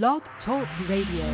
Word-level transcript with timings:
Blog 0.00 0.22
Talk 0.42 0.66
Radio. 0.88 1.28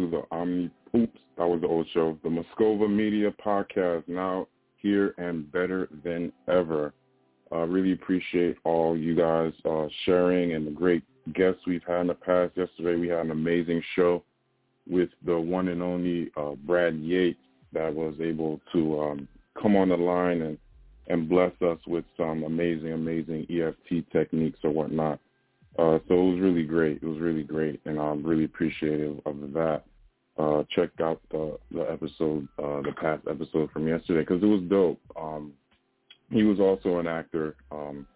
To 0.00 0.10
the 0.10 0.22
Omni 0.34 0.70
Oops, 0.96 1.18
that 1.36 1.46
was 1.46 1.60
the 1.60 1.66
old 1.66 1.86
show. 1.92 2.18
The 2.22 2.28
Moscova 2.28 2.90
Media 2.90 3.32
Podcast 3.44 4.08
now 4.08 4.48
here 4.76 5.14
and 5.18 5.50
better 5.52 5.88
than 6.02 6.32
ever. 6.48 6.92
I 7.52 7.62
uh, 7.62 7.66
really 7.66 7.92
appreciate 7.92 8.56
all 8.64 8.96
you 8.96 9.14
guys 9.14 9.52
uh, 9.64 9.86
sharing 10.04 10.54
and 10.54 10.66
the 10.66 10.70
great 10.70 11.02
guests 11.34 11.60
we've 11.66 11.82
had 11.86 12.00
in 12.00 12.06
the 12.08 12.14
past. 12.14 12.56
Yesterday 12.56 12.98
we 12.98 13.08
had 13.08 13.20
an 13.26 13.30
amazing 13.30 13.82
show 13.94 14.24
with 14.88 15.10
the 15.26 15.38
one 15.38 15.68
and 15.68 15.82
only 15.82 16.30
uh, 16.36 16.52
Brad 16.66 16.96
Yates 16.96 17.38
that 17.72 17.94
was 17.94 18.14
able 18.20 18.60
to 18.72 19.00
um, 19.00 19.28
come 19.60 19.76
on 19.76 19.90
the 19.90 19.96
line 19.96 20.42
and, 20.42 20.58
and 21.08 21.28
bless 21.28 21.52
us 21.62 21.78
with 21.86 22.04
some 22.16 22.42
amazing, 22.44 22.92
amazing 22.92 23.46
EFT 23.50 24.10
techniques 24.12 24.58
or 24.64 24.70
whatnot. 24.70 25.20
Uh, 25.78 25.98
so 26.08 26.14
it 26.14 26.32
was 26.32 26.40
really 26.40 26.64
great. 26.64 26.96
It 27.02 27.06
was 27.06 27.20
really 27.20 27.44
great, 27.44 27.80
and 27.84 28.00
I'm 28.00 28.24
really 28.24 28.44
appreciative 28.44 29.20
of 29.26 29.36
that. 29.52 29.84
Uh, 30.40 30.64
check 30.74 30.88
out 31.02 31.20
the 31.30 31.58
the 31.70 31.82
episode, 31.82 32.48
uh, 32.58 32.80
the 32.80 32.94
past 32.98 33.22
episode 33.28 33.70
from 33.72 33.86
yesterday, 33.86 34.20
because 34.20 34.42
it 34.42 34.46
was 34.46 34.62
dope. 34.70 35.00
Um, 35.20 35.52
he 36.30 36.44
was 36.44 36.58
also 36.60 36.98
an 36.98 37.06
actor 37.06 37.56
um, 37.70 38.06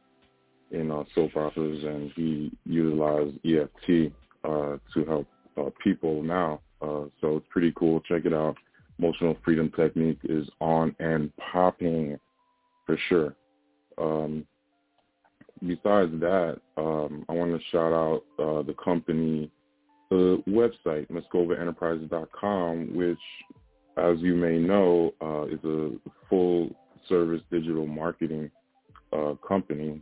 in 0.70 0.90
uh, 0.90 1.04
soap 1.14 1.36
operas, 1.36 1.84
and 1.84 2.10
he 2.16 2.50
utilized 2.64 3.36
EFT 3.44 4.12
uh, 4.44 4.76
to 4.94 5.04
help 5.06 5.26
uh, 5.58 5.68
people 5.82 6.22
now. 6.22 6.60
Uh, 6.80 7.04
so 7.20 7.36
it's 7.36 7.46
pretty 7.50 7.72
cool. 7.76 8.00
Check 8.00 8.24
it 8.24 8.32
out. 8.32 8.56
Emotional 8.98 9.36
Freedom 9.44 9.70
Technique 9.76 10.20
is 10.24 10.48
on 10.60 10.96
and 11.00 11.30
popping 11.36 12.18
for 12.86 12.96
sure. 13.08 13.34
Um, 13.98 14.46
besides 15.60 16.12
that, 16.20 16.60
um, 16.78 17.26
I 17.28 17.32
want 17.32 17.52
to 17.52 17.66
shout 17.70 17.92
out 17.92 18.22
uh, 18.38 18.62
the 18.62 18.74
company, 18.82 19.50
the 20.14 20.42
website, 20.48 21.08
MoscovaEnterprises.com, 21.10 22.94
which, 22.94 23.18
as 23.96 24.18
you 24.20 24.36
may 24.36 24.58
know, 24.58 25.12
uh, 25.20 25.46
is 25.46 25.58
a 25.64 25.90
full-service 26.30 27.42
digital 27.50 27.86
marketing 27.86 28.48
uh, 29.12 29.34
company. 29.46 30.00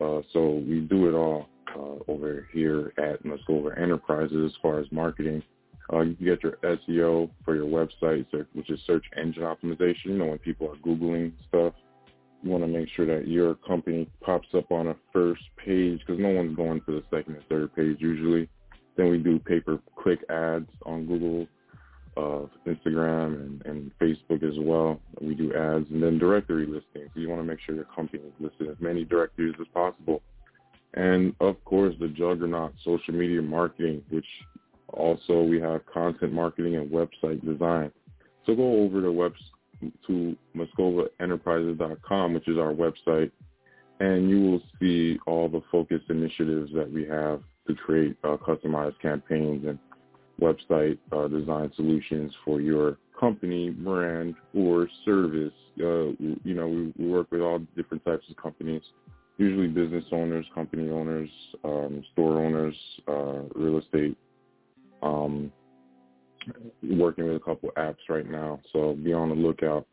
Uh, 0.00 0.20
so 0.34 0.62
we 0.68 0.80
do 0.80 1.08
it 1.08 1.14
all 1.14 1.48
uh, 1.74 2.10
over 2.12 2.46
here 2.52 2.92
at 2.98 3.24
Moscova 3.24 3.80
Enterprises 3.80 4.52
as 4.52 4.52
far 4.60 4.80
as 4.80 4.86
marketing. 4.92 5.42
Uh, 5.90 6.00
you 6.00 6.14
can 6.14 6.26
get 6.26 6.42
your 6.42 6.58
SEO 6.62 7.30
for 7.44 7.56
your 7.56 7.66
website, 7.66 8.26
which 8.52 8.70
is 8.70 8.78
search 8.86 9.04
engine 9.16 9.44
optimization. 9.44 10.04
You 10.06 10.18
know, 10.18 10.26
when 10.26 10.38
people 10.38 10.70
are 10.70 10.76
Googling 10.76 11.32
stuff, 11.48 11.72
you 12.42 12.50
want 12.50 12.64
to 12.64 12.68
make 12.68 12.88
sure 12.94 13.06
that 13.06 13.28
your 13.28 13.54
company 13.54 14.10
pops 14.20 14.48
up 14.54 14.70
on 14.72 14.88
a 14.88 14.96
first 15.12 15.42
page 15.56 16.00
because 16.00 16.20
no 16.20 16.30
one's 16.30 16.56
going 16.56 16.80
to 16.82 16.92
the 16.92 17.02
second 17.10 17.36
or 17.36 17.42
third 17.48 17.74
page 17.74 17.96
usually. 18.00 18.48
Then 18.96 19.10
we 19.10 19.18
do 19.18 19.38
pay-per-click 19.38 20.20
ads 20.28 20.68
on 20.84 21.06
Google, 21.06 21.46
uh, 22.16 22.46
Instagram, 22.66 23.34
and, 23.40 23.66
and 23.66 23.90
Facebook 24.00 24.42
as 24.42 24.58
well. 24.58 25.00
We 25.20 25.34
do 25.34 25.54
ads 25.54 25.86
and 25.90 26.02
then 26.02 26.18
directory 26.18 26.66
listings. 26.66 27.10
So 27.14 27.20
you 27.20 27.28
want 27.28 27.40
to 27.40 27.46
make 27.46 27.60
sure 27.60 27.74
your 27.74 27.84
company 27.84 28.22
is 28.22 28.32
listed 28.38 28.68
as 28.68 28.76
many 28.80 29.04
directories 29.04 29.54
as 29.60 29.66
possible. 29.72 30.22
And 30.94 31.34
of 31.40 31.62
course, 31.64 31.94
the 32.00 32.08
juggernaut 32.08 32.74
social 32.84 33.14
media 33.14 33.40
marketing, 33.40 34.02
which 34.10 34.26
also 34.88 35.42
we 35.42 35.58
have 35.60 35.86
content 35.86 36.32
marketing 36.32 36.76
and 36.76 36.90
website 36.90 37.42
design. 37.44 37.90
So 38.44 38.54
go 38.54 38.82
over 38.82 39.00
to 39.00 39.10
web, 39.10 39.32
to 40.06 40.36
MoscovaEnterprises.com, 40.54 42.34
which 42.34 42.48
is 42.48 42.58
our 42.58 42.74
website, 42.74 43.30
and 44.00 44.28
you 44.28 44.40
will 44.40 44.62
see 44.80 45.18
all 45.26 45.48
the 45.48 45.62
focused 45.70 46.10
initiatives 46.10 46.70
that 46.74 46.90
we 46.92 47.06
have 47.06 47.42
to 47.66 47.74
create 47.74 48.16
uh, 48.24 48.36
customized 48.36 49.00
campaigns 49.00 49.66
and 49.66 49.78
website 50.40 50.98
uh, 51.12 51.28
design 51.28 51.70
solutions 51.76 52.32
for 52.44 52.60
your 52.60 52.98
company, 53.18 53.70
brand, 53.70 54.34
or 54.54 54.88
service. 55.04 55.52
Uh, 55.78 56.10
you 56.44 56.54
know, 56.54 56.68
we, 56.68 56.92
we, 56.98 57.10
work 57.10 57.30
with 57.30 57.40
all 57.40 57.60
different 57.76 58.04
types 58.04 58.24
of 58.28 58.36
companies, 58.36 58.82
usually 59.38 59.68
business 59.68 60.04
owners, 60.12 60.44
company 60.54 60.90
owners, 60.90 61.30
um, 61.64 62.04
store 62.12 62.44
owners, 62.44 62.74
uh, 63.08 63.42
real 63.54 63.78
estate. 63.78 64.16
Um, 65.02 65.52
working 66.82 67.26
with 67.26 67.36
a 67.36 67.40
couple 67.40 67.70
apps 67.76 68.08
right 68.08 68.28
now, 68.28 68.60
so 68.72 68.94
be 68.94 69.12
on 69.12 69.28
the 69.28 69.34
lookout. 69.34 69.86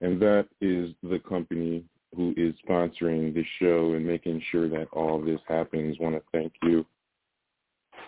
And 0.00 0.20
that 0.22 0.46
is 0.60 0.94
the 1.02 1.18
company 1.18 1.84
who 2.14 2.32
is 2.36 2.54
sponsoring 2.68 3.34
the 3.34 3.44
show 3.58 3.94
and 3.94 4.06
making 4.06 4.42
sure 4.50 4.68
that 4.68 4.86
all 4.92 5.20
this 5.20 5.40
happens. 5.48 5.96
I 5.98 6.02
want 6.02 6.16
to 6.16 6.22
thank 6.32 6.52
you 6.62 6.86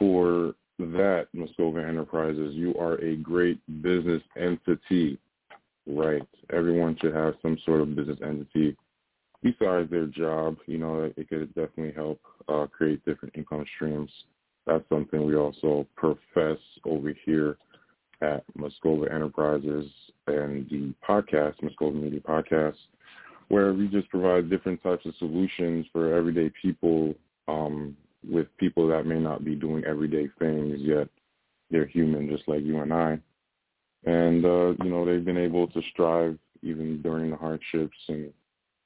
for 0.01 0.55
that, 0.79 1.29
Moscova 1.37 1.87
Enterprises. 1.87 2.55
You 2.55 2.75
are 2.77 2.95
a 2.95 3.17
great 3.17 3.61
business 3.83 4.23
entity, 4.37 5.19
right? 5.87 6.27
Everyone 6.53 6.97
should 7.01 7.15
have 7.15 7.35
some 7.43 7.59
sort 7.65 7.83
of 7.83 7.95
business 7.95 8.19
entity 8.25 8.77
besides 9.43 9.91
their 9.91 10.07
job. 10.07 10.57
You 10.67 10.79
know, 10.79 11.13
it 11.17 11.29
could 11.29 11.55
definitely 11.55 11.93
help 11.93 12.19
uh, 12.49 12.67
create 12.67 13.05
different 13.05 13.37
income 13.37 13.65
streams. 13.77 14.11
That's 14.67 14.89
something 14.89 15.25
we 15.25 15.37
also 15.37 15.87
profess 15.97 16.59
over 16.85 17.13
here 17.25 17.59
at 18.23 18.45
Moscova 18.57 19.13
Enterprises 19.13 19.87
and 20.27 20.69
the 20.71 20.95
podcast, 21.07 21.55
Moscova 21.63 21.95
Media 21.95 22.21
Podcast, 22.21 22.77
where 23.49 23.73
we 23.73 23.89
just 23.89 24.09
provide 24.11 24.51
different 24.51 24.83
types 24.83 25.05
of 25.07 25.15
solutions 25.19 25.87
for 25.93 26.15
everyday 26.15 26.51
people 26.63 27.15
um, 27.49 27.97
with 28.29 28.47
people 28.59 28.89
that 28.89 29.07
may 29.07 29.19
not 29.19 29.45
be 29.45 29.55
doing 29.55 29.85
everyday 29.85 30.29
things, 30.39 30.79
yet 30.81 31.09
they're 31.71 31.87
human 31.87 32.29
just 32.29 32.49
like 32.49 32.63
you 32.63 32.81
and 32.81 32.93
I. 32.93 33.19
And, 34.05 34.45
uh, 34.45 34.75
you 34.83 34.91
know, 34.91 35.05
they've 35.05 35.25
been 35.25 35.37
able 35.37 35.67
to 35.69 35.83
strive 35.93 36.39
even 36.63 37.01
during 37.03 37.31
the 37.31 37.37
hardships 37.37 37.97
and 38.09 38.33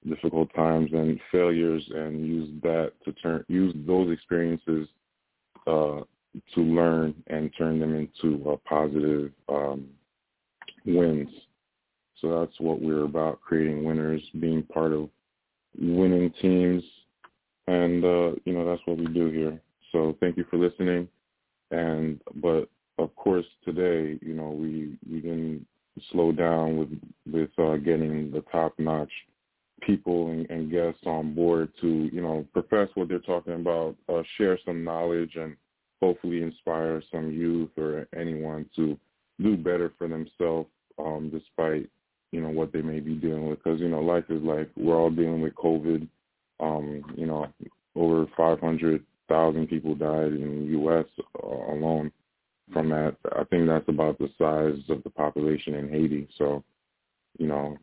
difficult 0.09 0.53
times 0.55 0.91
and 0.93 1.19
failures 1.33 1.83
and 1.95 2.27
use 2.27 2.51
that 2.63 2.93
to 3.05 3.13
turn, 3.13 3.45
use 3.49 3.75
those 3.87 4.13
experiences 4.13 4.89
uh, 5.67 6.01
to 6.55 6.61
learn 6.61 7.15
and 7.29 7.51
turn 7.57 7.79
them 7.79 7.95
into 7.95 8.51
uh, 8.51 8.57
positive 8.69 9.33
um, 9.49 9.87
wins. 10.85 11.29
So 12.21 12.41
that's 12.41 12.59
what 12.61 12.81
we're 12.81 13.05
about, 13.05 13.41
creating 13.41 13.85
winners, 13.85 14.23
being 14.41 14.63
part 14.63 14.93
of 14.93 15.09
winning 15.79 16.33
teams. 16.41 16.83
And, 17.67 18.05
uh, 18.05 18.33
you 18.45 18.53
know, 18.53 18.67
that's 18.67 18.83
what 18.85 18.99
we 18.99 19.07
do 19.07 19.31
here. 19.31 19.61
So 19.93 20.17
thank 20.21 20.37
you 20.37 20.45
for 20.51 20.59
listening. 20.59 21.09
And, 21.71 22.21
but 22.37 22.69
of 22.99 23.15
course 23.17 23.47
today, 23.65 24.19
you 24.23 24.35
know, 24.35 24.51
we, 24.51 24.97
we 25.11 25.21
didn't 25.21 25.67
slow 26.13 26.33
down 26.33 26.77
with, 26.77 26.91
with 27.33 27.51
uh, 27.59 27.77
getting 27.77 28.31
the 28.31 28.43
top-notch 28.53 29.11
people 29.81 30.31
and, 30.31 30.49
and 30.51 30.71
guests 30.71 31.03
on 31.07 31.35
board 31.35 31.71
to, 31.81 32.11
you 32.13 32.21
know, 32.21 32.47
profess 32.53 32.89
what 32.95 33.09
they're 33.09 33.19
talking 33.21 33.55
about, 33.55 33.97
uh, 34.13 34.23
share 34.37 34.59
some 34.65 34.85
knowledge 34.85 35.33
and 35.37 35.57
hopefully 36.03 36.43
inspire 36.43 37.03
some 37.11 37.33
youth 37.33 37.71
or 37.77 38.07
anyone 38.17 38.69
to 38.77 38.99
do 39.41 39.57
better 39.57 39.93
for 39.97 40.07
themselves 40.07 40.69
um, 40.99 41.31
despite, 41.33 41.89
you 42.31 42.41
know, 42.41 42.51
what 42.51 42.73
they 42.73 42.83
may 42.83 43.01
be 43.01 43.15
dealing 43.15 43.49
with. 43.49 43.63
Because, 43.63 43.81
you 43.81 43.89
know, 43.89 44.01
life 44.01 44.25
is 44.29 44.43
life. 44.43 44.67
We're 44.77 44.99
all 44.99 45.11
dealing 45.11 45.41
with 45.41 45.55
COVID. 45.55 46.07
Um, 46.61 47.05
you 47.17 47.27
know, 47.27 47.49
over 47.97 48.27
500,000 48.37 49.67
people 49.69 49.95
died 49.95 50.33
in 50.33 50.65
the 50.65 50.71
U.S. 50.79 51.07
Uh, 51.43 51.73
alone 51.73 52.13
from 52.73 52.89
that. 52.91 53.17
I 53.37 53.45
think 53.45 53.67
that's 53.67 53.89
about 53.89 54.19
the 54.19 54.29
size 54.39 54.79
of 54.89 55.03
the 55.03 55.11
population 55.11 55.75
in 55.75 55.89
Haiti. 55.89 56.29
So, 56.39 56.63
you 57.39 57.47
know, 57.47 57.77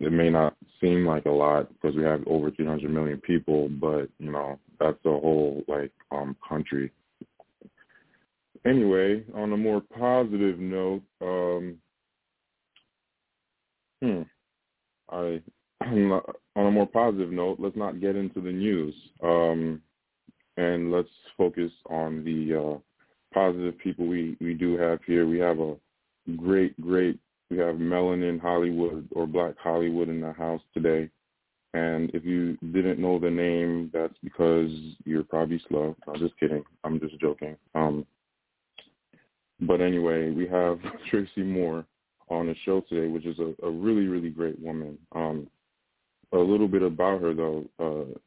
it 0.00 0.12
may 0.12 0.30
not 0.30 0.56
seem 0.80 1.06
like 1.06 1.26
a 1.26 1.30
lot 1.30 1.68
because 1.72 1.96
we 1.96 2.02
have 2.04 2.26
over 2.26 2.50
300 2.50 2.90
million 2.90 3.20
people, 3.20 3.68
but, 3.68 4.08
you 4.18 4.30
know, 4.30 4.58
that's 4.80 4.98
a 5.04 5.10
whole, 5.10 5.62
like, 5.68 5.92
um, 6.10 6.36
country 6.48 6.90
anyway, 8.64 9.24
on 9.34 9.52
a 9.52 9.56
more 9.56 9.80
positive 9.80 10.58
note, 10.58 11.02
um, 11.20 11.78
Hmm. 14.00 14.22
I 15.10 15.40
on 16.56 16.66
a 16.66 16.70
more 16.70 16.86
positive 16.86 17.30
note, 17.30 17.58
let's 17.58 17.76
not 17.76 18.00
get 18.00 18.16
into 18.16 18.40
the 18.40 18.52
news, 18.52 18.94
um, 19.22 19.80
and 20.56 20.92
let's 20.92 21.08
focus 21.36 21.72
on 21.88 22.24
the 22.24 22.58
uh, 22.58 22.78
positive 23.32 23.78
people 23.78 24.06
we 24.06 24.36
we 24.40 24.54
do 24.54 24.76
have 24.76 25.00
here. 25.06 25.26
We 25.26 25.38
have 25.38 25.60
a 25.60 25.76
great, 26.36 26.78
great. 26.80 27.18
We 27.50 27.58
have 27.58 27.76
melanin 27.76 28.40
Hollywood 28.40 29.08
or 29.12 29.26
Black 29.26 29.54
Hollywood 29.58 30.08
in 30.08 30.20
the 30.20 30.32
house 30.32 30.62
today. 30.74 31.10
And 31.74 32.10
if 32.12 32.24
you 32.24 32.58
didn't 32.72 32.98
know 32.98 33.18
the 33.18 33.30
name, 33.30 33.90
that's 33.94 34.14
because 34.22 34.70
you're 35.04 35.24
probably 35.24 35.60
slow. 35.68 35.96
I'm 36.06 36.18
just 36.18 36.38
kidding. 36.38 36.62
I'm 36.84 37.00
just 37.00 37.18
joking. 37.18 37.56
Um, 37.74 38.06
but 39.60 39.80
anyway, 39.80 40.30
we 40.30 40.46
have 40.48 40.80
Tracy 41.10 41.42
Moore 41.42 41.86
on 42.28 42.46
the 42.46 42.54
show 42.64 42.82
today, 42.82 43.06
which 43.08 43.24
is 43.24 43.38
a, 43.38 43.54
a 43.66 43.70
really, 43.70 44.06
really 44.06 44.30
great 44.30 44.58
woman. 44.60 44.98
Um, 45.14 45.46
a 46.32 46.38
little 46.38 46.68
bit 46.68 46.82
about 46.82 47.20
her, 47.20 47.34
though. 47.34 47.64
Uh, 47.78 48.18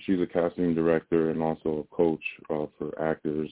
she's 0.00 0.20
a 0.20 0.26
casting 0.26 0.74
director 0.74 1.30
and 1.30 1.42
also 1.42 1.86
a 1.86 1.94
coach 1.94 2.22
uh, 2.50 2.66
for 2.78 3.00
actors. 3.00 3.50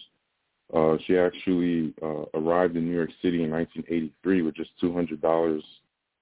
Uh, 0.75 0.97
she 1.07 1.19
actually 1.19 1.93
uh, 2.03 2.25
arrived 2.35 2.77
in 2.77 2.87
New 2.87 2.95
York 2.95 3.11
City 3.23 3.43
in 3.43 3.51
1983 3.51 4.43
with 4.43 4.55
just 4.55 4.71
$200 4.83 5.61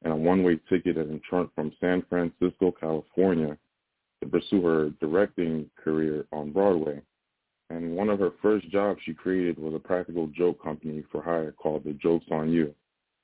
and 0.03 0.13
a 0.13 0.17
one-way 0.17 0.59
ticket 0.69 0.97
and 0.97 1.23
trunk 1.23 1.51
from 1.55 1.73
San 1.81 2.03
Francisco, 2.09 2.73
California, 2.73 3.57
to 4.23 4.29
pursue 4.29 4.63
her 4.63 4.91
directing 5.01 5.69
career 5.83 6.25
on 6.33 6.53
Broadway. 6.53 7.01
And 7.71 7.95
one 7.95 8.09
of 8.09 8.19
her 8.21 8.33
first 8.41 8.69
jobs 8.71 9.01
she 9.05 9.13
created 9.13 9.59
was 9.59 9.75
a 9.75 9.79
practical 9.79 10.29
joke 10.29 10.63
company 10.63 11.05
for 11.13 11.23
hire 11.23 11.53
called 11.53 11.85
The 11.85 11.93
Jokes 11.93 12.25
on 12.31 12.51
You, 12.51 12.75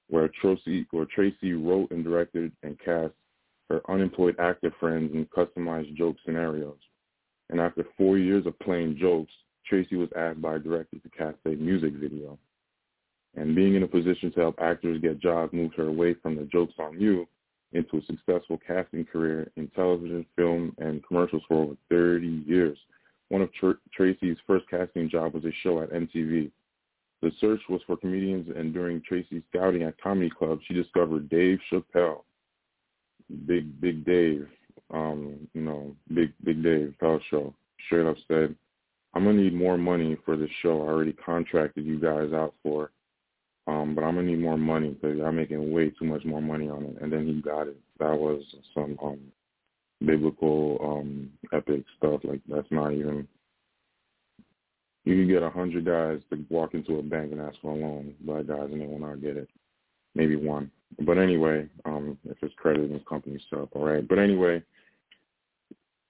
where 0.09 0.29
Tracy, 0.41 0.87
where 0.91 1.07
Tracy 1.07 1.55
wrote 1.55 1.91
and 1.91 2.05
directed 2.05 2.53
and 2.63 2.79
cast 2.79 3.15
her 3.69 3.81
unemployed 3.91 4.37
actor 4.39 4.73
friends 4.79 5.13
in 5.15 5.27
customized 5.27 5.95
joke 5.97 6.17
scenarios. 6.25 6.79
And 7.51 7.61
after 7.61 7.85
four 7.97 8.19
years 8.19 8.47
of 8.47 8.59
playing 8.61 8.99
jokes, 8.99 9.33
Tracy 9.67 9.97
was 9.97 10.11
asked 10.17 10.43
by 10.43 10.57
a 10.57 10.59
director 10.59 10.99
to 10.99 11.09
cast 11.11 11.39
a 11.47 11.51
music 11.51 11.95
video. 11.95 12.39
And 13.37 13.55
being 13.55 13.75
in 13.75 13.83
a 13.83 13.89
position 13.89 14.31
to 14.33 14.41
help 14.41 14.61
actors 14.61 15.01
get 15.01 15.21
jobs 15.21 15.53
moved 15.53 15.75
her 15.77 15.89
away 15.89 16.15
from 16.15 16.37
the 16.37 16.45
jokes 16.45 16.75
on 16.79 17.01
you 17.01 17.27
into 17.73 17.99
a 17.99 18.03
successful 18.03 18.59
casting 18.65 19.05
career 19.05 19.51
in 19.57 19.69
television, 19.69 20.25
film, 20.37 20.75
and 20.79 21.05
commercials 21.07 21.43
for 21.49 21.65
over 21.65 21.77
30 21.91 22.45
years. 22.47 22.79
One 23.29 23.43
of 23.43 23.53
Tr- 23.55 23.81
Tracy's 23.93 24.37
first 24.47 24.69
casting 24.71 25.11
jobs 25.11 25.35
was 25.35 25.45
a 25.45 25.53
show 25.63 25.81
at 25.83 25.91
MTV. 25.91 26.51
The 27.23 27.33
search 27.41 27.61
was 27.69 27.81
for 27.87 27.97
comedians, 27.97 28.49
and 28.55 28.73
during 28.73 29.03
Tracy's 29.03 29.43
scouting 29.51 29.83
at 29.83 30.01
comedy 30.01 30.31
clubs, 30.31 30.63
she 30.69 30.75
discovered 30.75 31.29
Dave 31.31 31.59
Chappelle, 31.73 32.23
Big 33.47 33.81
Big 33.81 34.05
Dave, 34.05 34.47
um, 34.91 35.49
you 35.55 35.63
know, 35.63 35.95
Big 36.13 36.33
Big 36.45 36.63
Dave 36.63 36.95
Chappelle 37.01 37.21
show. 37.31 37.55
Straight 37.87 38.07
up 38.07 38.17
said, 38.29 38.55
"I'm 39.15 39.25
gonna 39.25 39.43
need 39.43 39.55
more 39.55 39.79
money 39.79 40.17
for 40.25 40.37
this 40.37 40.51
show. 40.63 40.83
I 40.83 40.89
already 40.89 41.13
contracted 41.13 41.85
you 41.85 41.99
guys 41.99 42.33
out 42.33 42.55
for, 42.63 42.91
um, 43.67 43.95
but 43.95 44.05
I'm 44.05 44.15
gonna 44.17 44.29
need 44.29 44.41
more 44.41 44.59
money 44.59 44.91
because 44.91 45.21
I'm 45.21 45.37
making 45.37 45.73
way 45.73 45.91
too 45.91 46.05
much 46.05 46.25
more 46.25 46.43
money 46.43 46.69
on 46.69 46.85
it." 46.85 46.97
And 47.01 47.13
then 47.13 47.27
he 47.27 47.41
got 47.41 47.69
it. 47.69 47.77
That 47.99 48.19
was 48.19 48.43
some 48.75 48.99
um 49.03 49.21
biblical 50.05 50.79
um 50.83 51.31
epic 51.53 51.85
stuff. 51.97 52.21
Like 52.25 52.41
that's 52.49 52.71
not 52.71 52.93
even 52.93 53.27
you 55.05 55.17
can 55.17 55.29
get 55.29 55.43
a 55.43 55.51
hundred 55.51 55.85
guys 55.85 56.21
to 56.31 56.45
walk 56.49 56.75
into 56.75 56.99
a 56.99 57.03
bank 57.03 57.33
and 57.33 57.41
ask 57.41 57.57
for 57.61 57.73
a 57.73 57.75
loan, 57.75 58.15
black 58.21 58.47
guys, 58.47 58.71
and 58.73 58.81
they 58.81 58.87
will 58.87 58.99
not 58.99 59.21
get 59.21 59.37
it. 59.37 59.49
Maybe 60.15 60.37
one. 60.37 60.71
But 61.01 61.19
anyway, 61.19 61.69
um, 61.85 62.19
if 62.25 62.37
it's 62.43 62.55
credit 62.57 62.91
and 62.91 63.05
company 63.07 63.41
stuff, 63.47 63.69
all 63.73 63.85
right. 63.85 64.07
But 64.07 64.19
anyway, 64.19 64.63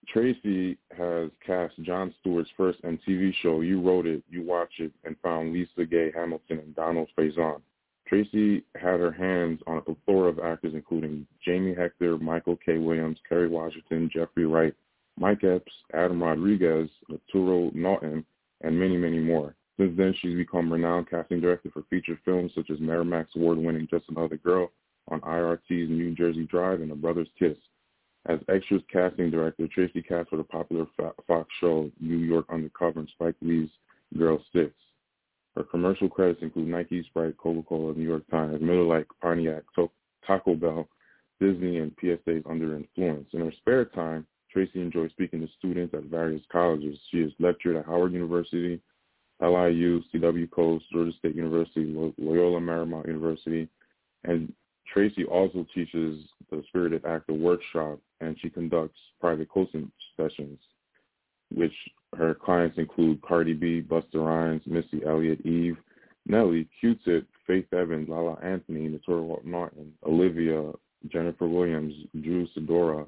Tracy 0.08 0.76
has 0.96 1.30
cast 1.44 1.74
Jon 1.82 2.14
Stewart's 2.20 2.50
first 2.56 2.82
MTV 2.82 3.32
show. 3.42 3.60
You 3.60 3.80
wrote 3.80 4.06
it, 4.06 4.22
you 4.28 4.42
watched 4.42 4.80
it, 4.80 4.92
and 5.04 5.16
found 5.22 5.52
Lisa 5.52 5.84
Gay 5.84 6.12
Hamilton 6.14 6.58
and 6.58 6.74
Donald 6.74 7.08
Faison. 7.18 7.60
Tracy 8.06 8.62
had 8.74 9.00
her 9.00 9.10
hands 9.10 9.60
on 9.66 9.78
a 9.78 9.80
plethora 9.80 10.28
of 10.28 10.38
actors, 10.38 10.74
including 10.74 11.26
Jamie 11.42 11.74
Hector, 11.74 12.18
Michael 12.18 12.56
K. 12.56 12.76
Williams, 12.76 13.18
Kerry 13.26 13.48
Washington, 13.48 14.10
Jeffrey 14.12 14.46
Wright, 14.46 14.74
Mike 15.18 15.42
Epps, 15.42 15.72
Adam 15.94 16.22
Rodriguez, 16.22 16.90
Naturi 17.10 17.74
Naughton, 17.74 18.24
and 18.60 18.78
many, 18.78 18.96
many 18.96 19.18
more. 19.18 19.54
Since 19.78 19.96
then, 19.96 20.14
she's 20.20 20.36
become 20.36 20.72
renowned 20.72 21.10
casting 21.10 21.40
director 21.40 21.70
for 21.72 21.82
feature 21.90 22.18
films 22.24 22.52
such 22.54 22.70
as 22.70 22.78
Miramax 22.78 23.26
award-winning 23.34 23.88
Just 23.90 24.08
Another 24.08 24.36
Girl 24.36 24.70
on 25.08 25.20
IRT's 25.20 25.90
New 25.90 26.14
Jersey 26.14 26.44
Drive 26.44 26.80
and 26.80 26.92
A 26.92 26.94
Brother's 26.94 27.28
Kiss. 27.38 27.56
As 28.26 28.38
extras 28.48 28.82
casting 28.90 29.30
director, 29.30 29.68
Tracy 29.68 30.00
cast 30.00 30.30
for 30.30 30.36
the 30.36 30.44
popular 30.44 30.86
Fox 31.26 31.48
show 31.60 31.90
New 32.00 32.16
York 32.16 32.46
Undercover 32.48 33.00
and 33.00 33.08
Spike 33.10 33.34
Lee's 33.42 33.68
Girl 34.16 34.42
Six. 34.54 34.72
Her 35.56 35.64
commercial 35.64 36.08
credits 36.08 36.42
include 36.42 36.68
Nike, 36.68 37.02
Sprite, 37.04 37.36
Coca-Cola, 37.36 37.94
New 37.94 38.08
York 38.08 38.22
Times, 38.30 38.60
Miller 38.62 38.84
Lite, 38.84 39.06
Pontiac, 39.20 39.62
Taco 40.26 40.54
Bell, 40.54 40.88
Disney, 41.40 41.78
and 41.78 41.92
PSA's 42.00 42.44
Under 42.48 42.76
Influence. 42.76 43.28
In 43.32 43.40
her 43.40 43.52
spare 43.58 43.84
time, 43.84 44.26
Tracy 44.50 44.80
enjoys 44.80 45.10
speaking 45.10 45.40
to 45.40 45.48
students 45.58 45.94
at 45.94 46.04
various 46.04 46.42
colleges. 46.50 46.98
She 47.10 47.20
has 47.22 47.30
lectured 47.38 47.76
at 47.76 47.86
Howard 47.86 48.12
University, 48.12 48.80
LIU, 49.44 50.02
CW 50.12 50.50
Post, 50.50 50.84
Georgia 50.92 51.12
State 51.18 51.34
University, 51.34 51.84
Loyola 52.18 52.60
Marymount 52.60 53.06
University, 53.06 53.68
and 54.24 54.52
Tracy 54.92 55.24
also 55.24 55.66
teaches 55.74 56.24
the 56.50 56.62
Spirited 56.68 57.04
Actor 57.04 57.34
Workshop, 57.34 57.98
and 58.20 58.36
she 58.40 58.50
conducts 58.50 58.98
private 59.20 59.48
coaching 59.48 59.90
sessions, 60.16 60.58
which 61.52 61.72
her 62.16 62.34
clients 62.34 62.78
include 62.78 63.20
Cardi 63.22 63.54
B, 63.54 63.82
Busta 63.82 64.14
Rhymes, 64.14 64.62
Missy 64.66 65.04
Elliott, 65.04 65.44
Eve, 65.44 65.76
Nelly, 66.26 66.68
Q-Tip, 66.80 67.26
Faith 67.46 67.66
Evans, 67.72 68.08
Lala 68.08 68.38
Anthony, 68.42 68.88
Naturi 68.88 69.44
Naughton, 69.44 69.92
Olivia, 70.06 70.72
Jennifer 71.08 71.46
Williams, 71.46 71.92
Drew 72.22 72.46
Sidora, 72.56 73.06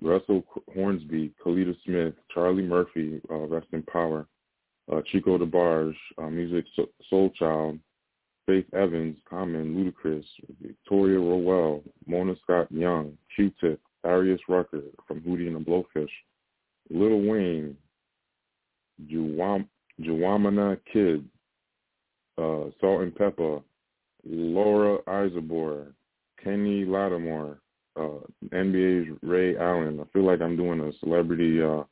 Russell 0.00 0.44
Hornsby, 0.72 1.32
Kellita 1.44 1.74
Smith, 1.84 2.14
Charlie 2.32 2.62
Murphy, 2.62 3.20
uh, 3.30 3.46
Rest 3.46 3.66
in 3.72 3.82
Power, 3.82 4.26
uh, 4.92 5.00
Chico 5.10 5.38
DeBarge, 5.38 5.94
uh, 6.18 6.28
Music 6.30 6.64
Soul 7.08 7.30
Child, 7.38 7.78
Faith 8.46 8.66
Evans, 8.74 9.16
Common, 9.28 9.74
Ludacris, 9.74 10.24
Victoria 10.60 11.18
Rowell, 11.18 11.82
Mona 12.06 12.34
Scott 12.42 12.66
Young, 12.70 13.16
Q-Tip, 13.36 13.80
Darius 14.02 14.40
Rucker 14.48 14.82
from 15.06 15.20
Hootie 15.20 15.46
and 15.46 15.56
the 15.56 15.60
Blowfish, 15.60 16.08
Lil 16.90 17.20
Wayne, 17.20 17.76
Juwam, 19.08 19.66
Kid, 20.92 21.24
uh, 22.38 22.70
Salt-N-Pepa, 22.80 23.62
Laura 24.24 24.98
Isabor, 25.26 25.92
Kenny 26.42 26.84
Lattimore, 26.84 27.58
uh, 27.96 28.20
NBA's 28.48 29.16
Ray 29.22 29.56
Allen. 29.56 30.00
I 30.00 30.04
feel 30.12 30.24
like 30.24 30.40
I'm 30.40 30.56
doing 30.56 30.80
a 30.80 30.92
celebrity 30.98 31.62
uh, 31.62 31.82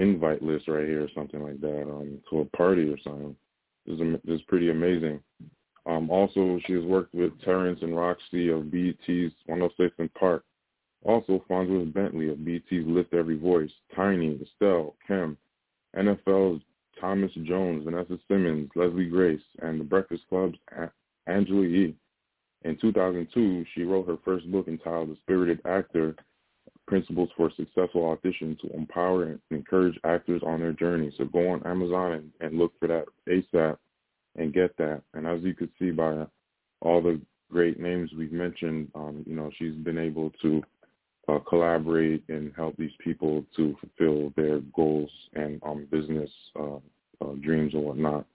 invite 0.00 0.42
list 0.42 0.66
right 0.66 0.86
here 0.86 1.04
or 1.04 1.08
something 1.14 1.42
like 1.42 1.60
that 1.60 1.82
um, 1.82 2.18
to 2.30 2.40
a 2.40 2.56
party 2.56 2.88
or 2.90 2.98
something. 3.04 3.36
This 3.86 4.00
is, 4.00 4.20
this 4.24 4.36
is 4.36 4.42
pretty 4.48 4.70
amazing. 4.70 5.20
Um, 5.86 6.10
also, 6.10 6.58
she 6.66 6.74
has 6.74 6.84
worked 6.84 7.14
with 7.14 7.38
Terrence 7.42 7.80
and 7.82 7.92
Rocsi 7.92 8.54
of 8.54 8.70
BET's 8.70 9.34
106 9.46 9.94
and 9.98 10.12
Park. 10.14 10.44
Also, 11.02 11.44
Fonzworth 11.48 11.92
Bentley 11.92 12.30
of 12.30 12.44
BET's 12.44 12.64
Lift 12.70 13.14
Every 13.14 13.38
Voice, 13.38 13.70
Tiny, 13.94 14.38
Estelle, 14.42 14.94
Kim, 15.06 15.36
NFL's 15.96 16.62
Thomas 17.00 17.32
Jones, 17.44 17.84
Vanessa 17.84 18.18
Simmons, 18.28 18.70
Leslie 18.74 19.08
Grace, 19.08 19.40
and 19.60 19.80
The 19.80 19.84
Breakfast 19.84 20.22
Club's 20.28 20.58
Angela 21.26 21.66
Yee. 21.66 21.94
In 22.62 22.76
2002, 22.76 23.64
she 23.74 23.84
wrote 23.84 24.06
her 24.06 24.18
first 24.22 24.50
book 24.52 24.68
entitled 24.68 25.10
The 25.10 25.16
Spirited 25.22 25.60
Actor, 25.64 26.16
Principles 26.90 27.28
for 27.36 27.52
Successful 27.56 28.10
Audition 28.10 28.58
to 28.60 28.74
empower 28.74 29.22
and 29.22 29.38
encourage 29.52 29.96
actors 30.02 30.42
on 30.44 30.58
their 30.58 30.72
journey. 30.72 31.12
So 31.16 31.24
go 31.24 31.50
on 31.50 31.64
Amazon 31.64 32.12
and, 32.14 32.30
and 32.40 32.58
look 32.58 32.72
for 32.80 32.88
that 32.88 33.04
ASAP 33.28 33.76
and 34.34 34.52
get 34.52 34.76
that. 34.78 35.00
And 35.14 35.24
as 35.24 35.40
you 35.42 35.54
could 35.54 35.70
see 35.78 35.92
by 35.92 36.26
all 36.80 37.00
the 37.00 37.20
great 37.48 37.78
names 37.78 38.10
we've 38.18 38.32
mentioned, 38.32 38.90
um, 38.96 39.22
you 39.24 39.36
know, 39.36 39.52
she's 39.56 39.74
been 39.74 39.98
able 39.98 40.32
to 40.42 40.64
uh, 41.28 41.38
collaborate 41.48 42.24
and 42.28 42.52
help 42.56 42.76
these 42.76 42.90
people 42.98 43.44
to 43.54 43.76
fulfill 43.80 44.32
their 44.36 44.58
goals 44.74 45.10
and 45.34 45.62
um, 45.62 45.86
business 45.92 46.30
uh, 46.58 46.78
uh, 47.20 47.34
dreams 47.40 47.72
and 47.72 47.84
whatnot. 47.84 48.26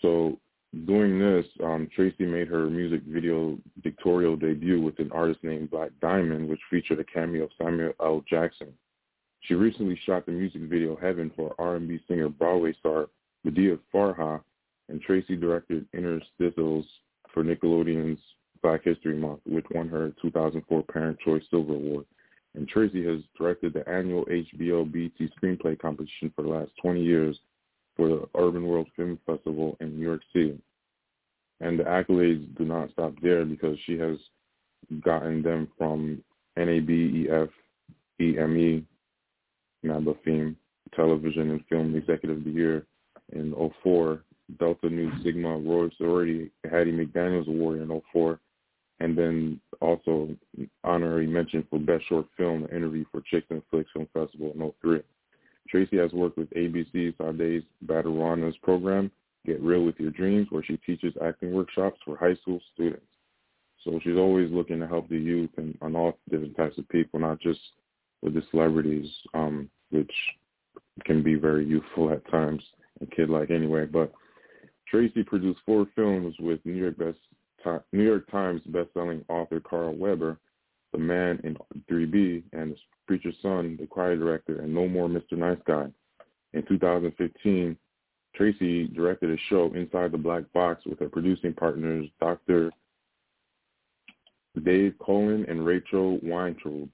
So 0.00 0.40
doing 0.86 1.18
this, 1.18 1.46
um, 1.62 1.88
Tracy 1.94 2.24
made 2.24 2.48
her 2.48 2.68
music 2.68 3.02
video 3.06 3.58
dictorial 3.82 4.36
debut 4.36 4.80
with 4.80 4.98
an 4.98 5.10
artist 5.12 5.40
named 5.42 5.70
Black 5.70 5.90
Diamond, 6.00 6.48
which 6.48 6.60
featured 6.70 7.00
a 7.00 7.04
cameo 7.04 7.44
of 7.44 7.50
Samuel 7.60 7.92
L. 8.00 8.24
Jackson. 8.28 8.72
She 9.40 9.54
recently 9.54 9.98
shot 10.06 10.24
the 10.24 10.32
music 10.32 10.62
video 10.62 10.96
Heaven 10.96 11.30
for 11.36 11.54
R&B 11.58 12.00
singer 12.08 12.28
Broadway 12.28 12.72
star 12.78 13.08
Medea 13.44 13.76
Farha, 13.92 14.40
and 14.88 15.00
Tracy 15.02 15.36
directed 15.36 15.86
interstitials 15.94 16.84
for 17.34 17.42
Nickelodeon's 17.42 18.20
Black 18.62 18.84
History 18.84 19.16
Month, 19.16 19.40
which 19.44 19.66
won 19.72 19.88
her 19.88 20.12
2004 20.22 20.82
Parent 20.84 21.18
Choice 21.20 21.42
Silver 21.50 21.74
Award. 21.74 22.06
And 22.54 22.68
Tracy 22.68 23.04
has 23.06 23.20
directed 23.36 23.72
the 23.72 23.88
annual 23.88 24.24
HBO 24.26 24.90
BT 24.90 25.30
Screenplay 25.36 25.78
Competition 25.78 26.32
for 26.36 26.42
the 26.42 26.48
last 26.48 26.70
20 26.80 27.02
years 27.02 27.38
for 27.96 28.08
the 28.08 28.28
Urban 28.36 28.66
World 28.66 28.88
Film 28.96 29.18
Festival 29.26 29.76
in 29.80 29.96
New 29.96 30.02
York 30.02 30.22
City. 30.32 30.58
And 31.60 31.78
the 31.78 31.84
accolades 31.84 32.56
do 32.56 32.64
not 32.64 32.90
stop 32.92 33.14
there 33.22 33.44
because 33.44 33.76
she 33.86 33.96
has 33.98 34.16
gotten 35.00 35.42
them 35.42 35.68
from 35.78 36.22
NABEF, 36.58 37.50
EME, 38.20 38.86
NABA 39.82 40.14
Fame, 40.24 40.56
Television 40.94 41.50
and 41.50 41.64
Film 41.68 41.94
Executive 41.94 42.38
of 42.38 42.44
the 42.44 42.50
Year 42.50 42.86
in 43.32 43.54
04, 43.82 44.22
Delta 44.58 44.90
Nu 44.90 45.10
Sigma 45.22 45.58
Royal 45.58 45.90
Sorority 45.96 46.50
Hattie 46.64 46.92
McDaniels 46.92 47.48
Award 47.48 47.80
in 47.80 48.02
04, 48.12 48.38
and 49.00 49.16
then 49.16 49.60
also 49.80 50.28
honorary 50.84 51.26
mention 51.26 51.66
for 51.70 51.78
Best 51.78 52.04
Short 52.08 52.26
Film, 52.36 52.66
interview 52.72 53.04
for 53.10 53.22
Chicks 53.22 53.46
Flicks 53.70 53.90
Film 53.92 54.08
Festival 54.12 54.52
in 54.54 54.72
03. 54.82 55.00
Tracy 55.68 55.96
has 55.96 56.12
worked 56.12 56.38
with 56.38 56.50
ABC 56.50 57.14
Sade's 57.16 57.64
Baderinwa's 57.86 58.56
program, 58.62 59.10
Get 59.46 59.60
Real 59.62 59.84
With 59.84 59.98
Your 59.98 60.10
Dreams, 60.10 60.48
where 60.50 60.62
she 60.62 60.76
teaches 60.78 61.14
acting 61.24 61.52
workshops 61.52 61.98
for 62.04 62.16
high 62.16 62.34
school 62.36 62.60
students. 62.74 63.06
So 63.84 63.98
she's 64.02 64.16
always 64.16 64.50
looking 64.52 64.78
to 64.80 64.86
help 64.86 65.08
the 65.08 65.18
youth 65.18 65.50
and, 65.56 65.76
and 65.82 65.96
all 65.96 66.18
different 66.30 66.56
types 66.56 66.78
of 66.78 66.88
people, 66.88 67.18
not 67.18 67.40
just 67.40 67.60
with 68.22 68.34
the 68.34 68.42
celebrities, 68.50 69.08
um, 69.34 69.68
which 69.90 70.12
can 71.04 71.22
be 71.22 71.34
very 71.34 71.66
youthful 71.66 72.12
at 72.12 72.28
times 72.30 72.62
and 73.00 73.10
kid-like 73.10 73.50
anyway. 73.50 73.86
But 73.86 74.12
Tracy 74.88 75.22
produced 75.24 75.60
four 75.66 75.86
films 75.96 76.34
with 76.38 76.60
New 76.64 76.74
York 76.74 76.98
best 76.98 77.18
New 77.92 78.02
York 78.02 78.28
Times 78.30 78.60
best-selling 78.66 79.24
author 79.28 79.60
Carl 79.60 79.94
Weber, 79.94 80.36
The 80.92 80.98
Man 80.98 81.40
in 81.44 81.56
3B, 81.90 82.42
and 82.52 82.70
His 82.70 82.80
Preacher's 83.06 83.34
Son, 83.42 83.76
The 83.80 83.86
Choir 83.86 84.16
Director, 84.16 84.60
and 84.60 84.74
No 84.74 84.88
More 84.88 85.08
Mr. 85.08 85.32
Nice 85.32 85.58
Guy. 85.66 85.86
In 86.52 86.62
2015, 86.66 87.76
Tracy 88.34 88.88
directed 88.88 89.30
a 89.30 89.36
show, 89.48 89.72
Inside 89.74 90.12
the 90.12 90.18
Black 90.18 90.44
Box, 90.52 90.84
with 90.86 90.98
her 90.98 91.08
producing 91.08 91.54
partners, 91.54 92.08
Dr. 92.20 92.70
Dave 94.64 94.94
Cohen 94.98 95.46
and 95.48 95.64
Rachel 95.64 96.18
Weintraub. 96.22 96.88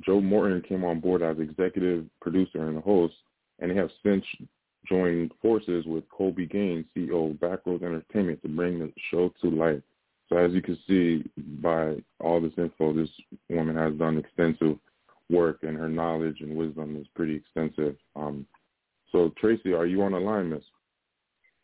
Joe 0.00 0.20
Morton 0.20 0.62
came 0.62 0.84
on 0.84 1.00
board 1.00 1.22
as 1.22 1.38
executive 1.38 2.06
producer 2.20 2.68
and 2.68 2.82
host, 2.82 3.14
and 3.58 3.70
they 3.70 3.74
have 3.74 3.90
since 4.02 4.24
joined 4.86 5.32
forces 5.42 5.84
with 5.86 6.08
Colby 6.08 6.46
Gaines, 6.46 6.86
CEO 6.96 7.30
of 7.30 7.36
Backroads 7.36 7.82
Entertainment, 7.82 8.40
to 8.42 8.48
bring 8.48 8.78
the 8.78 8.92
show 9.10 9.32
to 9.42 9.50
life. 9.50 9.82
So 10.30 10.38
as 10.38 10.52
you 10.52 10.62
can 10.62 10.78
see 10.86 11.24
by 11.60 11.96
all 12.20 12.40
this 12.40 12.52
info, 12.56 12.92
this 12.92 13.10
woman 13.48 13.76
has 13.76 13.94
done 13.94 14.16
extensive 14.16 14.78
work, 15.28 15.58
and 15.62 15.76
her 15.76 15.88
knowledge 15.88 16.40
and 16.40 16.56
wisdom 16.56 16.96
is 16.96 17.06
pretty 17.14 17.34
extensive. 17.34 17.96
Um, 18.14 18.46
so 19.10 19.32
Tracy, 19.38 19.72
are 19.72 19.86
you 19.86 20.02
on 20.02 20.12
the 20.12 20.18
line, 20.18 20.50
Miss? 20.50 20.62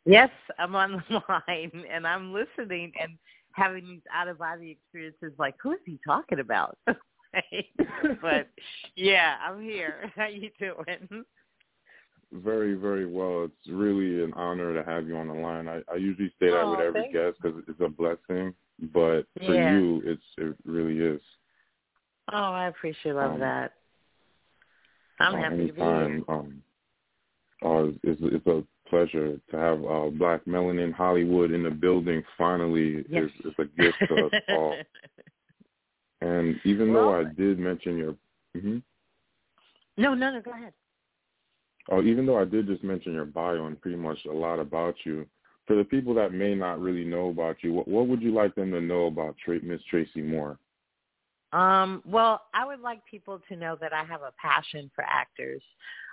Yes, 0.05 0.31
I'm 0.59 0.75
on 0.75 1.03
the 1.09 1.21
line, 1.29 1.85
and 1.91 2.07
I'm 2.07 2.33
listening 2.33 2.93
and 3.01 3.13
having 3.53 3.87
these 3.87 4.01
out 4.13 4.29
of 4.29 4.39
body 4.39 4.73
experiences. 4.73 5.33
Like, 5.39 5.55
who 5.63 5.73
is 5.73 5.81
he 5.87 5.99
talking 6.05 6.41
about? 6.41 6.77
but 8.23 8.49
yeah, 8.95 9.37
I'm 9.47 9.63
here. 9.63 10.11
How 10.17 10.27
you 10.27 10.51
doing? 10.59 11.25
Very, 12.33 12.75
very 12.75 13.07
well. 13.07 13.45
It's 13.45 13.71
really 13.71 14.23
an 14.25 14.33
honor 14.35 14.75
to 14.75 14.89
have 14.89 15.07
you 15.07 15.17
on 15.17 15.29
the 15.29 15.35
line. 15.35 15.69
I, 15.69 15.81
I 15.91 15.97
usually 15.97 16.29
say 16.41 16.51
that 16.51 16.63
oh, 16.63 16.73
with 16.73 16.81
every 16.81 17.13
guest 17.13 17.37
because 17.41 17.63
it's 17.69 17.81
a 17.81 17.89
blessing, 17.89 18.53
but 18.93 19.27
for 19.39 19.55
yeah. 19.55 19.73
you, 19.73 20.03
it's 20.05 20.23
it 20.37 20.57
really 20.65 20.99
is. 20.99 21.21
Oh, 22.33 22.53
I 22.53 22.67
appreciate 22.67 23.15
love 23.15 23.35
um, 23.35 23.41
that. 23.41 23.75
I'm 25.21 25.35
uh, 25.35 25.39
happy 25.39 25.55
anytime, 25.55 25.69
to 25.69 25.73
be 25.73 25.81
here. 25.81 26.25
Um, 26.29 26.63
uh, 27.65 27.85
it's, 28.03 28.21
it's 28.23 28.47
a 28.47 28.65
pleasure 28.89 29.39
to 29.51 29.57
have 29.57 29.85
uh, 29.85 30.11
Black 30.11 30.45
Melanin 30.45 30.93
Hollywood 30.93 31.53
in 31.53 31.63
the 31.63 31.71
building. 31.71 32.23
Finally, 32.37 33.05
yes. 33.09 33.25
is, 33.25 33.47
is 33.47 33.55
a 33.59 33.65
gift 33.81 33.99
to 34.09 34.27
us 34.27 34.33
all. 34.51 34.75
And 36.21 36.57
even 36.65 36.93
well, 36.93 37.13
though 37.13 37.21
I 37.21 37.25
did 37.25 37.59
mention 37.59 37.97
your, 37.97 38.13
mm-hmm. 38.57 38.79
no, 39.97 40.15
no, 40.15 40.33
no, 40.33 40.41
go 40.41 40.51
ahead. 40.53 40.73
Oh, 41.91 42.03
even 42.03 42.27
though 42.27 42.39
I 42.39 42.45
did 42.45 42.67
just 42.67 42.83
mention 42.83 43.13
your 43.13 43.25
bio 43.25 43.67
and 43.67 43.81
pretty 43.81 43.97
much 43.97 44.19
a 44.27 44.33
lot 44.33 44.59
about 44.59 44.95
you, 45.05 45.27
for 45.67 45.77
the 45.77 45.85
people 45.85 46.15
that 46.15 46.33
may 46.33 46.55
not 46.55 46.81
really 46.81 47.05
know 47.05 47.29
about 47.29 47.57
you, 47.63 47.73
what, 47.73 47.89
what 47.89 48.09
would 48.09 48.23
you 48.23 48.33
like 48.33 48.55
them 48.55 48.71
to 48.73 48.81
know 48.81 49.07
about 49.07 49.37
Tra- 49.45 49.63
Miss 49.63 49.81
Tracy 49.91 50.23
Moore? 50.23 50.59
Um, 51.53 52.03
well, 52.05 52.43
I 52.55 52.67
would 52.67 52.81
like 52.81 53.01
people 53.09 53.41
to 53.49 53.57
know 53.57 53.77
that 53.81 53.93
I 53.93 54.05
have 54.05 54.23
a 54.23 54.33
passion 54.41 54.91
for 54.95 55.05
actors. 55.05 55.63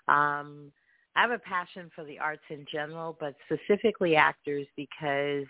Um, 0.07 0.71
I 1.15 1.21
have 1.21 1.31
a 1.31 1.39
passion 1.39 1.91
for 1.95 2.03
the 2.03 2.19
arts 2.19 2.43
in 2.49 2.65
general, 2.71 3.17
but 3.19 3.35
specifically 3.45 4.15
actors 4.15 4.67
because 4.75 5.45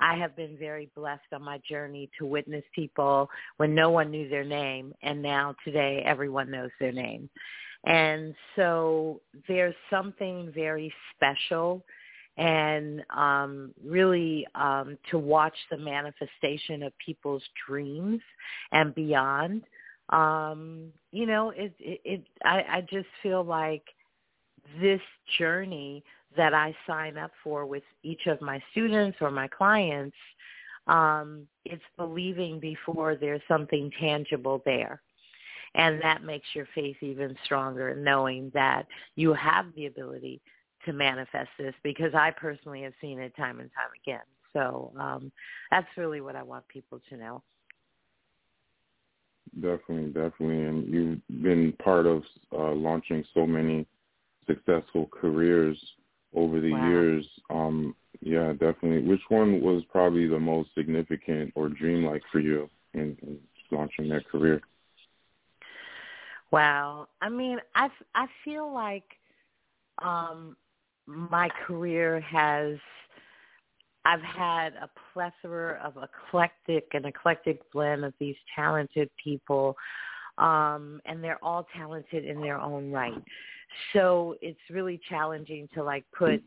I 0.00 0.14
have 0.16 0.36
been 0.36 0.56
very 0.58 0.90
blessed 0.96 1.32
on 1.32 1.42
my 1.42 1.60
journey 1.68 2.10
to 2.18 2.26
witness 2.26 2.64
people 2.74 3.28
when 3.56 3.74
no 3.74 3.90
one 3.90 4.10
knew 4.10 4.28
their 4.28 4.44
name, 4.44 4.94
and 5.02 5.20
now 5.20 5.54
today 5.64 6.02
everyone 6.04 6.50
knows 6.50 6.70
their 6.78 6.92
name. 6.92 7.28
And 7.84 8.34
so 8.56 9.20
there's 9.48 9.74
something 9.88 10.52
very 10.54 10.92
special 11.16 11.82
and 12.36 13.02
um, 13.14 13.74
really 13.84 14.46
um, 14.54 14.96
to 15.10 15.18
watch 15.18 15.56
the 15.70 15.76
manifestation 15.76 16.82
of 16.82 16.92
people's 17.04 17.42
dreams 17.66 18.20
and 18.72 18.94
beyond. 18.94 19.62
Um, 20.10 20.92
you 21.12 21.26
know, 21.26 21.50
it, 21.50 21.72
it, 21.78 22.00
it 22.04 22.24
I, 22.44 22.64
I 22.68 22.80
just 22.90 23.08
feel 23.22 23.44
like 23.44 23.84
this 24.80 25.00
journey 25.38 26.04
that 26.36 26.54
I 26.54 26.74
sign 26.86 27.16
up 27.18 27.32
for 27.42 27.66
with 27.66 27.82
each 28.02 28.26
of 28.26 28.40
my 28.40 28.62
students 28.70 29.18
or 29.20 29.30
my 29.30 29.48
clients, 29.48 30.16
um, 30.86 31.46
it's 31.64 31.82
believing 31.96 32.60
before 32.60 33.16
there's 33.16 33.42
something 33.48 33.90
tangible 34.00 34.62
there. 34.64 35.02
And 35.74 36.00
that 36.02 36.24
makes 36.24 36.46
your 36.54 36.66
faith 36.74 36.96
even 37.00 37.36
stronger, 37.44 37.94
knowing 37.94 38.50
that 38.54 38.86
you 39.14 39.32
have 39.34 39.66
the 39.76 39.86
ability 39.86 40.40
to 40.84 40.92
manifest 40.92 41.50
this 41.58 41.74
because 41.82 42.14
I 42.14 42.30
personally 42.30 42.82
have 42.82 42.92
seen 43.00 43.20
it 43.20 43.36
time 43.36 43.60
and 43.60 43.70
time 43.72 43.90
again. 44.04 44.24
So 44.52 44.92
um, 44.98 45.30
that's 45.70 45.86
really 45.96 46.20
what 46.20 46.34
I 46.34 46.42
want 46.42 46.66
people 46.68 47.00
to 47.08 47.16
know. 47.16 47.42
Definitely, 49.54 50.08
definitely. 50.08 50.64
And 50.64 50.92
you've 50.92 51.42
been 51.42 51.72
part 51.82 52.06
of 52.06 52.22
uh, 52.52 52.72
launching 52.72 53.24
so 53.34 53.46
many 53.46 53.86
successful 54.46 55.08
careers 55.12 55.78
over 56.34 56.60
the 56.60 56.72
wow. 56.72 56.88
years. 56.88 57.26
Um, 57.50 57.94
yeah, 58.20 58.52
definitely. 58.52 59.02
Which 59.02 59.22
one 59.28 59.60
was 59.60 59.82
probably 59.90 60.26
the 60.26 60.38
most 60.38 60.70
significant 60.76 61.52
or 61.54 61.68
dreamlike 61.68 62.22
for 62.30 62.40
you 62.40 62.68
in, 62.94 63.16
in 63.22 63.38
launching 63.70 64.08
that 64.08 64.28
career? 64.28 64.60
Wow. 66.52 67.08
I 67.20 67.28
mean, 67.28 67.58
I, 67.74 67.88
I 68.14 68.26
feel 68.44 68.72
like 68.72 69.04
um, 70.02 70.56
my 71.06 71.48
career 71.66 72.20
has 72.20 72.76
I've 74.04 74.22
had 74.22 74.74
a 74.74 74.88
plethora 75.12 75.80
of 75.84 76.02
eclectic 76.02 76.88
an 76.92 77.04
eclectic 77.04 77.60
blend 77.72 78.04
of 78.04 78.14
these 78.18 78.36
talented 78.54 79.10
people 79.22 79.76
um 80.38 81.00
and 81.04 81.22
they're 81.22 81.42
all 81.42 81.66
talented 81.76 82.24
in 82.24 82.40
their 82.40 82.58
own 82.58 82.90
right 82.90 83.22
so 83.92 84.36
it's 84.40 84.58
really 84.70 85.00
challenging 85.08 85.68
to 85.74 85.82
like 85.82 86.04
put 86.16 86.42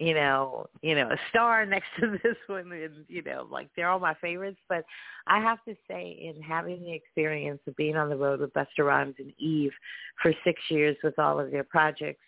you 0.00 0.14
know 0.14 0.66
you 0.82 0.94
know 0.94 1.08
a 1.10 1.16
star 1.28 1.64
next 1.74 1.88
to 2.00 2.18
this 2.24 2.36
one 2.46 2.72
and 2.72 3.04
you 3.08 3.22
know 3.22 3.46
like 3.50 3.68
they're 3.76 3.88
all 3.88 4.00
my 4.00 4.14
favorites. 4.14 4.58
But 4.68 4.84
i 5.26 5.38
have 5.38 5.62
to 5.66 5.74
say 5.88 6.18
in 6.20 6.42
having 6.42 6.82
the 6.82 6.92
experience 6.92 7.60
of 7.68 7.76
being 7.76 7.96
on 7.96 8.08
the 8.08 8.16
road 8.16 8.40
with 8.40 8.52
Busta 8.54 8.80
Rhymes 8.84 9.14
and 9.18 9.32
eve 9.38 9.72
for 10.20 10.32
six 10.42 10.60
years 10.70 10.96
with 11.04 11.18
all 11.18 11.38
of 11.38 11.50
their 11.50 11.64
projects 11.64 12.24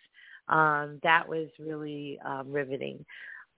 um 0.47 0.99
that 1.03 1.27
was 1.27 1.49
really 1.59 2.19
um 2.25 2.51
riveting. 2.51 3.03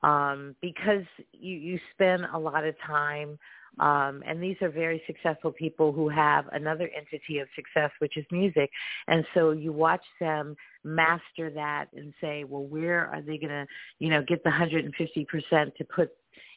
Um 0.01 0.55
because 0.61 1.03
you 1.33 1.55
you 1.57 1.79
spend 1.93 2.25
a 2.33 2.39
lot 2.39 2.63
of 2.65 2.75
time 2.79 3.37
um, 3.79 4.23
and 4.25 4.41
these 4.41 4.55
are 4.61 4.69
very 4.69 5.01
successful 5.05 5.51
people 5.51 5.91
who 5.91 6.09
have 6.09 6.45
another 6.51 6.89
entity 6.95 7.39
of 7.39 7.47
success, 7.55 7.91
which 7.99 8.17
is 8.17 8.25
music. 8.31 8.69
And 9.07 9.25
so 9.33 9.51
you 9.51 9.71
watch 9.71 10.03
them 10.19 10.55
master 10.83 11.49
that 11.51 11.87
and 11.95 12.13
say, 12.21 12.43
well, 12.43 12.63
where 12.63 13.07
are 13.07 13.21
they 13.21 13.37
going 13.37 13.49
to, 13.49 13.65
you 13.99 14.09
know, 14.09 14.23
get 14.23 14.43
the 14.43 14.49
150% 14.49 15.75
to 15.75 15.83
put 15.85 16.11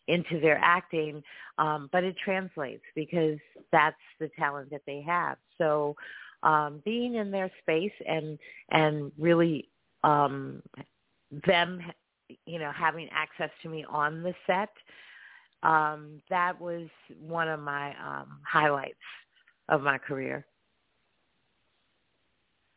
into 0.06 0.40
their 0.40 0.58
acting? 0.62 1.22
Um, 1.58 1.88
but 1.92 2.04
it 2.04 2.16
translates 2.22 2.84
because 2.94 3.38
that's 3.72 3.96
the 4.20 4.30
talent 4.38 4.70
that 4.70 4.82
they 4.86 5.02
have. 5.02 5.38
So 5.58 5.96
um, 6.42 6.80
being 6.84 7.14
in 7.16 7.30
their 7.30 7.50
space 7.60 7.92
and 8.06 8.38
and 8.70 9.10
really 9.18 9.68
um, 10.04 10.62
them, 11.46 11.80
you 12.46 12.58
know, 12.60 12.70
having 12.72 13.08
access 13.10 13.50
to 13.62 13.68
me 13.68 13.84
on 13.88 14.22
the 14.22 14.34
set 14.46 14.70
um, 15.62 16.20
that 16.30 16.60
was 16.60 16.88
one 17.20 17.48
of 17.48 17.60
my 17.60 17.90
um, 17.90 18.38
highlights 18.46 18.94
of 19.68 19.82
my 19.82 19.98
career. 19.98 20.46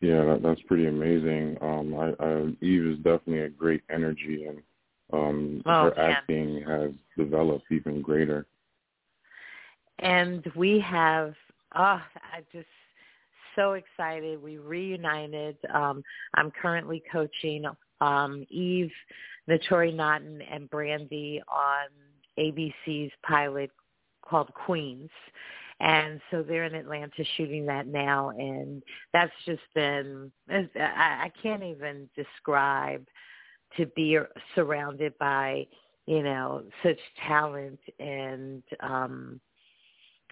Yeah, 0.02 0.26
that, 0.26 0.42
that's 0.44 0.62
pretty 0.64 0.88
amazing. 0.88 1.58
Um, 1.62 1.94
I, 1.94 2.24
I, 2.24 2.66
Eve 2.66 2.86
is 2.88 2.98
definitely 2.98 3.42
a 3.42 3.50
great 3.50 3.84
energy, 3.92 4.46
and 4.46 4.60
um, 5.14 5.62
oh, 5.66 5.92
her 5.96 6.00
acting 6.00 6.64
has 6.68 6.92
developed 7.18 7.66
even 7.72 8.02
greater. 8.02 8.48
And 10.00 10.44
we 10.56 10.80
have, 10.80 11.36
oh, 11.76 12.02
I 12.16 12.42
just 12.52 12.66
so 13.56 13.74
excited. 13.74 14.42
We 14.42 14.58
reunited. 14.58 15.58
Um, 15.74 16.04
I'm 16.34 16.50
currently 16.50 17.04
coaching 17.12 17.66
um, 18.00 18.46
Eve, 18.50 18.92
Naturi 19.48 19.94
Naughton, 19.94 20.42
and 20.42 20.70
Brandy 20.70 21.42
on 21.48 21.90
ABC's 22.40 23.12
pilot 23.24 23.72
called 24.24 24.54
Queens. 24.54 25.10
And 25.80 26.22
so 26.30 26.44
they're 26.44 26.66
in 26.66 26.76
Atlanta 26.76 27.24
shooting 27.38 27.66
that 27.66 27.88
now, 27.88 28.30
and 28.30 28.84
that's 29.14 29.32
just 29.46 29.64
been, 29.74 30.32
I 30.50 31.32
can't 31.42 31.64
even 31.64 32.08
describe 32.16 33.04
to 33.78 33.88
be 33.88 34.20
surrounded 34.54 35.18
by, 35.18 35.66
you 36.06 36.22
know, 36.22 36.64
such 36.84 37.00
talent 37.28 37.80
and 38.00 38.62
um 38.82 39.40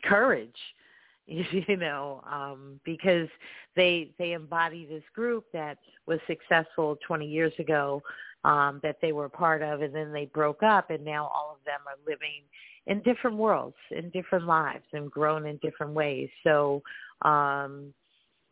courage 0.04 0.58
you 1.28 1.78
know 1.78 2.24
um 2.30 2.80
because 2.84 3.28
they 3.76 4.12
they 4.18 4.32
embody 4.34 4.86
this 4.86 5.04
group 5.14 5.46
that 5.54 5.78
was 6.08 6.20
successful 6.26 6.98
20 7.06 7.26
years 7.28 7.54
ago 7.60 8.02
um 8.44 8.80
that 8.84 8.98
they 9.02 9.12
were 9.12 9.30
part 9.30 9.62
of 9.62 9.82
and 9.82 9.94
then 9.94 10.12
they 10.12 10.26
broke 10.26 10.64
up 10.64 10.90
and 10.90 11.04
now 11.04 11.26
all 11.26 11.52
of 11.58 11.64
them 11.66 11.80
are 11.88 11.98
living 12.08 12.44
in 12.88 13.02
different 13.02 13.38
worlds 13.38 13.76
in 13.92 14.10
different 14.12 14.46
lives 14.46 14.86
and 14.94 15.12
grown 15.12 15.46
in 15.46 15.58
different 15.58 15.94
ways. 15.94 16.30
So 16.44 16.82
um 17.24 17.94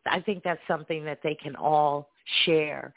i 0.06 0.20
think 0.20 0.42
that's 0.42 0.60
something 0.68 1.04
that 1.04 1.18
they 1.22 1.34
can 1.34 1.56
all 1.56 2.08
share 2.44 2.94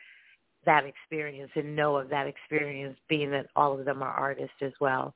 that 0.66 0.86
experience 0.86 1.52
and 1.56 1.76
know 1.76 1.98
of 1.98 2.10
that 2.10 2.28
experience 2.28 2.98
being 3.10 3.32
that 3.32 3.48
all 3.56 3.78
of 3.78 3.86
them 3.86 4.04
are 4.04 4.14
artists 4.14 4.56
as 4.62 4.74
well. 4.80 5.14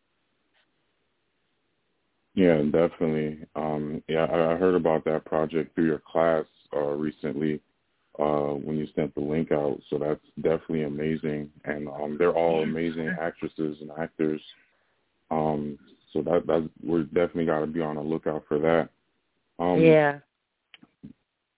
Yeah, 2.34 2.62
definitely. 2.64 3.46
Um, 3.56 4.04
yeah, 4.08 4.26
I, 4.26 4.54
I 4.54 4.58
heard 4.58 4.76
about 4.76 5.06
that 5.06 5.26
project 5.26 5.76
through 5.76 5.86
your 5.86 6.02
class 6.12 6.46
uh, 6.76 6.80
recently 6.80 7.62
uh, 8.20 8.54
when 8.54 8.78
you 8.78 8.88
sent 8.96 9.14
the 9.16 9.22
link 9.22 9.52
out. 9.52 9.80
So 9.90 9.98
that's 9.98 10.22
definitely 10.42 10.84
amazing, 10.84 11.50
and 11.66 11.88
um, 11.88 12.16
they're 12.18 12.34
all 12.34 12.64
amazing 12.64 13.14
actresses 13.20 13.78
and 13.82 13.92
actors. 14.00 14.42
Um, 15.32 15.78
so 16.14 16.22
that 16.22 16.48
that 16.48 16.70
we're 16.84 17.04
definitely 17.04 17.46
got 17.46 17.60
to 17.60 17.68
be 17.68 17.82
on 17.82 17.96
the 17.96 18.02
lookout 18.02 18.44
for 18.48 18.60
that. 18.60 18.90
Um, 19.60 19.82
yeah. 19.82 20.20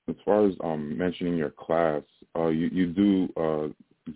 As 0.09 0.15
far 0.23 0.47
as 0.47 0.53
um, 0.63 0.97
mentioning 0.97 1.35
your 1.35 1.49
class, 1.51 2.01
uh, 2.35 2.47
you 2.47 2.69
you 2.71 2.87
do 2.87 3.33
uh, 3.37 3.67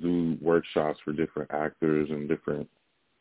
do 0.01 0.38
workshops 0.41 1.00
for 1.03 1.12
different 1.12 1.51
actors 1.51 2.10
and 2.10 2.29
different 2.29 2.67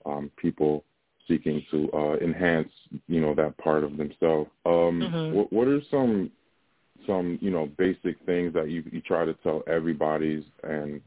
um, 0.07 0.31
people 0.37 0.85
seeking 1.29 1.65
to 1.71 1.91
uh, 1.93 2.17
enhance, 2.17 2.71
you 3.07 3.21
know, 3.21 3.35
that 3.35 3.57
part 3.59 3.85
of 3.85 3.97
themselves. 3.97 4.51
Um, 4.67 5.01
mm-hmm. 5.01 5.37
what, 5.37 5.53
what 5.53 5.69
are 5.69 5.81
some 5.91 6.31
some 7.07 7.39
you 7.41 7.51
know 7.51 7.67
basic 7.79 8.17
things 8.27 8.53
that 8.55 8.71
you 8.71 8.83
you 8.91 9.01
try 9.01 9.25
to 9.25 9.35
tell 9.43 9.63
everybody's 9.67 10.45
and 10.63 11.01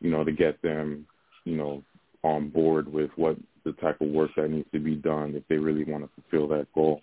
you 0.00 0.10
know 0.10 0.24
to 0.24 0.32
get 0.32 0.60
them 0.62 1.06
you 1.44 1.56
know 1.56 1.82
on 2.22 2.48
board 2.48 2.92
with 2.92 3.10
what 3.16 3.36
the 3.64 3.72
type 3.72 4.00
of 4.00 4.08
work 4.08 4.30
that 4.36 4.50
needs 4.50 4.68
to 4.72 4.78
be 4.78 4.94
done 4.94 5.34
if 5.34 5.46
they 5.48 5.56
really 5.56 5.84
want 5.84 6.04
to 6.04 6.10
fulfill 6.22 6.48
that 6.48 6.66
goal? 6.74 7.00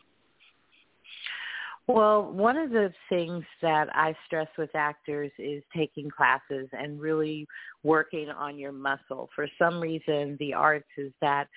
Well, 1.88 2.32
one 2.34 2.58
of 2.58 2.72
the 2.72 2.92
things 3.08 3.46
that 3.62 3.88
I 3.96 4.14
stress 4.26 4.50
with 4.58 4.70
actors 4.76 5.32
is 5.40 5.64
taking 5.76 6.10
classes 6.10 6.68
and 6.74 7.00
really 7.00 7.48
working 7.84 8.30
on 8.30 8.60
your 8.60 8.74
muscle. 8.74 9.30
For 9.34 9.48
some 9.58 9.80
reason, 9.80 10.36
the 10.40 10.54
arts 10.54 10.90
is 10.98 11.14
that 11.22 11.48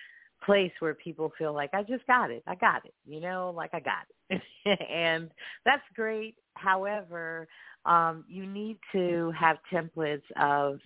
place 0.45 0.73
where 0.81 0.95
people 0.95 1.33
feel 1.39 1.53
like 1.53 1.71
I 1.75 1.83
just 1.83 2.07
got 2.07 2.31
it. 2.31 2.43
I 2.47 2.55
got 2.55 2.85
it. 2.85 2.95
You 3.07 3.21
know, 3.21 3.53
like 3.55 3.71
I 3.75 3.81
got 3.81 4.07
it. 4.31 4.43
and 4.91 5.31
that's 5.65 5.83
great. 5.95 6.37
However, 6.55 7.49
um 7.87 8.25
you 8.29 8.47
need 8.47 8.79
to 8.93 9.33
have 9.39 9.59
templates 9.73 10.23
of 10.37 10.81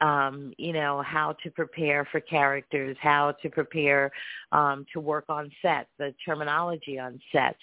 um, 0.00 0.52
you 0.58 0.72
know, 0.72 1.02
how 1.02 1.36
to 1.42 1.50
prepare 1.50 2.06
for 2.10 2.20
characters, 2.20 2.96
how 3.00 3.32
to 3.42 3.48
prepare 3.48 4.10
um, 4.52 4.84
to 4.92 5.00
work 5.00 5.24
on 5.28 5.50
set, 5.62 5.86
the 5.98 6.12
terminology 6.26 6.98
on 6.98 7.20
set. 7.32 7.56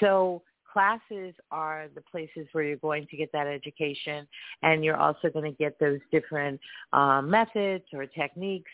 So 0.00 0.42
classes 0.72 1.34
are 1.52 1.86
the 1.94 2.00
places 2.10 2.48
where 2.52 2.64
you're 2.64 2.76
going 2.78 3.06
to 3.08 3.16
get 3.16 3.30
that 3.32 3.46
education 3.46 4.26
and 4.62 4.84
you're 4.84 4.96
also 4.96 5.30
going 5.30 5.44
to 5.44 5.56
get 5.56 5.78
those 5.78 6.00
different 6.10 6.60
um, 6.92 7.30
methods 7.30 7.84
or 7.92 8.06
techniques 8.06 8.70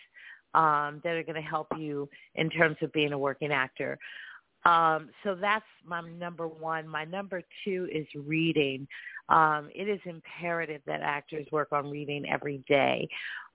um, 0.54 1.00
that 1.04 1.14
are 1.14 1.22
going 1.22 1.40
to 1.40 1.48
help 1.48 1.68
you 1.76 2.08
in 2.34 2.50
terms 2.50 2.76
of 2.82 2.92
being 2.92 3.12
a 3.12 3.18
working 3.18 3.52
actor. 3.52 3.98
Um, 4.64 5.08
so 5.24 5.34
that's 5.34 5.64
my 5.86 6.02
number 6.02 6.46
one. 6.46 6.86
My 6.86 7.04
number 7.04 7.42
two 7.64 7.88
is 7.92 8.06
reading. 8.14 8.86
Um, 9.28 9.70
it 9.74 9.88
is 9.88 10.00
imperative 10.04 10.82
that 10.86 11.00
actors 11.00 11.46
work 11.50 11.68
on 11.72 11.90
reading 11.90 12.28
every 12.28 12.62
day. 12.68 13.08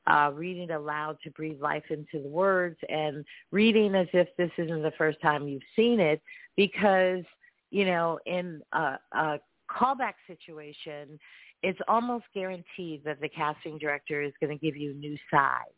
Uh, 0.08 0.32
reading 0.34 0.70
aloud 0.70 1.18
to 1.24 1.32
breathe 1.32 1.60
life 1.60 1.84
into 1.90 2.22
the 2.22 2.30
words 2.30 2.78
and 2.90 3.26
reading 3.52 3.96
as 3.96 4.08
if 4.14 4.28
this 4.38 4.52
isn't 4.58 4.84
the 4.84 4.94
first 5.00 5.20
time 5.20 5.48
you've 5.48 5.64
seen 5.76 6.00
it 6.00 6.22
because, 6.56 7.24
you 7.72 7.86
know, 7.86 8.20
in 8.28 8.62
a, 8.74 9.00
a 9.14 9.40
callback 9.68 10.14
situation, 10.28 11.20
it's 11.66 11.80
almost 11.88 12.26
guaranteed 12.34 13.04
that 13.06 13.20
the 13.20 13.30
casting 13.30 13.80
director 13.80 14.22
is 14.22 14.32
going 14.40 14.56
to 14.56 14.64
give 14.64 14.78
you 14.78 14.94
new 14.94 15.18
sides 15.32 15.72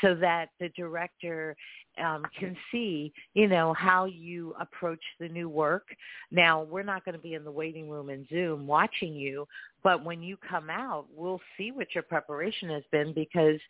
so 0.00 0.16
that 0.16 0.48
the 0.58 0.68
director 0.70 1.56
um, 2.02 2.24
can 2.38 2.56
see, 2.72 3.12
you 3.34 3.46
know, 3.46 3.72
how 3.74 4.06
you 4.06 4.54
approach 4.58 5.02
the 5.20 5.28
new 5.28 5.48
work. 5.48 5.84
Now, 6.32 6.62
we're 6.64 6.82
not 6.82 7.04
going 7.04 7.14
to 7.14 7.20
be 7.20 7.34
in 7.34 7.44
the 7.44 7.52
waiting 7.52 7.88
room 7.88 8.10
in 8.10 8.26
Zoom 8.30 8.66
watching 8.66 9.14
you, 9.14 9.46
but 9.84 10.04
when 10.04 10.22
you 10.22 10.36
come 10.36 10.70
out, 10.70 11.06
we'll 11.14 11.40
see 11.56 11.70
what 11.70 11.94
your 11.94 12.02
preparation 12.02 12.70
has 12.70 12.82
been 12.90 13.12
because, 13.12 13.60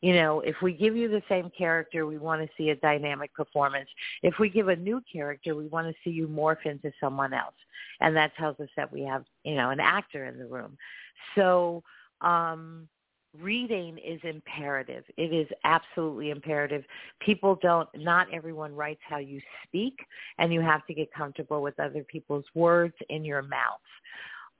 you 0.00 0.14
know, 0.14 0.40
if 0.40 0.56
we 0.62 0.72
give 0.72 0.96
you 0.96 1.08
the 1.08 1.22
same 1.28 1.50
character, 1.56 2.06
we 2.06 2.16
want 2.16 2.40
to 2.40 2.48
see 2.56 2.70
a 2.70 2.76
dynamic 2.76 3.34
performance. 3.34 3.88
If 4.22 4.38
we 4.38 4.48
give 4.48 4.68
a 4.68 4.76
new 4.76 5.02
character, 5.12 5.54
we 5.54 5.66
want 5.66 5.88
to 5.88 5.94
see 6.04 6.10
you 6.10 6.26
morph 6.26 6.64
into 6.64 6.90
someone 7.00 7.34
else. 7.34 7.54
And 8.00 8.16
that 8.16 8.34
tells 8.36 8.58
us 8.60 8.68
that 8.76 8.92
we 8.92 9.02
have, 9.02 9.24
you 9.44 9.56
know, 9.56 9.70
an 9.70 9.80
actor 9.80 10.26
in 10.26 10.38
the 10.38 10.46
room. 10.46 10.76
So, 11.34 11.82
um, 12.20 12.88
reading 13.40 13.98
is 13.98 14.20
imperative. 14.24 15.04
It 15.16 15.32
is 15.32 15.46
absolutely 15.64 16.30
imperative. 16.30 16.84
People 17.20 17.58
don't, 17.62 17.88
not 17.94 18.26
everyone 18.32 18.74
writes 18.74 19.00
how 19.08 19.18
you 19.18 19.40
speak, 19.66 19.98
and 20.38 20.52
you 20.52 20.60
have 20.60 20.86
to 20.86 20.94
get 20.94 21.12
comfortable 21.14 21.62
with 21.62 21.78
other 21.80 22.04
people's 22.04 22.44
words 22.54 22.94
in 23.08 23.24
your 23.24 23.42
mouth. 23.42 23.80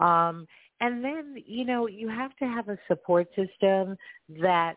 Um, 0.01 0.47
and 0.81 1.05
then, 1.05 1.37
you 1.47 1.65
know, 1.65 1.87
you 1.87 2.09
have 2.09 2.35
to 2.37 2.47
have 2.47 2.69
a 2.69 2.79
support 2.89 3.29
system 3.37 3.97
that 4.41 4.77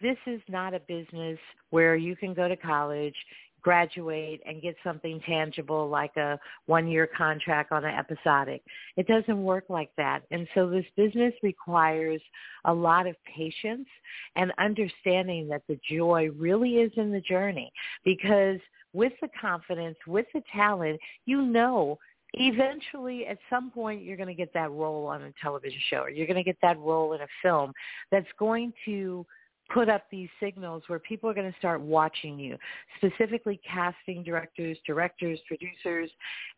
this 0.00 0.16
is 0.26 0.40
not 0.48 0.74
a 0.74 0.80
business 0.80 1.38
where 1.70 1.96
you 1.96 2.16
can 2.16 2.34
go 2.34 2.48
to 2.48 2.56
college, 2.56 3.14
graduate 3.62 4.40
and 4.46 4.62
get 4.62 4.76
something 4.84 5.20
tangible 5.26 5.88
like 5.88 6.16
a 6.16 6.38
one-year 6.66 7.08
contract 7.16 7.72
on 7.72 7.84
an 7.84 7.94
episodic. 7.94 8.62
It 8.96 9.06
doesn't 9.06 9.42
work 9.42 9.64
like 9.68 9.90
that. 9.96 10.22
And 10.30 10.46
so 10.54 10.68
this 10.68 10.84
business 10.96 11.34
requires 11.42 12.20
a 12.64 12.72
lot 12.72 13.06
of 13.06 13.16
patience 13.24 13.88
and 14.36 14.52
understanding 14.58 15.48
that 15.48 15.62
the 15.68 15.78
joy 15.90 16.30
really 16.36 16.76
is 16.76 16.92
in 16.96 17.10
the 17.10 17.20
journey 17.20 17.72
because 18.04 18.58
with 18.92 19.12
the 19.20 19.28
confidence, 19.40 19.96
with 20.06 20.26
the 20.32 20.42
talent, 20.54 21.00
you 21.26 21.42
know 21.42 21.98
eventually 22.34 23.26
at 23.26 23.38
some 23.48 23.70
point 23.70 24.02
you're 24.02 24.16
going 24.16 24.28
to 24.28 24.34
get 24.34 24.52
that 24.52 24.70
role 24.70 25.06
on 25.06 25.22
a 25.22 25.32
television 25.42 25.78
show 25.88 25.98
or 25.98 26.10
you're 26.10 26.26
going 26.26 26.36
to 26.36 26.42
get 26.42 26.58
that 26.60 26.78
role 26.78 27.14
in 27.14 27.20
a 27.20 27.26
film 27.42 27.72
that's 28.10 28.26
going 28.38 28.72
to 28.84 29.24
put 29.72 29.88
up 29.88 30.04
these 30.10 30.28
signals 30.40 30.82
where 30.86 30.98
people 30.98 31.28
are 31.28 31.34
going 31.34 31.50
to 31.50 31.58
start 31.58 31.80
watching 31.80 32.38
you, 32.38 32.56
specifically 32.96 33.60
casting 33.68 34.22
directors, 34.22 34.78
directors, 34.86 35.38
producers, 35.48 36.10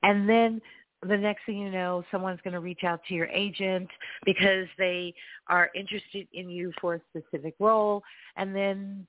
and 0.02 0.28
then 0.28 0.60
the 1.06 1.16
next 1.16 1.46
thing 1.46 1.58
you 1.58 1.70
know, 1.70 2.04
someone's 2.10 2.40
going 2.42 2.54
to 2.54 2.60
reach 2.60 2.82
out 2.82 3.00
to 3.08 3.14
your 3.14 3.26
agent 3.26 3.88
because 4.24 4.66
they 4.78 5.14
are 5.46 5.70
interested 5.74 6.26
in 6.32 6.50
you 6.50 6.72
for 6.80 6.94
a 6.94 7.00
specific 7.10 7.54
role, 7.60 8.02
and 8.36 8.54
then 8.54 9.06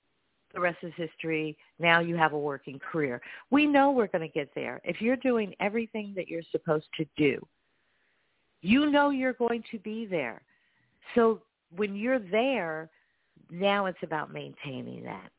the 0.54 0.60
rest 0.60 0.78
is 0.84 0.94
history. 0.96 1.58
Now 1.80 2.00
you 2.00 2.16
have 2.16 2.34
a 2.34 2.40
working 2.40 2.80
career. 2.80 3.22
We 3.52 3.66
know 3.66 3.92
we're 3.92 4.08
going 4.08 4.28
to 4.28 4.34
get 4.34 4.50
there. 4.56 4.82
If 4.84 5.02
you're 5.02 5.16
doing 5.16 5.56
everything 5.60 6.14
that 6.16 6.28
you're 6.28 6.44
supposed 6.52 6.88
to 6.98 7.06
do, 7.18 7.40
you 8.62 8.92
know 8.92 9.10
you're 9.10 9.34
going 9.34 9.64
to 9.72 9.80
be 9.80 10.06
there. 10.06 10.42
So 11.16 11.42
when 11.76 11.96
you're 11.96 12.20
there, 12.20 12.90
now 13.50 13.86
it's 13.86 14.04
about 14.04 14.34
maintaining 14.34 15.04
that. 15.04 15.30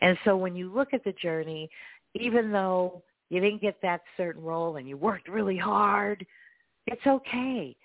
And 0.00 0.18
so 0.24 0.36
when 0.36 0.56
you 0.56 0.72
look 0.72 0.92
at 0.92 1.04
the 1.04 1.12
journey, 1.12 1.70
even 2.14 2.50
though 2.50 3.02
you 3.30 3.40
didn't 3.40 3.62
get 3.62 3.76
that 3.82 4.02
certain 4.16 4.42
role 4.42 4.76
and 4.76 4.88
you 4.88 4.96
worked 4.96 5.28
really 5.28 5.56
hard, 5.56 6.26
it's 6.86 7.06
okay 7.06 7.76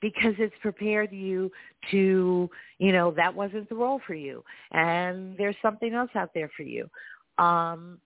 because 0.00 0.34
it's 0.38 0.54
prepared 0.62 1.12
you 1.12 1.50
to, 1.90 2.48
you 2.78 2.92
know, 2.92 3.10
that 3.12 3.34
wasn't 3.34 3.68
the 3.68 3.74
role 3.74 4.00
for 4.06 4.14
you 4.14 4.42
and 4.72 5.36
there's 5.36 5.56
something 5.60 5.92
else 5.92 6.10
out 6.14 6.30
there 6.34 6.50
for 6.56 6.62
you. 6.62 6.88
Um, 7.38 7.98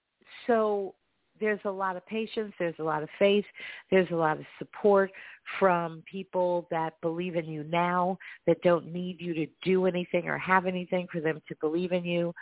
so 0.47 0.95
there's 1.43 1.61
a 1.65 1.71
lot 1.71 1.97
of 1.97 2.07
patience, 2.07 2.55
there's 2.59 2.79
a 2.79 2.85
lot 2.85 3.03
of 3.03 3.09
faith, 3.19 3.45
there's 3.91 4.11
a 4.13 4.17
lot 4.17 4.39
of 4.39 4.45
support 4.59 5.11
from 5.59 6.03
people 6.11 6.69
that 6.71 6.95
believe 7.03 7.35
in 7.35 7.47
you 7.47 7.65
now, 7.65 8.17
that 8.47 8.63
don't 8.63 8.93
need 8.93 9.21
you 9.21 9.35
to 9.35 9.47
do 9.63 9.87
anything 9.87 10.29
or 10.29 10.39
have 10.39 10.67
anything 10.67 11.07
for 11.13 11.21
them 11.21 11.43
to 11.49 11.57
believe 11.61 11.91
in 11.91 12.05
you. 12.05 12.33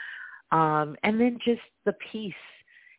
Um, 0.53 0.97
and 1.03 1.19
then 1.19 1.39
just 1.45 1.63
the 1.87 1.95
peace 2.13 2.35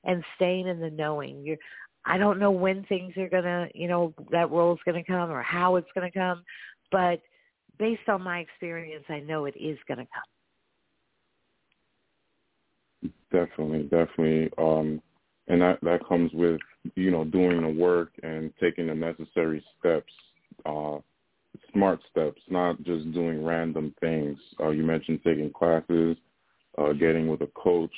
and 0.03 0.23
staying 0.35 0.67
in 0.67 0.79
the 0.79 0.89
knowing. 0.89 1.45
You're, 1.45 1.57
I 2.05 2.17
don't 2.17 2.39
know 2.39 2.51
when 2.51 2.83
things 2.85 3.15
are 3.17 3.29
gonna, 3.29 3.67
you 3.75 3.87
know, 3.87 4.13
that 4.31 4.49
role 4.49 4.73
is 4.73 4.79
gonna 4.85 5.03
come 5.03 5.29
or 5.29 5.43
how 5.43 5.75
it's 5.75 5.89
gonna 5.93 6.11
come, 6.11 6.43
but 6.91 7.21
based 7.77 8.09
on 8.09 8.23
my 8.23 8.39
experience, 8.39 9.05
I 9.07 9.19
know 9.19 9.45
it 9.45 9.55
is 9.55 9.77
gonna 9.87 10.07
come. 10.13 10.23
Definitely, 13.31 13.83
definitely. 13.83 14.49
Um, 14.57 15.01
and 15.51 15.61
that 15.61 15.79
that 15.81 16.07
comes 16.07 16.31
with 16.33 16.59
you 16.95 17.11
know 17.11 17.25
doing 17.25 17.61
the 17.61 17.67
work 17.67 18.11
and 18.23 18.53
taking 18.59 18.87
the 18.87 18.95
necessary 18.95 19.63
steps, 19.77 20.11
uh, 20.65 20.97
smart 21.73 21.99
steps, 22.09 22.41
not 22.49 22.81
just 22.83 23.11
doing 23.11 23.43
random 23.43 23.93
things. 23.99 24.39
Uh, 24.61 24.69
you 24.69 24.81
mentioned 24.81 25.19
taking 25.25 25.51
classes, 25.51 26.15
uh, 26.77 26.93
getting 26.93 27.27
with 27.27 27.41
a 27.41 27.49
coach, 27.53 27.93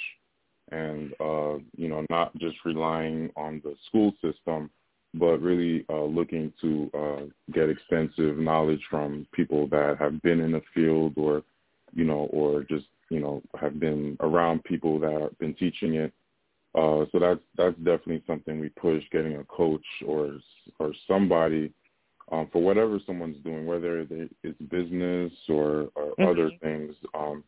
and 0.71 1.13
uh, 1.19 1.53
you 1.77 1.87
know 1.87 2.03
not 2.09 2.35
just 2.39 2.55
relying 2.65 3.29
on 3.37 3.61
the 3.63 3.75
school 3.87 4.11
system, 4.19 4.71
but 5.13 5.37
really 5.39 5.85
uh, 5.89 6.05
looking 6.05 6.51
to 6.59 6.89
uh, 6.97 7.53
get 7.53 7.69
extensive 7.69 8.35
knowledge 8.35 8.81
from 8.89 9.27
people 9.31 9.67
that 9.67 9.97
have 9.99 10.19
been 10.23 10.39
in 10.39 10.53
the 10.53 10.61
field 10.73 11.13
or 11.17 11.43
you 11.93 12.03
know 12.03 12.27
or 12.33 12.63
just 12.63 12.85
you 13.09 13.19
know 13.19 13.43
have 13.61 13.79
been 13.79 14.17
around 14.21 14.63
people 14.63 14.99
that 14.99 15.21
have 15.21 15.37
been 15.37 15.53
teaching 15.53 15.93
it. 15.93 16.11
Uh, 16.75 17.05
so 17.11 17.19
that's 17.19 17.39
that's 17.55 17.75
definitely 17.77 18.23
something 18.25 18.59
we 18.59 18.69
push, 18.69 19.03
getting 19.11 19.37
a 19.37 19.43
coach 19.45 19.85
or 20.05 20.39
or 20.79 20.91
somebody 21.07 21.71
um, 22.31 22.49
for 22.51 22.61
whatever 22.61 22.99
someone's 23.05 23.41
doing, 23.43 23.65
whether 23.65 23.99
it's 23.99 24.61
business 24.69 25.31
or, 25.49 25.89
or 25.95 26.13
mm-hmm. 26.17 26.27
other 26.27 26.49
things. 26.61 26.95
Um, 27.13 27.43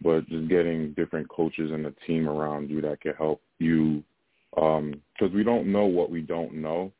but 0.00 0.28
just 0.28 0.48
getting 0.48 0.92
different 0.92 1.28
coaches 1.28 1.72
and 1.72 1.86
a 1.86 1.92
team 2.06 2.28
around 2.28 2.70
you 2.70 2.80
that 2.82 3.00
can 3.00 3.14
help 3.14 3.42
you 3.58 4.04
because 4.54 4.78
um, 4.78 5.34
we 5.34 5.42
don't 5.42 5.70
know 5.70 5.86
what 5.86 6.10
we 6.10 6.20
don't 6.20 6.54
know, 6.54 6.92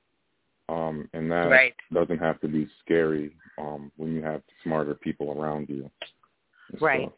um, 0.68 1.08
and 1.12 1.30
that 1.30 1.48
right. 1.48 1.74
doesn't 1.92 2.18
have 2.18 2.40
to 2.40 2.48
be 2.48 2.68
scary 2.84 3.32
um, 3.58 3.92
when 3.96 4.14
you 4.14 4.22
have 4.22 4.42
smarter 4.64 4.94
people 4.94 5.40
around 5.40 5.68
you. 5.68 5.88
Right. 6.80 7.10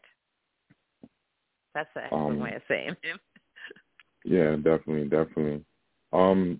That's 1.73 1.89
an 1.95 2.03
excellent 2.05 2.33
um, 2.33 2.39
way 2.39 2.55
of 2.55 2.61
saying 2.67 2.95
it. 3.03 3.19
Yeah, 4.23 4.55
definitely, 4.55 5.05
definitely. 5.05 5.63
Um, 6.13 6.59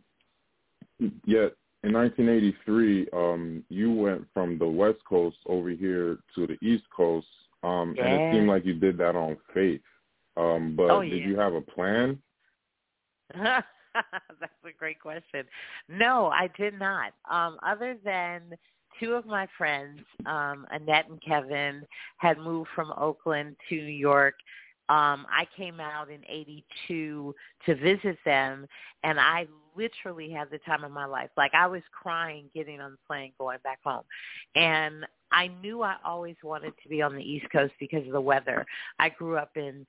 yet 0.99 1.53
in 1.83 1.93
1983, 1.93 3.07
um, 3.13 3.63
you 3.69 3.91
went 3.91 4.25
from 4.33 4.57
the 4.57 4.67
West 4.67 4.99
Coast 5.07 5.37
over 5.47 5.69
here 5.69 6.19
to 6.35 6.47
the 6.47 6.57
East 6.61 6.85
Coast 6.95 7.27
um, 7.63 7.93
yeah. 7.97 8.05
and 8.05 8.21
it 8.21 8.33
seemed 8.33 8.47
like 8.47 8.65
you 8.65 8.73
did 8.73 8.97
that 8.97 9.15
on 9.15 9.37
faith. 9.53 9.81
Um, 10.37 10.75
but 10.75 10.89
oh, 10.89 11.01
yeah. 11.01 11.15
did 11.15 11.23
you 11.23 11.37
have 11.37 11.53
a 11.53 11.61
plan? 11.61 12.19
That's 13.35 13.65
a 14.65 14.77
great 14.77 14.99
question. 14.99 15.45
No, 15.89 16.27
I 16.27 16.49
did 16.57 16.79
not. 16.79 17.13
Um, 17.29 17.57
other 17.65 17.97
than 18.03 18.41
two 18.99 19.13
of 19.13 19.25
my 19.25 19.47
friends, 19.57 19.99
um, 20.25 20.65
Annette 20.71 21.09
and 21.09 21.21
Kevin, 21.21 21.83
had 22.17 22.37
moved 22.37 22.69
from 22.73 22.93
Oakland 22.97 23.55
to 23.69 23.75
New 23.75 23.81
York. 23.81 24.35
Um, 24.89 25.25
I 25.29 25.47
came 25.55 25.79
out 25.79 26.09
in 26.09 26.21
82 26.27 27.35
to 27.65 27.75
visit 27.75 28.17
them, 28.25 28.67
and 29.03 29.19
I 29.19 29.47
literally 29.75 30.29
had 30.29 30.49
the 30.49 30.57
time 30.59 30.83
of 30.83 30.91
my 30.91 31.05
life. 31.05 31.29
Like 31.37 31.53
I 31.53 31.67
was 31.67 31.81
crying 31.91 32.49
getting 32.53 32.81
on 32.81 32.91
the 32.91 32.97
plane 33.07 33.31
going 33.37 33.59
back 33.63 33.79
home. 33.83 34.03
And 34.55 35.05
I 35.31 35.47
knew 35.61 35.81
I 35.81 35.95
always 36.03 36.35
wanted 36.43 36.73
to 36.83 36.89
be 36.89 37.01
on 37.01 37.15
the 37.15 37.23
East 37.23 37.45
Coast 37.51 37.73
because 37.79 38.05
of 38.05 38.13
the 38.13 38.21
weather. 38.21 38.65
I 38.99 39.09
grew 39.09 39.37
up 39.37 39.51
in 39.55 39.85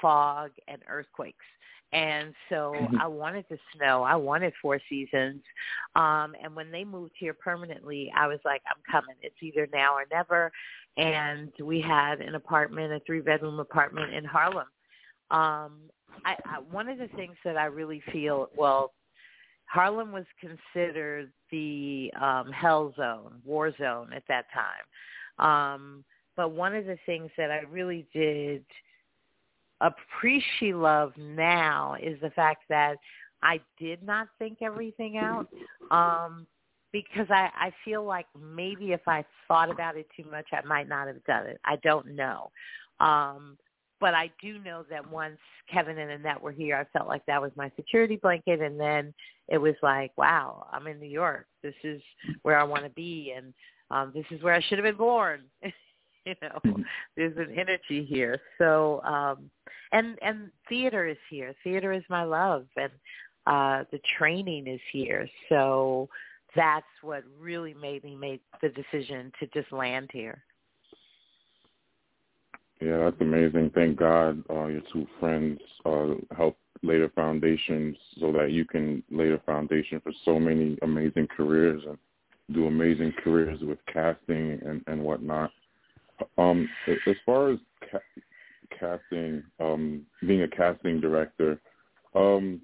fog 0.00 0.50
and 0.68 0.80
earthquakes. 0.88 1.44
And 1.92 2.32
so 2.48 2.74
mm-hmm. 2.74 2.98
I 2.98 3.06
wanted 3.06 3.44
the 3.50 3.58
snow. 3.76 4.02
I 4.02 4.16
wanted 4.16 4.54
four 4.62 4.80
seasons. 4.88 5.42
Um, 5.94 6.34
and 6.42 6.56
when 6.56 6.70
they 6.70 6.84
moved 6.84 7.12
here 7.18 7.34
permanently, 7.34 8.10
I 8.16 8.26
was 8.28 8.38
like, 8.46 8.62
I'm 8.66 8.82
coming. 8.90 9.16
It's 9.20 9.36
either 9.42 9.68
now 9.74 9.92
or 9.94 10.06
never. 10.10 10.50
And 10.96 11.50
we 11.62 11.80
had 11.80 12.20
an 12.20 12.34
apartment, 12.34 12.92
a 12.92 13.00
three 13.06 13.20
bedroom 13.20 13.60
apartment 13.60 14.12
in 14.12 14.24
Harlem. 14.24 14.66
Um, 15.30 15.78
I, 16.24 16.36
I, 16.44 16.58
one 16.70 16.88
of 16.88 16.98
the 16.98 17.08
things 17.16 17.36
that 17.44 17.56
I 17.56 17.64
really 17.66 18.02
feel, 18.12 18.48
well, 18.56 18.92
Harlem 19.66 20.12
was 20.12 20.26
considered 20.38 21.32
the 21.50 22.12
um, 22.20 22.52
hell 22.52 22.92
zone, 22.96 23.40
war 23.44 23.72
zone 23.78 24.12
at 24.12 24.22
that 24.28 24.44
time. 24.52 24.84
Um, 25.38 26.04
but 26.36 26.50
one 26.50 26.74
of 26.74 26.84
the 26.84 26.98
things 27.06 27.30
that 27.38 27.50
I 27.50 27.60
really 27.70 28.06
did 28.12 28.64
appreciate 29.80 30.76
love 30.76 31.12
now 31.16 31.96
is 32.02 32.20
the 32.20 32.30
fact 32.30 32.64
that 32.68 32.96
I 33.42 33.60
did 33.78 34.02
not 34.02 34.28
think 34.38 34.58
everything 34.62 35.16
out 35.16 35.48
um, 35.90 36.46
because 36.92 37.26
I, 37.30 37.48
I 37.54 37.72
feel 37.84 38.04
like 38.04 38.26
maybe 38.38 38.92
if 38.92 39.06
I 39.06 39.24
thought 39.48 39.70
about 39.70 39.96
it 39.96 40.06
too 40.16 40.24
much, 40.30 40.46
I 40.52 40.64
might 40.66 40.88
not 40.88 41.06
have 41.06 41.24
done 41.24 41.46
it. 41.46 41.60
I 41.64 41.76
don't 41.76 42.14
know. 42.14 42.50
Um, 43.00 43.56
but 44.00 44.14
I 44.14 44.30
do 44.42 44.58
know 44.58 44.84
that 44.90 45.08
once 45.10 45.38
Kevin 45.72 45.98
and 45.98 46.10
Annette 46.10 46.42
were 46.42 46.50
here, 46.50 46.76
I 46.76 46.98
felt 46.98 47.08
like 47.08 47.24
that 47.26 47.40
was 47.40 47.52
my 47.54 47.70
security 47.76 48.16
blanket. 48.16 48.60
And 48.60 48.78
then 48.78 49.14
it 49.48 49.58
was 49.58 49.74
like, 49.80 50.10
wow, 50.18 50.66
I'm 50.72 50.88
in 50.88 50.98
New 50.98 51.08
York. 51.08 51.46
This 51.62 51.74
is 51.84 52.02
where 52.42 52.58
I 52.58 52.64
want 52.64 52.82
to 52.82 52.90
be, 52.90 53.32
and 53.36 53.54
um, 53.90 54.10
this 54.14 54.24
is 54.30 54.42
where 54.42 54.54
I 54.54 54.60
should 54.60 54.78
have 54.78 54.84
been 54.84 54.96
born. 54.96 55.42
you 55.62 56.34
know, 56.42 56.58
mm-hmm. 56.64 56.82
there's 57.16 57.36
an 57.36 57.54
energy 57.56 58.04
here. 58.04 58.40
So, 58.58 59.00
um, 59.04 59.50
and 59.92 60.18
and 60.22 60.50
theater 60.68 61.06
is 61.06 61.18
here. 61.30 61.54
Theater 61.62 61.92
is 61.92 62.02
my 62.08 62.24
love, 62.24 62.66
and 62.76 62.92
uh, 63.46 63.84
the 63.92 64.00
training 64.18 64.66
is 64.66 64.80
here. 64.92 65.28
So 65.48 66.08
that's 66.54 66.86
what 67.02 67.24
really 67.38 67.74
made 67.74 68.04
me 68.04 68.14
make 68.16 68.42
the 68.60 68.68
decision 68.70 69.32
to 69.40 69.46
just 69.48 69.72
land 69.72 70.10
here. 70.12 70.42
Yeah, 72.80 72.98
that's 72.98 73.20
amazing. 73.20 73.70
Thank 73.74 73.98
God 73.98 74.42
uh, 74.50 74.66
your 74.66 74.82
two 74.92 75.06
friends 75.20 75.60
uh, 75.84 76.14
helped 76.36 76.58
lay 76.82 76.98
the 76.98 77.10
foundations 77.14 77.96
so 78.18 78.32
that 78.32 78.50
you 78.50 78.64
can 78.64 79.04
lay 79.10 79.30
the 79.30 79.40
foundation 79.46 80.00
for 80.00 80.12
so 80.24 80.40
many 80.40 80.76
amazing 80.82 81.28
careers 81.36 81.80
and 81.86 81.96
do 82.52 82.66
amazing 82.66 83.12
careers 83.22 83.60
with 83.62 83.78
casting 83.92 84.58
and, 84.66 84.82
and 84.88 85.00
whatnot. 85.00 85.50
Um, 86.38 86.68
as 86.88 87.16
far 87.24 87.52
as 87.52 87.58
ca- 87.90 88.78
casting, 88.78 89.44
um, 89.60 90.02
being 90.26 90.42
a 90.42 90.48
casting 90.48 91.00
director, 91.00 91.60
um, 92.14 92.60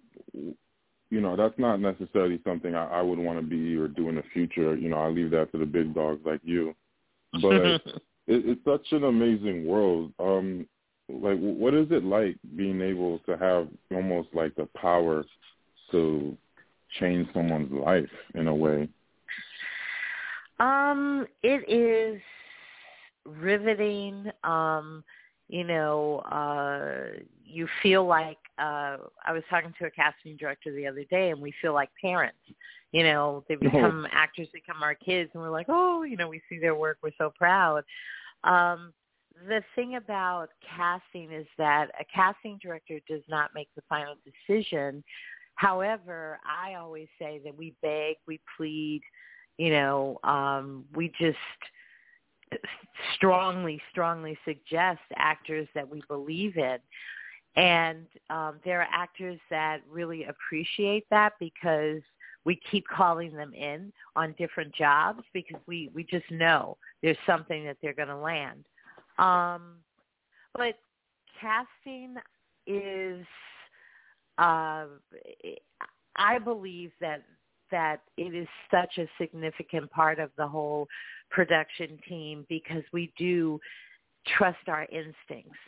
you 1.11 1.21
know, 1.21 1.37
that's 1.37 1.59
not 1.59 1.81
necessarily 1.81 2.41
something 2.45 2.75
I, 2.75 2.87
I 2.87 3.03
would 3.03 3.19
want 3.19 3.39
to 3.39 3.45
be 3.45 3.77
or 3.77 3.89
do 3.89 4.09
in 4.09 4.17
the 4.17 4.23
future. 4.33 4.77
You 4.77 4.91
know, 4.91 4.99
I 4.99 5.09
leave 5.09 5.31
that 5.31 5.51
to 5.53 5.59
the 5.59 5.67
big 5.67 5.95
dogs 5.95 6.21
like 6.25 6.41
you. 6.43 6.75
But 7.41 7.55
it, 7.65 7.81
it's 8.27 8.65
such 8.65 8.87
an 8.93 9.05
amazing 9.05 9.67
world. 9.67 10.13
Um, 10.19 10.67
like, 11.09 11.39
what 11.39 11.75
is 11.75 11.87
it 11.91 12.05
like 12.05 12.37
being 12.57 12.83
able 12.83 13.19
to 13.21 13.37
have 13.39 13.69
almost 13.93 14.29
like 14.35 14.55
the 14.57 14.69
power 14.77 15.25
to 15.93 16.37
change 17.01 17.29
someone's 17.33 17.73
life 17.73 18.11
in 18.35 18.49
a 18.49 18.55
way? 18.55 18.89
Um, 20.61 21.27
it 21.43 21.69
is 21.71 22.21
riveting. 23.25 24.31
Um, 24.45 25.05
you 25.49 25.65
know, 25.65 26.19
uh, 26.31 27.19
you 27.45 27.67
feel 27.83 28.07
like 28.07 28.39
uh, 28.59 28.97
I 29.27 29.33
was 29.33 29.43
talking 29.49 29.73
to 29.79 29.87
a 29.87 29.91
casting 29.91 30.37
director 30.37 30.75
the 30.75 30.87
other 30.87 31.05
day, 31.05 31.31
and 31.31 31.41
we 31.41 31.53
feel 31.61 31.75
like 31.75 31.91
parents. 32.01 32.39
You 32.93 33.05
know, 33.05 33.45
they 33.49 33.57
become 33.57 34.07
oh. 34.07 34.17
actors, 34.17 34.49
they 34.53 34.61
become 34.61 34.83
our 34.83 34.95
kids, 34.95 35.31
and 35.35 35.43
we're 35.43 35.51
like, 35.51 35.67
oh, 35.69 36.03
you 36.03 36.17
know, 36.17 36.29
we 36.29 36.41
see 36.49 36.59
their 36.59 36.75
work, 36.75 36.99
we're 37.03 37.11
so 37.19 37.31
proud. 37.37 37.85
Um, 38.45 38.93
the 39.47 39.63
thing 39.75 39.97
about 39.97 40.49
casting 40.77 41.33
is 41.33 41.47
that 41.59 41.89
a 42.01 42.05
casting 42.13 42.59
director 42.61 42.99
does 43.09 43.23
not 43.29 43.51
make 43.55 43.69
the 43.77 43.83
final 43.89 44.15
decision. 44.25 45.05
However, 45.55 46.39
I 46.45 46.75
always 46.75 47.09
say 47.19 47.41
that 47.45 47.57
we 47.57 47.75
beg, 47.83 48.17
we 48.27 48.41
plead, 48.57 49.03
you 49.59 49.71
know, 49.71 50.19
um, 50.25 50.85
we 50.95 51.13
just 51.21 51.37
strongly, 53.15 53.81
strongly 53.91 54.39
suggest 54.45 55.01
actors 55.17 55.69
that 55.75 55.89
we 55.89 56.03
believe 56.09 56.57
in. 56.57 56.79
And 57.59 58.07
um, 58.31 58.61
there 58.65 58.81
are 58.81 58.89
actors 58.93 59.41
that 59.51 59.81
really 59.91 60.25
appreciate 60.25 61.05
that 61.11 61.33
because 61.41 62.01
we 62.45 62.61
keep 62.71 62.87
calling 62.87 63.35
them 63.35 63.53
in 63.53 63.93
on 64.15 64.33
different 64.39 64.73
jobs 64.73 65.25
because 65.35 65.61
we, 65.67 65.91
we 65.93 66.05
just 66.05 66.31
know 66.31 66.77
there's 67.03 67.19
something 67.27 67.65
that 67.65 67.77
they're 67.83 67.95
going 67.95 68.09
to 68.09 68.17
land. 68.17 68.65
Um, 69.19 69.79
but 70.55 70.79
casting 71.41 72.15
is, 72.69 73.27
uh, 74.39 74.87
I 76.15 76.39
believe 76.39 76.93
that 77.01 77.25
that 77.71 78.01
it 78.17 78.35
is 78.35 78.49
such 78.71 78.97
a 78.97 79.07
significant 79.21 79.91
part 79.91 80.19
of 80.19 80.31
the 80.39 80.47
whole 80.47 80.89
production 81.31 81.99
team 82.09 82.47
because 82.49 82.83
we 82.95 83.13
do 83.19 83.61
trust 84.37 84.69
our 84.69 84.85
instincts. 84.85 85.59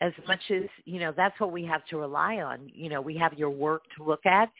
As 0.00 0.12
much 0.28 0.40
as 0.50 0.64
you 0.84 1.00
know 1.00 1.12
that's 1.16 1.38
what 1.40 1.52
we 1.52 1.64
have 1.64 1.84
to 1.86 1.96
rely 1.96 2.36
on. 2.36 2.70
You 2.72 2.88
know 2.88 3.00
we 3.00 3.16
have 3.16 3.34
your 3.34 3.50
work 3.50 3.82
to 3.96 4.04
look 4.04 4.26
at 4.26 4.50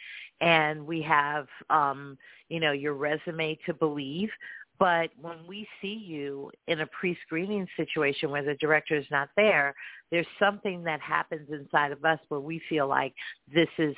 and 0.40 0.86
we 0.86 1.02
have 1.02 1.46
um 1.70 2.18
you 2.48 2.60
know 2.60 2.72
your 2.72 2.94
resume 2.94 3.58
to 3.66 3.74
believe. 3.74 4.30
But 4.78 5.08
when 5.18 5.38
we 5.48 5.66
see 5.80 5.94
you 6.06 6.50
in 6.68 6.80
a 6.80 6.86
pre-screening 6.88 7.66
situation 7.78 8.30
where 8.30 8.44
the 8.44 8.56
director 8.56 8.94
is 8.94 9.06
not 9.10 9.30
there 9.36 9.74
there's 10.10 10.26
something 10.38 10.82
that 10.84 11.00
happens 11.00 11.48
inside 11.50 11.92
of 11.92 12.04
us 12.04 12.18
where 12.28 12.40
we 12.40 12.60
feel 12.68 12.86
like 12.86 13.14
this 13.52 13.68
is 13.78 13.94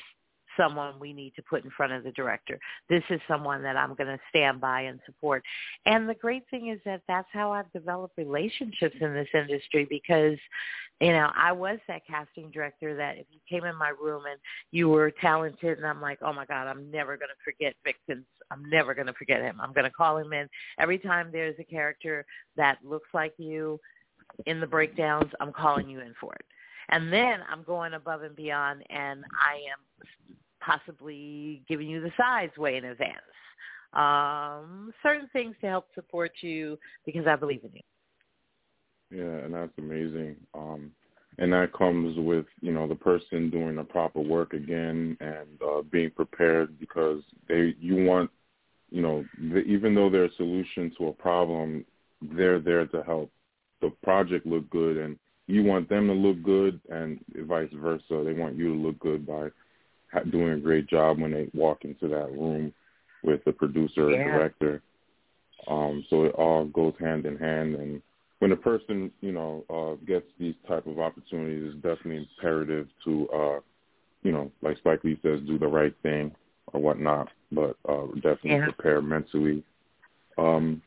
someone 0.59 0.99
we 0.99 1.13
need 1.13 1.35
to 1.37 1.43
put 1.43 1.65
in 1.65 1.71
front 1.71 1.93
of 1.93 2.05
the 2.05 2.13
director. 2.13 2.59
This 2.91 3.03
is 3.09 3.21
someone 3.27 3.63
that 3.63 3.77
I'm 3.77 3.95
going 3.95 4.09
to 4.09 4.21
stand 4.29 4.61
by 4.61 4.83
and 4.83 5.01
support. 5.07 5.43
And 5.87 6.09
the 6.09 6.15
great 6.15 6.45
thing 6.51 6.69
is 6.69 6.81
that 6.85 7.03
that's 7.09 7.29
how 7.33 7.53
I've 7.53 7.73
developed 7.73 8.19
relationships 8.19 8.97
in 9.01 9.15
this 9.15 9.29
industry 9.33 9.87
because, 9.89 10.39
you 11.01 11.13
know, 11.13 11.31
I 11.35 11.53
was 11.53 11.79
that 11.89 12.07
casting 12.07 12.51
director 12.51 12.97
that 12.97 13.19
if 13.19 13.27
you 13.31 13.41
came 13.49 13.65
in 13.65 13.77
my 13.77 13.93
room 14.01 14.25
and 14.31 14.39
you 14.71 14.89
were 14.89 15.11
talented 15.11 15.79
and 15.79 15.87
I'm 15.87 16.03
like, 16.03 16.19
oh 16.23 16.33
my 16.33 16.45
God, 16.45 16.67
I'm 16.67 16.91
never 16.91 17.17
going 17.17 17.31
to 17.31 17.45
forget 17.45 17.75
Vixens. 17.85 18.27
I'm 18.51 18.69
never 18.69 18.95
going 18.95 19.07
to 19.07 19.13
forget 19.15 19.43
him. 19.43 19.61
I'm 19.61 19.73
going 19.73 19.85
to 19.85 19.91
call 19.91 20.19
him 20.19 20.33
in. 20.33 20.49
Every 20.79 20.99
time 20.99 21.31
there's 21.31 21.57
a 21.59 21.65
character 21.65 22.25
that 22.57 22.79
looks 22.85 23.09
like 23.15 23.35
you 23.37 23.79
in 24.47 24.61
the 24.61 24.67
breakdowns, 24.67 25.31
I'm 25.41 25.53
calling 25.53 25.89
you 25.89 26.01
in 26.01 26.15
for 26.21 26.35
it. 26.35 26.45
And 26.91 27.13
then 27.13 27.41
I'm 27.51 27.63
going 27.65 27.95
above 27.95 28.23
and 28.23 28.35
beyond 28.35 28.83
and 28.89 29.25
I 29.33 29.57
am 29.71 30.37
possibly 30.61 31.63
giving 31.69 31.89
you 31.89 32.01
the 32.01 32.13
size 32.17 32.51
way 32.57 32.77
in 32.77 32.85
advance. 32.85 33.15
Um, 33.93 34.93
certain 35.03 35.29
things 35.33 35.55
to 35.61 35.69
help 35.69 35.87
support 35.95 36.33
you 36.41 36.79
because 37.07 37.27
I 37.27 37.37
believe 37.37 37.65
in 37.65 37.71
you. 37.73 37.81
Yeah, 39.11 39.45
and 39.45 39.55
that's 39.55 39.73
amazing. 39.79 40.37
Um, 40.55 40.93
and 41.39 41.53
that 41.53 41.73
comes 41.73 42.17
with 42.19 42.47
you 42.61 42.73
know 42.73 42.87
the 42.87 42.95
person 42.95 43.51
doing 43.51 43.77
the 43.77 43.85
proper 43.85 44.21
work 44.21 44.53
again 44.53 45.17
and 45.21 45.49
uh, 45.63 45.83
being 45.83 46.11
prepared 46.11 46.79
because 46.79 47.23
they 47.49 47.75
you 47.81 48.05
want 48.05 48.31
you 48.91 49.01
know 49.01 49.25
the, 49.39 49.61
even 49.61 49.95
though 49.95 50.11
they're 50.11 50.25
a 50.25 50.35
solution 50.35 50.93
to 50.99 51.09
a 51.09 51.13
problem, 51.13 51.85
they're 52.21 52.61
there 52.61 52.87
to 52.87 53.03
help 53.03 53.31
the 53.81 53.91
project 54.03 54.45
look 54.47 54.69
good 54.71 54.97
and 54.99 55.19
you 55.47 55.63
want 55.63 55.89
them 55.89 56.09
to 56.09 56.13
look 56.13 56.43
good 56.43 56.79
and 56.91 57.19
vice 57.47 57.71
versa. 57.75 58.23
They 58.25 58.35
want 58.35 58.57
you 58.57 58.75
to 58.75 58.81
look 58.81 58.99
good 58.99 59.27
by 59.27 59.49
doing 60.31 60.53
a 60.53 60.59
great 60.59 60.89
job 60.89 61.19
when 61.19 61.33
they 61.33 61.49
walk 61.55 61.85
into 61.85 62.09
that 62.09 62.31
room 62.33 62.73
with 63.23 63.45
the 63.45 63.53
producer 63.53 64.09
or 64.09 64.11
yeah. 64.13 64.25
director. 64.25 64.83
Um, 65.67 66.05
so 66.09 66.25
it 66.25 66.35
all 66.35 66.67
goes 66.67 66.95
hand 66.99 67.27
in 67.27 67.37
hand. 67.37 67.75
And 67.75 68.03
when 68.39 68.53
a 68.53 68.57
person, 68.57 69.11
you 69.21 69.33
know, 69.33 69.65
uh, 69.69 70.05
gets 70.07 70.27
these 70.39 70.55
type 70.67 70.87
of 70.87 70.99
opportunities, 70.99 71.73
it's 71.73 71.83
definitely 71.83 72.29
imperative 72.37 72.89
to, 73.05 73.29
uh, 73.31 73.61
you 74.23 74.33
know, 74.33 74.51
like 74.63 74.79
Spike 74.79 75.05
Lee 75.05 75.19
says, 75.23 75.41
do 75.47 75.59
the 75.59 75.67
right 75.67 75.95
thing 76.03 76.35
or 76.73 76.81
whatnot. 76.81 77.29
But 77.51 77.77
uh, 77.89 78.07
definitely 78.15 78.51
yeah. 78.51 78.65
prepare 78.65 79.03
mentally. 79.03 79.65
Um, 80.37 80.83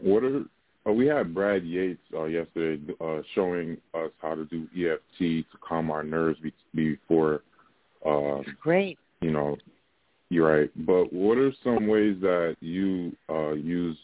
what 0.00 0.22
are 0.22 0.44
uh, 0.88 0.92
we 0.92 1.06
had 1.06 1.34
Brad 1.34 1.64
Yates 1.64 2.00
uh, 2.14 2.24
yesterday 2.24 2.94
uh, 3.00 3.20
showing 3.34 3.78
us 3.94 4.10
how 4.22 4.34
to 4.34 4.44
do 4.46 4.68
EFT 4.74 5.18
to 5.18 5.58
calm 5.66 5.90
our 5.90 6.02
nerves 6.02 6.38
be- 6.40 6.52
before 6.74 7.42
Great. 8.60 8.98
You 9.20 9.30
know, 9.30 9.56
you're 10.30 10.48
right. 10.48 10.70
But 10.86 11.12
what 11.12 11.38
are 11.38 11.52
some 11.64 11.86
ways 11.86 12.16
that 12.20 12.56
you 12.60 13.16
uh, 13.28 13.52
use, 13.52 13.96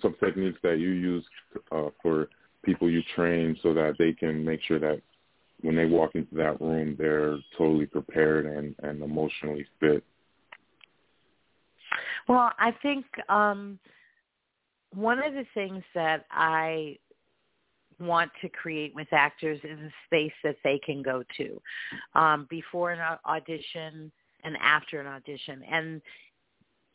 some 0.00 0.14
techniques 0.22 0.58
that 0.62 0.78
you 0.78 0.90
use 0.90 1.24
uh, 1.72 1.90
for 2.02 2.28
people 2.64 2.90
you 2.90 3.02
train 3.14 3.56
so 3.62 3.72
that 3.74 3.94
they 3.98 4.12
can 4.12 4.44
make 4.44 4.60
sure 4.62 4.78
that 4.78 5.00
when 5.62 5.76
they 5.76 5.86
walk 5.86 6.14
into 6.14 6.34
that 6.34 6.60
room, 6.60 6.96
they're 6.98 7.36
totally 7.56 7.86
prepared 7.86 8.46
and, 8.46 8.74
and 8.82 9.02
emotionally 9.02 9.66
fit? 9.78 10.02
Well, 12.28 12.52
I 12.58 12.72
think 12.82 13.04
um, 13.28 13.78
one 14.94 15.18
of 15.18 15.34
the 15.34 15.44
things 15.54 15.82
that 15.94 16.26
I 16.30 16.98
want 18.00 18.30
to 18.40 18.48
create 18.48 18.94
with 18.94 19.08
actors 19.12 19.60
is 19.62 19.78
a 19.78 19.90
space 20.06 20.32
that 20.42 20.56
they 20.64 20.78
can 20.84 21.02
go 21.02 21.22
to 21.36 21.60
um, 22.14 22.46
before 22.50 22.92
an 22.92 23.00
audition 23.26 24.10
and 24.44 24.56
after 24.62 25.00
an 25.00 25.06
audition. 25.06 25.62
And 25.70 26.00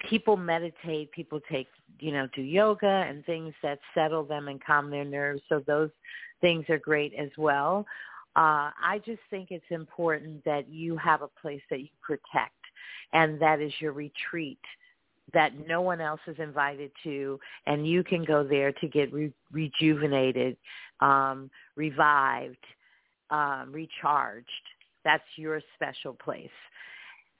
people 0.09 0.37
meditate, 0.37 1.11
people 1.11 1.39
take, 1.49 1.67
you 1.99 2.11
know, 2.11 2.27
do 2.35 2.41
yoga 2.41 3.05
and 3.07 3.25
things 3.25 3.53
that 3.63 3.79
settle 3.93 4.23
them 4.23 4.47
and 4.47 4.63
calm 4.63 4.89
their 4.89 5.05
nerves. 5.05 5.41
So 5.49 5.63
those 5.65 5.91
things 6.41 6.65
are 6.69 6.79
great 6.79 7.13
as 7.13 7.29
well. 7.37 7.85
Uh, 8.35 8.69
I 8.83 9.01
just 9.05 9.21
think 9.29 9.49
it's 9.51 9.63
important 9.69 10.43
that 10.43 10.67
you 10.67 10.97
have 10.97 11.21
a 11.21 11.29
place 11.41 11.61
that 11.69 11.79
you 11.79 11.87
protect, 12.01 12.51
and 13.13 13.39
that 13.41 13.61
is 13.61 13.71
your 13.79 13.93
retreat 13.93 14.59
that 15.35 15.51
no 15.67 15.81
one 15.81 16.01
else 16.01 16.21
is 16.27 16.37
invited 16.39 16.89
to, 17.03 17.39
and 17.67 17.85
you 17.85 18.03
can 18.03 18.23
go 18.23 18.41
there 18.43 18.71
to 18.71 18.87
get 18.87 19.13
re- 19.13 19.33
rejuvenated, 19.51 20.55
um, 21.01 21.51
revived, 21.75 22.65
um, 23.29 23.71
recharged. 23.71 24.47
That's 25.03 25.23
your 25.35 25.61
special 25.75 26.13
place 26.13 26.49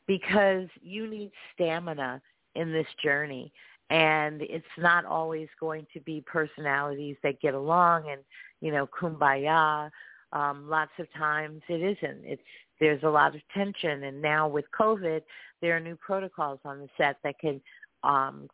because 0.07 0.67
you 0.83 1.07
need 1.07 1.31
stamina 1.53 2.21
in 2.55 2.71
this 2.71 2.85
journey. 3.01 3.51
And 3.89 4.41
it's 4.41 4.65
not 4.77 5.05
always 5.05 5.47
going 5.59 5.87
to 5.93 6.01
be 6.01 6.23
personalities 6.27 7.15
that 7.23 7.39
get 7.39 7.53
along 7.53 8.09
and, 8.09 8.21
you 8.59 8.71
know, 8.71 8.87
kumbaya. 8.87 9.89
Um, 10.33 10.67
lots 10.67 10.91
of 10.99 11.07
times 11.13 11.61
it 11.69 11.81
isn't. 11.81 12.25
It's 12.25 12.41
there's 12.79 13.03
a 13.03 13.09
lot 13.09 13.35
of 13.35 13.41
tension 13.53 14.03
and 14.03 14.21
now 14.21 14.49
with 14.49 14.65
COVID 14.77 15.21
there 15.61 15.77
are 15.77 15.79
new 15.79 15.95
protocols 15.95 16.59
on 16.65 16.79
the 16.79 16.89
set 16.97 17.17
that 17.23 17.39
can 17.39 17.61
um 18.05 18.47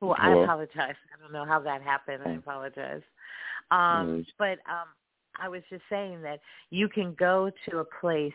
well, 0.00 0.16
I 0.18 0.32
apologize. 0.32 0.94
I 0.94 1.22
don't 1.22 1.32
know 1.32 1.46
how 1.46 1.58
that 1.60 1.82
happened. 1.82 2.22
I 2.24 2.32
apologize. 2.32 3.02
Um, 3.70 4.26
but 4.38 4.58
um, 4.70 4.88
I 5.40 5.48
was 5.48 5.62
just 5.70 5.82
saying 5.90 6.22
that 6.22 6.40
you 6.70 6.88
can 6.88 7.14
go 7.18 7.50
to 7.68 7.78
a 7.78 7.84
place 8.00 8.32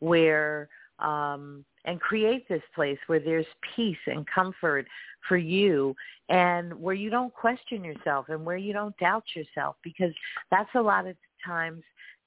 where 0.00 0.68
um, 0.98 1.64
and 1.84 2.00
create 2.00 2.48
this 2.48 2.62
place 2.74 2.98
where 3.06 3.20
there's 3.20 3.46
peace 3.74 3.96
and 4.06 4.24
comfort 4.32 4.86
for 5.28 5.36
you 5.36 5.94
and 6.28 6.72
where 6.74 6.94
you 6.94 7.10
don't 7.10 7.34
question 7.34 7.84
yourself 7.84 8.26
and 8.28 8.44
where 8.44 8.56
you 8.56 8.72
don't 8.72 8.96
doubt 8.98 9.24
yourself 9.34 9.76
because 9.82 10.12
that's 10.50 10.70
a 10.76 10.80
lot 10.80 11.06
of 11.06 11.16
times 11.44 11.82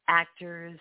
actors 0.10 0.80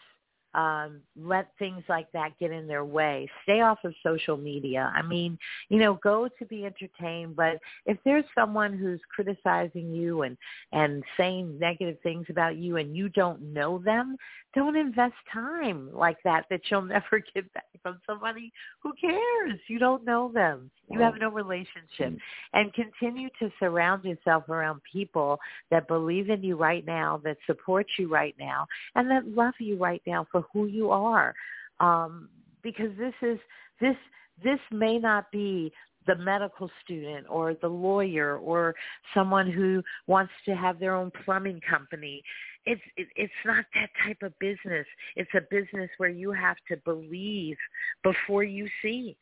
um, 0.56 1.02
let 1.20 1.50
things 1.58 1.82
like 1.86 2.10
that 2.12 2.38
get 2.40 2.50
in 2.50 2.66
their 2.66 2.84
way. 2.84 3.28
Stay 3.42 3.60
off 3.60 3.78
of 3.84 3.94
social 4.02 4.38
media. 4.38 4.90
I 4.94 5.02
mean, 5.02 5.38
you 5.68 5.78
know, 5.78 5.94
go 6.02 6.28
to 6.28 6.44
be 6.46 6.64
entertained, 6.64 7.36
but 7.36 7.58
if 7.84 7.98
there's 8.04 8.24
someone 8.34 8.72
who's 8.72 9.00
criticizing 9.14 9.92
you 9.92 10.22
and 10.22 10.36
and 10.72 11.04
saying 11.16 11.58
negative 11.58 11.98
things 12.02 12.26
about 12.30 12.56
you 12.56 12.78
and 12.78 12.96
you 12.96 13.10
don't 13.10 13.42
know 13.42 13.78
them, 13.78 14.16
don't 14.56 14.74
invest 14.74 15.14
time 15.32 15.90
like 15.92 16.16
that 16.24 16.46
that 16.50 16.62
you'll 16.70 16.82
never 16.96 17.22
get 17.34 17.52
back 17.52 17.66
from 17.82 18.00
somebody 18.06 18.52
who 18.82 18.92
cares. 19.00 19.60
You 19.68 19.78
don't 19.78 20.04
know 20.04 20.32
them. 20.32 20.70
You 20.90 20.98
have 21.00 21.14
no 21.20 21.28
relationship. 21.28 22.18
And 22.54 22.72
continue 22.72 23.28
to 23.38 23.52
surround 23.60 24.04
yourself 24.04 24.48
around 24.48 24.80
people 24.90 25.38
that 25.70 25.86
believe 25.86 26.30
in 26.30 26.42
you 26.42 26.56
right 26.56 26.84
now, 26.84 27.20
that 27.22 27.36
support 27.46 27.86
you 27.98 28.08
right 28.08 28.34
now, 28.38 28.66
and 28.94 29.08
that 29.10 29.28
love 29.28 29.54
you 29.60 29.76
right 29.76 30.02
now 30.06 30.26
for 30.32 30.44
who 30.52 30.66
you 30.66 30.90
are. 30.90 31.34
Um, 31.78 32.30
because 32.62 32.90
this 32.98 33.14
is 33.22 33.38
this 33.80 33.96
this 34.42 34.58
may 34.72 34.98
not 34.98 35.30
be 35.30 35.72
the 36.06 36.16
medical 36.16 36.70
student 36.84 37.26
or 37.28 37.54
the 37.54 37.68
lawyer 37.68 38.38
or 38.38 38.74
someone 39.14 39.50
who 39.50 39.82
wants 40.06 40.32
to 40.44 40.54
have 40.54 40.78
their 40.78 40.94
own 40.94 41.10
plumbing 41.24 41.60
company. 41.68 42.22
It's 42.64 42.80
it, 42.96 43.08
it's 43.16 43.32
not 43.44 43.64
that 43.74 43.90
type 44.04 44.22
of 44.22 44.38
business. 44.38 44.86
It's 45.14 45.30
a 45.34 45.42
business 45.50 45.90
where 45.98 46.10
you 46.10 46.32
have 46.32 46.56
to 46.68 46.76
believe 46.78 47.56
before 48.02 48.42
you 48.42 48.68
see 48.82 49.16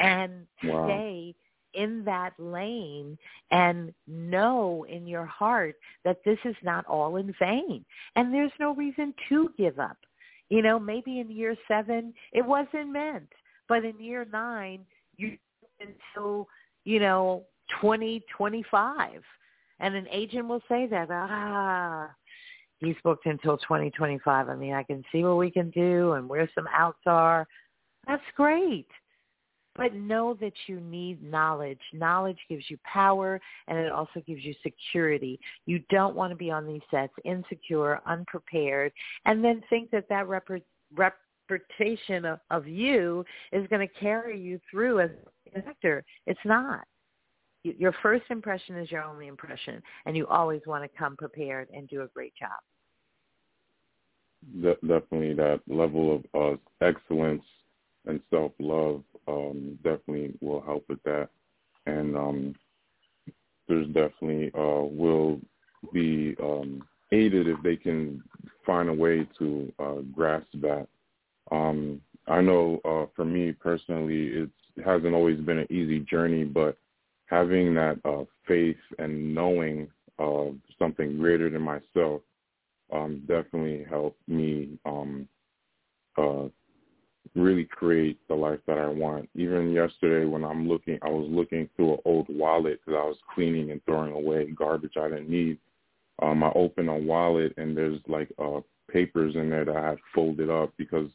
and 0.00 0.46
wow. 0.64 0.86
stay 0.86 1.34
in 1.74 2.02
that 2.04 2.32
lane 2.38 3.18
and 3.50 3.92
know 4.06 4.86
in 4.88 5.06
your 5.06 5.26
heart 5.26 5.76
that 6.04 6.18
this 6.24 6.38
is 6.44 6.56
not 6.62 6.86
all 6.86 7.16
in 7.16 7.34
vain 7.38 7.84
and 8.16 8.32
there's 8.32 8.52
no 8.58 8.74
reason 8.74 9.14
to 9.28 9.50
give 9.56 9.78
up. 9.78 9.98
You 10.48 10.62
know, 10.62 10.78
maybe 10.78 11.20
in 11.20 11.30
year 11.30 11.54
seven 11.66 12.14
it 12.32 12.44
wasn't 12.44 12.90
meant, 12.90 13.28
but 13.68 13.84
in 13.84 14.00
year 14.00 14.26
nine 14.32 14.80
you 15.16 15.36
until 15.80 16.48
you 16.84 17.00
know 17.00 17.44
twenty 17.80 18.22
twenty 18.36 18.64
five, 18.70 19.22
and 19.80 19.94
an 19.94 20.06
agent 20.10 20.48
will 20.48 20.62
say 20.68 20.86
that 20.86 21.08
ah 21.10 22.08
he's 22.78 22.96
booked 23.04 23.26
until 23.26 23.58
twenty 23.58 23.90
twenty 23.90 24.18
five. 24.24 24.48
I 24.48 24.56
mean, 24.56 24.74
I 24.74 24.82
can 24.82 25.04
see 25.12 25.24
what 25.24 25.36
we 25.36 25.50
can 25.50 25.70
do 25.70 26.12
and 26.12 26.28
where 26.28 26.48
some 26.54 26.68
outs 26.72 27.02
are. 27.06 27.46
That's 28.06 28.22
great. 28.36 28.88
But 29.76 29.94
know 29.94 30.34
that 30.40 30.54
you 30.66 30.80
need 30.80 31.22
knowledge. 31.22 31.78
Knowledge 31.92 32.38
gives 32.48 32.64
you 32.68 32.78
power 32.82 33.40
and 33.68 33.78
it 33.78 33.92
also 33.92 34.20
gives 34.26 34.44
you 34.44 34.52
security. 34.60 35.38
You 35.66 35.80
don't 35.88 36.16
want 36.16 36.32
to 36.32 36.36
be 36.36 36.50
on 36.50 36.66
these 36.66 36.80
sets 36.90 37.12
insecure, 37.24 38.00
unprepared, 38.04 38.92
and 39.24 39.44
then 39.44 39.62
think 39.70 39.92
that 39.92 40.08
that 40.08 40.26
rep- 40.26 40.48
reputation 40.96 42.24
of, 42.24 42.40
of 42.50 42.66
you 42.66 43.24
is 43.52 43.68
going 43.68 43.86
to 43.86 43.94
carry 44.00 44.40
you 44.40 44.58
through 44.68 44.98
as 45.00 45.10
an 45.54 45.64
actor. 45.66 46.04
It's 46.26 46.40
not. 46.44 46.84
Your 47.64 47.92
first 48.02 48.24
impression 48.30 48.76
is 48.76 48.90
your 48.90 49.02
only 49.02 49.26
impression, 49.26 49.82
and 50.06 50.16
you 50.16 50.26
always 50.28 50.60
want 50.66 50.84
to 50.84 50.98
come 50.98 51.16
prepared 51.16 51.68
and 51.74 51.88
do 51.88 52.02
a 52.02 52.08
great 52.08 52.32
job. 52.38 52.50
De- 54.62 54.86
definitely 54.86 55.34
that 55.34 55.60
level 55.66 56.22
of 56.34 56.58
uh, 56.60 56.86
excellence 56.86 57.42
and 58.06 58.20
self-love 58.30 59.02
um, 59.26 59.78
definitely 59.82 60.34
will 60.40 60.60
help 60.62 60.84
with 60.88 61.02
that. 61.02 61.28
And 61.86 62.16
um, 62.16 62.54
there's 63.68 63.86
definitely 63.88 64.50
uh, 64.54 64.82
will 64.84 65.40
be 65.92 66.36
um, 66.42 66.82
aided 67.12 67.48
if 67.48 67.62
they 67.62 67.76
can 67.76 68.22
find 68.64 68.88
a 68.88 68.92
way 68.92 69.28
to 69.38 69.72
uh, 69.78 70.00
grasp 70.12 70.48
that. 70.60 70.86
Um, 71.50 72.00
I 72.26 72.40
know 72.40 72.80
uh, 72.84 73.06
for 73.16 73.24
me 73.24 73.52
personally, 73.52 74.28
it 74.28 74.50
hasn't 74.84 75.14
always 75.14 75.38
been 75.40 75.58
an 75.58 75.72
easy 75.72 76.00
journey, 76.00 76.44
but 76.44 76.76
having 77.26 77.74
that 77.74 77.98
uh, 78.04 78.24
faith 78.46 78.76
and 78.98 79.34
knowing 79.34 79.88
of 80.18 80.56
something 80.78 81.18
greater 81.18 81.50
than 81.50 81.62
myself 81.62 82.22
um, 82.92 83.22
definitely 83.26 83.84
helped 83.88 84.20
me 84.26 84.78
um, 84.86 85.28
uh, 86.16 86.48
really 87.34 87.64
create 87.64 88.18
the 88.28 88.34
life 88.34 88.60
that 88.66 88.78
I 88.78 88.88
want. 88.88 89.28
Even 89.34 89.72
yesterday 89.72 90.24
when 90.26 90.44
I'm 90.44 90.68
looking, 90.68 90.98
I 91.02 91.08
was 91.08 91.28
looking 91.30 91.68
through 91.76 91.94
an 91.94 92.00
old 92.04 92.26
wallet 92.30 92.80
because 92.84 92.98
I 92.98 93.06
was 93.06 93.18
cleaning 93.34 93.70
and 93.70 93.84
throwing 93.84 94.12
away 94.12 94.50
garbage 94.50 94.96
I 94.96 95.08
didn't 95.08 95.28
need. 95.28 95.58
Um, 96.20 96.42
I 96.42 96.50
opened 96.54 96.88
a 96.88 96.94
wallet 96.94 97.52
and 97.58 97.76
there's 97.76 98.00
like 98.08 98.28
uh, 98.38 98.60
papers 98.90 99.36
in 99.36 99.50
there 99.50 99.64
that 99.64 99.76
I 99.76 99.90
had 99.90 99.98
folded 100.14 100.50
up 100.50 100.72
because 100.76 101.08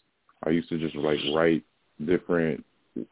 I 0.46 0.52
used 0.52 0.70
to 0.70 0.78
just 0.78 0.96
like 0.96 1.20
write 1.34 1.64
different 2.06 2.64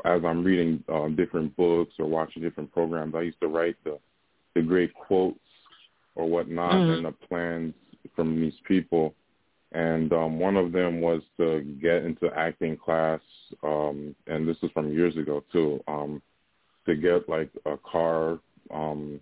as 0.06 0.22
I'm 0.26 0.44
reading 0.44 0.84
uh, 0.92 1.08
different 1.10 1.56
books 1.56 1.94
or 2.00 2.06
watching 2.06 2.42
different 2.42 2.72
programs. 2.72 3.16
I 3.16 3.22
used 3.22 3.42
to 3.42 3.48
write 3.48 3.78
the 3.84 4.00
the 4.56 4.62
great 4.62 4.94
quotes 4.94 5.40
or 6.16 6.28
whatnot 6.28 6.74
mm-hmm. 6.74 6.92
and 6.92 7.06
the 7.06 7.12
plans 7.28 7.74
from 8.16 8.42
these 8.42 8.54
people 8.68 9.16
and 9.74 10.12
um, 10.12 10.40
one 10.40 10.58
of 10.58 10.72
them 10.72 11.00
was 11.00 11.22
to 11.38 11.62
get 11.82 12.04
into 12.04 12.30
acting 12.36 12.76
class, 12.76 13.22
um, 13.64 14.14
and 14.28 14.48
this 14.48 14.58
is 14.64 14.70
from 14.72 14.92
years 14.92 15.16
ago 15.16 15.44
too, 15.52 15.82
um, 15.88 16.22
to 16.86 16.96
get 16.96 17.30
like 17.30 17.50
a 17.66 17.78
car, 17.78 18.40
um, 18.74 19.22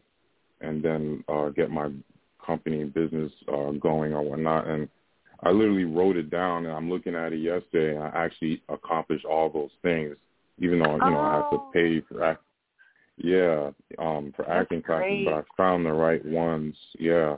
and 0.61 0.83
then 0.83 1.23
uh, 1.29 1.49
get 1.49 1.69
my 1.69 1.91
company 2.43 2.83
business 2.83 3.31
uh, 3.47 3.71
going 3.73 4.13
or 4.13 4.23
whatnot. 4.23 4.65
And 4.65 4.89
I 5.43 5.51
literally 5.51 5.83
wrote 5.83 6.17
it 6.17 6.31
down, 6.31 6.65
and 6.65 6.73
I'm 6.73 6.89
looking 6.89 7.13
at 7.13 7.31
it 7.31 7.37
yesterday, 7.37 7.95
and 7.95 8.03
I 8.03 8.25
actually 8.25 8.63
accomplished 8.69 9.25
all 9.25 9.51
those 9.51 9.69
things, 9.83 10.15
even 10.59 10.79
though 10.79 10.93
you 10.93 11.11
know 11.11 11.19
I 11.19 11.33
had 11.35 11.49
to 11.49 11.57
oh. 11.57 11.71
pay 11.73 12.01
for 12.01 12.23
act. 12.23 12.43
Yeah, 13.17 13.71
um, 13.97 14.33
for 14.33 14.45
That's 14.47 14.61
acting 14.61 14.81
classes, 14.81 15.25
but 15.25 15.33
I 15.33 15.41
found 15.57 15.85
the 15.85 15.91
right 15.91 16.23
ones. 16.25 16.73
Yeah. 16.97 17.35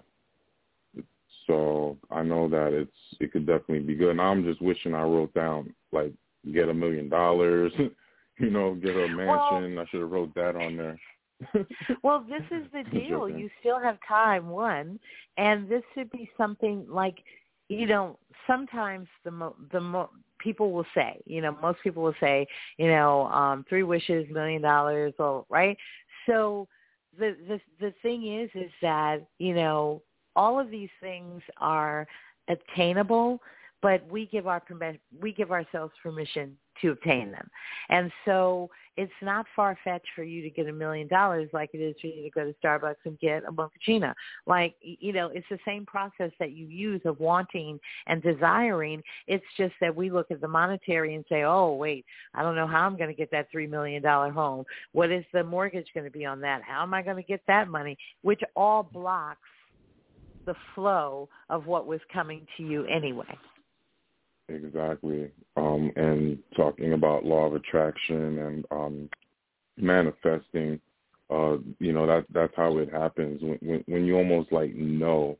So 1.48 1.98
I 2.12 2.22
know 2.22 2.48
that 2.50 2.72
it's 2.72 2.92
it 3.20 3.32
could 3.32 3.48
definitely 3.48 3.80
be 3.80 3.96
good. 3.96 4.12
And 4.12 4.22
I'm 4.22 4.44
just 4.44 4.62
wishing 4.62 4.94
I 4.94 5.02
wrote 5.02 5.34
down 5.34 5.74
like 5.92 6.14
get 6.54 6.70
a 6.70 6.74
million 6.74 7.10
dollars, 7.10 7.72
you 8.40 8.50
know, 8.50 8.76
get 8.76 8.96
a 8.96 9.08
mansion. 9.08 9.76
Well, 9.76 9.80
I 9.80 9.86
should 9.90 10.02
have 10.02 10.12
wrote 10.12 10.34
that 10.36 10.56
on 10.56 10.78
there. 10.78 11.00
well, 12.04 12.26
this 12.28 12.44
is 12.52 12.66
the 12.72 12.84
deal. 12.92 13.28
You 13.28 13.50
still 13.60 13.80
have 13.80 13.98
time, 14.08 14.50
one, 14.50 15.00
and 15.38 15.68
this 15.68 15.84
should 15.96 16.12
be 16.12 16.30
something 16.38 16.86
like, 16.88 17.18
you 17.68 17.88
know, 17.88 18.20
sometimes 18.48 19.08
the 19.24 19.32
mo- 19.32 19.56
the 19.72 19.82
mo- 19.82 20.12
people 20.41 20.71
will 20.71 20.86
say, 20.95 21.19
you 21.25 21.41
know, 21.41 21.56
most 21.62 21.80
people 21.84 22.04
will 22.04 22.15
say, 22.19 22.47
you 22.77 22.88
know, 22.88 23.27
um, 23.27 23.65
three 23.69 23.84
wishes, 23.84 24.25
million 24.30 24.62
dollars, 24.62 25.13
or 25.19 25.45
right. 25.49 25.77
So 26.25 26.67
the 27.17 27.36
the 27.47 27.60
the 27.80 27.93
thing 28.01 28.39
is, 28.39 28.49
is 28.56 28.71
that 28.82 29.25
you 29.38 29.54
know 29.54 30.01
all 30.36 30.60
of 30.60 30.69
these 30.69 30.89
things 31.01 31.41
are 31.58 32.08
attainable, 32.47 33.39
but 33.82 34.06
we 34.10 34.25
give 34.27 34.47
our 34.47 34.62
we 35.19 35.34
give 35.34 35.51
ourselves 35.51 35.93
permission 36.01 36.58
to 36.82 36.91
obtain 36.91 37.32
them. 37.32 37.50
And 37.89 38.12
so 38.26 38.70
it's 38.98 39.12
not 39.22 39.46
far 39.56 39.78
fetched 39.84 40.08
for 40.15 40.24
you 40.24 40.41
to 40.41 40.50
get 40.50 40.67
a 40.67 40.74
million 40.74 41.08
dollars 41.08 41.50
like 41.54 41.70
it 41.74 41.80
is 41.80 41.96
for 42.02 42.08
you 42.08 42.24
to 42.24 42.30
go 42.30 42.44
to 42.44 42.54
Starbucks 42.63 42.96
and 43.06 43.17
get 43.20 43.44
a 43.48 43.52
mochaccino. 43.52 44.13
Like 44.46 44.76
you 44.82 45.13
know, 45.13 45.28
it's 45.28 45.48
the 45.50 45.60
same 45.65 45.86
process 45.86 46.32
that 46.39 46.52
you 46.52 46.65
use 46.65 47.02
of 47.06 47.20
wanting 47.20 47.80
and 48.08 48.22
desiring. 48.22 49.02
It's 49.28 49.46
just 49.58 49.74
that 49.82 49.96
we 49.96 50.10
look 50.10 50.30
at 50.30 50.41
the 50.41 50.48
monetary 50.48 51.15
and 51.15 51.24
say, 51.30 51.44
"Oh, 51.44 51.74
wait, 51.74 52.06
I 52.34 52.44
don't 52.44 52.56
know 52.56 52.67
how 52.67 52.86
I'm 52.86 52.98
going 52.98 53.10
to 53.10 53.15
get 53.15 53.32
that 53.32 53.50
3 53.52 53.67
million 53.67 54.04
dollar 54.04 54.30
home. 54.30 54.65
What 54.91 55.12
is 55.12 55.24
the 55.34 55.44
mortgage 55.44 55.88
going 55.94 56.06
to 56.06 56.12
be 56.12 56.26
on 56.26 56.41
that? 56.41 56.62
How 56.62 56.84
am 56.84 56.94
I 56.94 57.02
going 57.02 57.17
to 57.17 57.24
get 57.24 57.41
that 57.48 57.70
money?" 57.70 57.98
Which 58.24 58.41
all 58.56 58.84
blocks 58.84 59.39
the 60.46 60.56
flow 60.76 61.30
of 61.50 61.65
what 61.67 61.86
was 61.86 62.00
coming 62.12 62.46
to 62.58 62.63
you 62.63 62.86
anyway. 62.86 63.38
Exactly. 64.54 65.32
Um, 65.58 65.92
and 65.96 66.38
talking 66.56 66.94
about 66.94 67.26
law 67.26 67.46
of 67.46 67.56
attraction 67.56 68.40
and 68.40 68.66
um, 68.72 69.10
manifesting, 69.78 70.80
uh, 71.30 71.58
you 71.80 71.94
know, 71.94 72.06
that 72.08 72.26
that's 72.34 72.54
how 72.56 72.78
it 72.78 72.92
happens 72.92 73.42
when, 73.42 73.58
when 73.62 73.84
when 73.88 74.06
you 74.06 74.18
almost 74.18 74.52
like 74.52 74.74
know, 74.76 75.38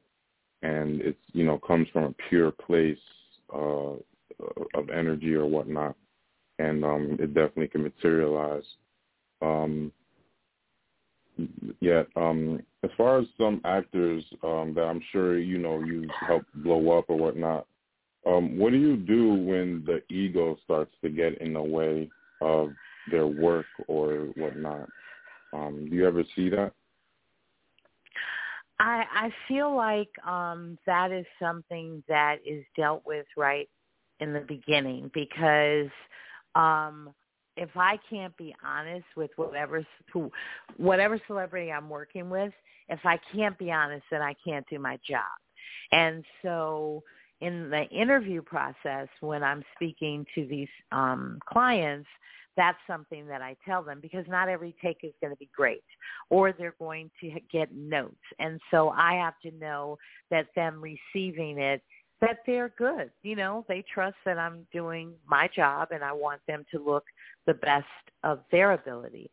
and 0.62 1.02
it's 1.02 1.20
you 1.34 1.46
know 1.46 1.58
comes 1.60 1.88
from 1.92 2.04
a 2.04 2.16
pure 2.30 2.52
place 2.52 2.98
uh, 3.54 3.94
of 4.74 4.90
energy 4.94 5.34
or 5.34 5.46
whatnot, 5.46 5.96
and 6.60 6.84
um, 6.86 7.18
it 7.20 7.34
definitely 7.34 7.68
can 7.68 7.84
materialize. 7.84 8.64
Um, 9.42 9.92
yet. 11.80 12.08
Um, 12.16 12.62
as 12.84 12.90
far 12.98 13.20
as 13.20 13.28
some 13.38 13.62
actors 13.66 14.24
um, 14.44 14.74
that 14.76 14.84
I'm 14.84 15.02
sure 15.12 15.38
you 15.38 15.58
know 15.58 15.80
you 15.80 16.08
helped 16.28 16.54
blow 16.64 16.98
up 16.98 17.06
or 17.10 17.18
whatnot, 17.18 17.68
um, 18.26 18.58
what 18.58 18.72
do 18.72 18.78
you 18.78 18.98
do 18.98 19.34
when 19.34 19.84
the 19.86 20.02
ego 20.14 20.58
starts 20.64 20.94
to 21.04 21.10
get 21.10 21.42
in 21.42 21.54
the 21.54 21.62
way 21.62 22.10
of 22.42 22.70
their 23.10 23.28
work 23.28 23.66
or 23.88 24.28
whatnot? 24.36 24.88
Um, 25.54 25.88
do 25.90 25.96
you 25.96 26.08
ever 26.08 26.24
see 26.36 26.50
that? 26.50 26.72
I 28.80 29.04
I 29.14 29.34
feel 29.48 29.76
like 29.76 30.10
um, 30.26 30.78
that 30.86 31.12
is 31.12 31.26
something 31.40 32.04
that 32.08 32.38
is 32.46 32.64
dealt 32.76 33.04
with 33.06 33.26
right 33.38 33.70
in 34.20 34.34
the 34.34 34.42
beginning 34.42 35.12
because 35.14 35.90
um, 36.56 37.14
if 37.58 37.70
I 37.76 37.98
can't 38.10 38.36
be 38.38 38.56
honest 38.64 39.06
with 39.16 39.32
whatever 39.36 39.86
who, 40.12 40.32
whatever 40.78 41.20
celebrity 41.28 41.72
I'm 41.72 41.90
working 41.90 42.30
with, 42.30 42.54
if 42.90 43.00
I 43.04 43.20
can't 43.34 43.58
be 43.58 43.72
honest, 43.72 44.04
then 44.10 44.22
I 44.22 44.36
can't 44.46 44.66
do 44.70 44.80
my 44.80 44.98
job. 45.08 45.22
And 45.92 46.24
so 46.42 47.04
in 47.42 47.70
the 47.70 47.84
interview 47.90 48.42
process, 48.42 49.08
when 49.20 49.44
I'm 49.44 49.64
speaking 49.76 50.26
to 50.36 50.46
these 50.46 50.70
um, 50.92 51.40
clients, 51.46 52.08
that's 52.58 52.78
something 52.86 53.28
that 53.28 53.42
I 53.42 53.56
tell 53.66 53.82
them 53.82 54.00
because 54.02 54.26
not 54.28 54.50
every 54.50 54.76
take 54.82 55.00
is 55.04 55.14
going 55.22 55.32
to 55.32 55.38
be 55.38 55.50
great 55.56 55.84
or 56.30 56.52
they're 56.52 56.76
going 56.80 57.10
to 57.22 57.32
get 57.52 57.74
notes. 57.74 58.16
And 58.40 58.60
so 58.70 58.90
I 58.90 59.14
have 59.14 59.36
to 59.44 59.52
know 59.58 59.98
that 60.30 60.48
them 60.56 60.82
receiving 60.82 61.60
it 61.60 61.82
that 62.20 62.38
they're 62.46 62.72
good. 62.78 63.10
You 63.24 63.36
know, 63.36 63.66
they 63.68 63.84
trust 63.92 64.16
that 64.26 64.38
I'm 64.38 64.68
doing 64.72 65.14
my 65.28 65.50
job 65.56 65.90
and 65.92 66.04
I 66.04 66.12
want 66.12 66.42
them 66.48 66.66
to 66.72 66.84
look 66.84 67.06
the 67.48 67.56
best 67.56 67.86
of 68.24 68.42
their 68.52 68.74
ability. 68.74 69.32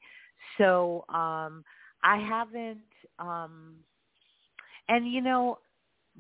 So 0.57 1.05
um 1.09 1.65
I 2.03 2.17
haven't 2.17 2.79
um 3.19 3.75
and 4.89 5.11
you 5.11 5.21
know 5.21 5.59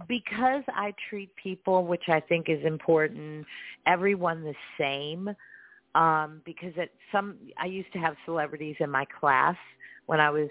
because 0.06 0.62
I 0.68 0.94
treat 1.08 1.34
people 1.36 1.84
which 1.84 2.04
I 2.08 2.20
think 2.20 2.48
is 2.48 2.64
important 2.64 3.46
everyone 3.86 4.44
the 4.44 4.54
same 4.78 5.34
um, 5.94 6.42
because 6.44 6.72
at 6.80 6.90
some 7.10 7.36
I 7.60 7.66
used 7.66 7.92
to 7.94 7.98
have 7.98 8.14
celebrities 8.24 8.76
in 8.80 8.90
my 8.90 9.06
class 9.06 9.56
when 10.06 10.20
I 10.20 10.30
was 10.30 10.48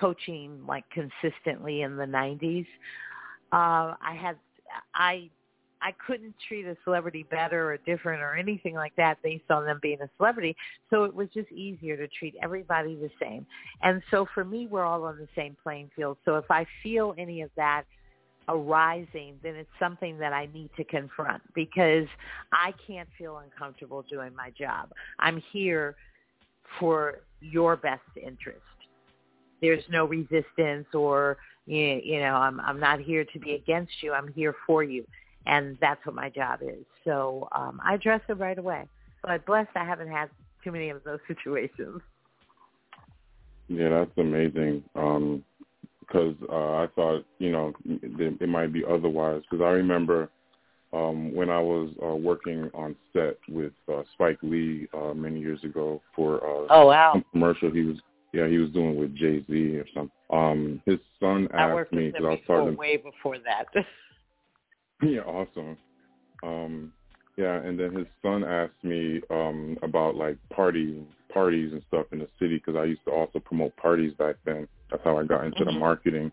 coaching 0.00 0.60
like 0.66 0.84
consistently 0.90 1.82
in 1.82 1.96
the 1.96 2.04
90s. 2.04 2.66
Uh, 3.52 3.94
I 4.00 4.16
had 4.18 4.36
I 4.94 5.30
I 5.82 5.92
couldn't 6.04 6.34
treat 6.48 6.66
a 6.66 6.76
celebrity 6.84 7.24
better 7.30 7.70
or 7.70 7.76
different 7.78 8.22
or 8.22 8.34
anything 8.34 8.74
like 8.74 8.96
that 8.96 9.22
based 9.22 9.50
on 9.50 9.66
them 9.66 9.78
being 9.82 10.00
a 10.00 10.08
celebrity. 10.16 10.56
So 10.90 11.04
it 11.04 11.14
was 11.14 11.28
just 11.34 11.50
easier 11.52 11.96
to 11.96 12.08
treat 12.08 12.34
everybody 12.42 12.96
the 12.96 13.10
same. 13.20 13.46
And 13.82 14.02
so 14.10 14.26
for 14.34 14.44
me, 14.44 14.66
we're 14.66 14.84
all 14.84 15.04
on 15.04 15.18
the 15.18 15.28
same 15.36 15.56
playing 15.62 15.90
field. 15.94 16.16
So 16.24 16.36
if 16.36 16.50
I 16.50 16.66
feel 16.82 17.14
any 17.18 17.42
of 17.42 17.50
that 17.56 17.84
arising, 18.48 19.38
then 19.42 19.56
it's 19.56 19.70
something 19.78 20.18
that 20.18 20.32
I 20.32 20.48
need 20.52 20.70
to 20.76 20.84
confront 20.84 21.42
because 21.54 22.06
I 22.52 22.72
can't 22.86 23.08
feel 23.18 23.38
uncomfortable 23.38 24.04
doing 24.08 24.34
my 24.34 24.50
job. 24.50 24.90
I'm 25.18 25.42
here 25.52 25.96
for 26.78 27.20
your 27.40 27.76
best 27.76 28.02
interest. 28.16 28.60
There's 29.60 29.84
no 29.90 30.04
resistance 30.04 30.86
or 30.94 31.38
you 31.66 32.20
know 32.20 32.34
I'm 32.34 32.60
I'm 32.60 32.78
not 32.78 33.00
here 33.00 33.24
to 33.24 33.38
be 33.40 33.54
against 33.54 33.92
you. 34.00 34.12
I'm 34.12 34.32
here 34.34 34.54
for 34.66 34.84
you 34.84 35.04
and 35.46 35.78
that's 35.80 36.04
what 36.04 36.14
my 36.14 36.28
job 36.28 36.60
is. 36.62 36.84
So 37.04 37.48
um, 37.52 37.80
I 37.84 37.94
address 37.94 38.20
it 38.28 38.34
right 38.34 38.58
away. 38.58 38.84
But 39.22 39.46
blessed, 39.46 39.70
I 39.74 39.84
haven't 39.84 40.10
had 40.10 40.28
too 40.62 40.72
many 40.72 40.90
of 40.90 41.02
those 41.04 41.20
situations. 41.28 42.00
Yeah, 43.68 43.88
that's 43.90 44.10
amazing. 44.16 44.84
Um, 44.94 45.44
because 46.06 46.34
uh, 46.50 46.82
I 46.82 46.86
thought, 46.94 47.24
you 47.38 47.50
know, 47.50 47.72
it, 47.84 48.40
it 48.40 48.48
might 48.48 48.72
be 48.72 48.84
otherwise. 48.88 49.42
Because 49.50 49.64
I 49.64 49.70
remember 49.70 50.30
um, 50.92 51.34
when 51.34 51.50
I 51.50 51.60
was 51.60 51.90
uh, 52.02 52.14
working 52.14 52.70
on 52.74 52.96
set 53.12 53.36
with 53.48 53.72
uh, 53.92 54.02
Spike 54.14 54.38
Lee 54.42 54.88
uh, 54.94 55.14
many 55.14 55.40
years 55.40 55.62
ago 55.64 56.00
for 56.14 56.36
uh, 56.36 56.66
oh 56.70 56.86
wow 56.86 57.22
commercial 57.32 57.70
he 57.70 57.82
was 57.82 57.96
yeah 58.32 58.46
he 58.46 58.58
was 58.58 58.70
doing 58.70 58.96
with 58.96 59.14
Jay 59.16 59.44
Z 59.48 59.76
or 59.76 59.86
something. 59.94 60.10
Um, 60.30 60.82
his 60.86 60.98
son 61.20 61.48
asked 61.52 61.92
me 61.92 62.08
because 62.10 62.24
I 62.24 62.30
was 62.30 62.40
talking 62.46 62.76
way 62.76 62.96
before 62.96 63.38
that. 63.38 63.66
Yeah, 65.02 65.20
awesome. 65.20 65.76
Um, 66.42 66.92
yeah, 67.36 67.56
and 67.56 67.78
then 67.78 67.94
his 67.94 68.06
son 68.22 68.44
asked 68.44 68.82
me 68.82 69.20
um, 69.30 69.76
about 69.82 70.16
like 70.16 70.38
party 70.50 71.06
parties 71.32 71.72
and 71.72 71.82
stuff 71.88 72.06
in 72.12 72.18
the 72.20 72.28
city 72.38 72.56
because 72.56 72.76
I 72.76 72.84
used 72.84 73.04
to 73.04 73.10
also 73.10 73.38
promote 73.40 73.76
parties 73.76 74.14
back 74.14 74.36
then. 74.46 74.66
That's 74.90 75.04
how 75.04 75.18
I 75.18 75.24
got 75.24 75.44
into 75.44 75.64
mm-hmm. 75.64 75.74
the 75.74 75.78
marketing. 75.78 76.32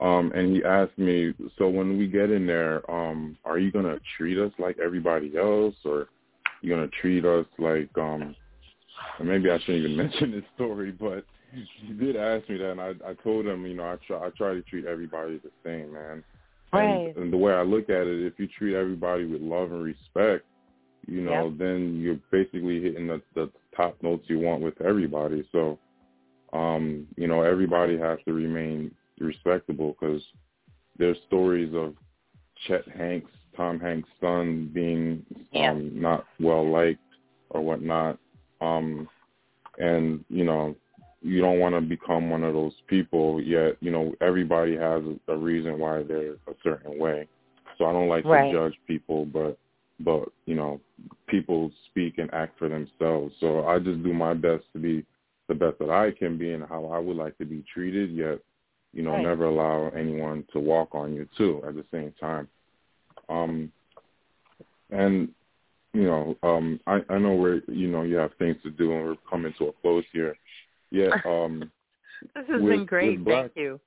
Um, 0.00 0.32
and 0.34 0.54
he 0.54 0.64
asked 0.64 0.98
me, 0.98 1.32
so 1.56 1.68
when 1.68 1.96
we 1.96 2.06
get 2.06 2.30
in 2.30 2.46
there, 2.46 2.88
um, 2.90 3.38
are 3.44 3.58
you 3.58 3.70
gonna 3.70 3.98
treat 4.16 4.36
us 4.38 4.52
like 4.58 4.78
everybody 4.78 5.36
else, 5.38 5.74
or 5.84 6.08
you 6.60 6.74
gonna 6.74 6.88
treat 7.00 7.24
us 7.24 7.46
like 7.58 7.88
um, 7.96 8.34
maybe 9.22 9.50
I 9.50 9.58
shouldn't 9.60 9.84
even 9.84 9.96
mention 9.96 10.32
this 10.32 10.44
story, 10.56 10.90
but 10.90 11.24
he 11.52 11.92
did 11.92 12.16
ask 12.16 12.48
me 12.48 12.58
that, 12.58 12.72
and 12.72 12.80
I, 12.80 12.92
I 13.06 13.14
told 13.22 13.46
him, 13.46 13.64
you 13.64 13.74
know, 13.74 13.84
I 13.84 13.96
try 14.06 14.26
I 14.26 14.30
try 14.30 14.54
to 14.54 14.62
treat 14.62 14.84
everybody 14.84 15.38
the 15.38 15.50
same, 15.64 15.94
man. 15.94 16.24
Right. 16.72 17.08
And, 17.08 17.16
and 17.16 17.32
the 17.32 17.36
way 17.36 17.52
I 17.52 17.62
look 17.62 17.84
at 17.84 18.06
it, 18.06 18.26
if 18.26 18.34
you 18.38 18.48
treat 18.48 18.74
everybody 18.74 19.24
with 19.24 19.40
love 19.40 19.72
and 19.72 19.82
respect, 19.82 20.44
you 21.06 21.20
know, 21.20 21.48
yep. 21.48 21.58
then 21.58 22.00
you're 22.00 22.18
basically 22.30 22.82
hitting 22.82 23.06
the, 23.06 23.22
the 23.34 23.50
top 23.76 23.96
notes 24.02 24.24
you 24.26 24.40
want 24.40 24.62
with 24.62 24.80
everybody. 24.80 25.46
So, 25.52 25.78
um, 26.52 27.06
you 27.16 27.28
know, 27.28 27.42
everybody 27.42 27.98
has 27.98 28.18
to 28.26 28.32
remain 28.32 28.90
respectable 29.20 29.96
because 29.98 30.22
there's 30.98 31.16
stories 31.26 31.72
of 31.74 31.94
Chet 32.66 32.86
Hanks, 32.88 33.30
Tom 33.56 33.78
Hanks' 33.78 34.08
son, 34.20 34.70
being 34.72 35.24
yeah. 35.52 35.70
um, 35.70 36.00
not 36.00 36.26
well 36.40 36.68
liked 36.68 37.00
or 37.50 37.60
whatnot. 37.60 38.18
Um, 38.60 39.08
and 39.78 40.24
you 40.28 40.44
know, 40.44 40.74
you 41.22 41.40
don't 41.40 41.58
want 41.58 41.74
to 41.74 41.80
become 41.80 42.30
one 42.30 42.44
of 42.44 42.54
those 42.54 42.74
people 42.86 43.40
yet 43.40 43.76
you 43.80 43.90
know 43.90 44.14
everybody 44.20 44.76
has 44.76 45.02
a, 45.28 45.36
reason 45.36 45.78
why 45.78 46.02
they're 46.02 46.32
a 46.32 46.54
certain 46.62 46.98
way 46.98 47.26
so 47.78 47.86
i 47.86 47.92
don't 47.92 48.08
like 48.08 48.24
right. 48.24 48.52
to 48.52 48.58
judge 48.58 48.78
people 48.86 49.24
but 49.26 49.58
but 50.00 50.28
you 50.44 50.54
know 50.54 50.80
people 51.26 51.70
speak 51.90 52.18
and 52.18 52.32
act 52.34 52.58
for 52.58 52.68
themselves 52.68 53.34
so 53.40 53.66
i 53.66 53.78
just 53.78 54.02
do 54.02 54.12
my 54.12 54.34
best 54.34 54.64
to 54.72 54.78
be 54.78 55.04
the 55.48 55.54
best 55.54 55.78
that 55.78 55.90
i 55.90 56.10
can 56.10 56.36
be 56.36 56.52
and 56.52 56.64
how 56.68 56.84
i 56.86 56.98
would 56.98 57.16
like 57.16 57.36
to 57.38 57.44
be 57.44 57.64
treated 57.72 58.10
yet 58.10 58.38
you 58.92 59.02
know 59.02 59.12
right. 59.12 59.22
never 59.22 59.46
allow 59.46 59.88
anyone 59.96 60.44
to 60.52 60.58
walk 60.58 60.94
on 60.94 61.14
you 61.14 61.26
too 61.36 61.62
at 61.66 61.74
the 61.74 61.84
same 61.90 62.12
time 62.20 62.46
um 63.28 63.72
and 64.90 65.28
you 65.92 66.04
know 66.04 66.36
um 66.42 66.78
i 66.86 67.00
i 67.08 67.18
know 67.18 67.34
where 67.34 67.62
you 67.68 67.88
know 67.88 68.02
you 68.02 68.16
have 68.16 68.32
things 68.38 68.56
to 68.62 68.70
do 68.70 68.92
and 68.92 69.04
we're 69.04 69.16
coming 69.28 69.52
to 69.58 69.68
a 69.68 69.72
close 69.80 70.04
here 70.12 70.36
yeah. 70.90 71.10
Um, 71.26 71.70
this 72.34 72.46
has 72.48 72.62
with, 72.62 72.72
been 72.72 72.86
great. 72.86 73.24
Black, 73.24 73.44
Thank 73.44 73.56
you. 73.56 73.80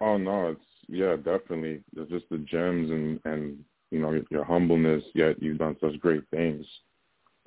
Oh 0.00 0.16
no, 0.16 0.48
it's 0.48 0.60
yeah, 0.88 1.16
definitely. 1.16 1.80
It's 1.96 2.10
just 2.10 2.28
the 2.30 2.38
gems 2.38 2.90
and 2.90 3.20
and 3.24 3.58
you 3.90 4.00
know 4.00 4.10
your, 4.10 4.24
your 4.30 4.44
humbleness. 4.44 5.04
Yet 5.14 5.40
you've 5.40 5.58
done 5.58 5.76
such 5.80 5.98
great 6.00 6.24
things. 6.30 6.66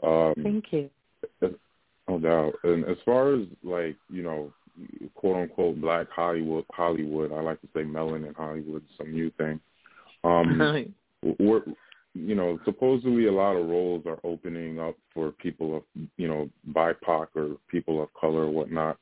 Um, 0.03 0.33
Thank 0.41 0.65
you. 0.71 0.89
No 2.07 2.19
doubt. 2.19 2.53
And 2.63 2.85
as 2.85 2.97
far 3.03 3.33
as 3.33 3.47
like 3.63 3.97
you 4.09 4.23
know, 4.23 4.53
quote 5.15 5.35
unquote 5.35 5.81
Black 5.81 6.09
Hollywood, 6.09 6.65
Hollywood, 6.71 7.33
I 7.33 7.41
like 7.41 7.59
to 7.61 7.67
say 7.73 7.81
melanin 7.81 8.27
and 8.27 8.35
Hollywood, 8.35 8.83
some 8.97 9.11
new 9.11 9.29
thing. 9.31 9.59
Um, 10.23 10.93
you 12.13 12.35
know, 12.35 12.59
supposedly 12.65 13.27
a 13.27 13.31
lot 13.31 13.55
of 13.55 13.67
roles 13.67 14.05
are 14.05 14.19
opening 14.23 14.79
up 14.79 14.95
for 15.13 15.31
people 15.31 15.77
of, 15.77 15.83
you 16.17 16.27
know, 16.27 16.49
BIPOC 16.71 17.27
or 17.35 17.57
people 17.69 18.01
of 18.01 18.13
color 18.13 18.45
or 18.45 18.49
whatnot. 18.49 18.97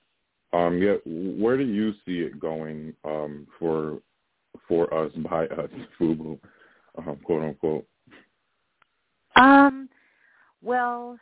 Um, 0.53 0.82
yet, 0.82 1.01
where 1.06 1.58
do 1.58 1.66
you 1.66 1.93
see 2.06 2.20
it 2.20 2.39
going 2.39 2.93
um, 3.03 3.47
for 3.60 3.99
for 4.68 4.93
us 4.93 5.12
by 5.30 5.45
us, 5.47 5.70
FUBU, 5.99 6.39
um, 6.97 7.18
quote 7.24 7.43
unquote? 7.43 7.86
Um, 9.36 9.89
well, 10.64 11.20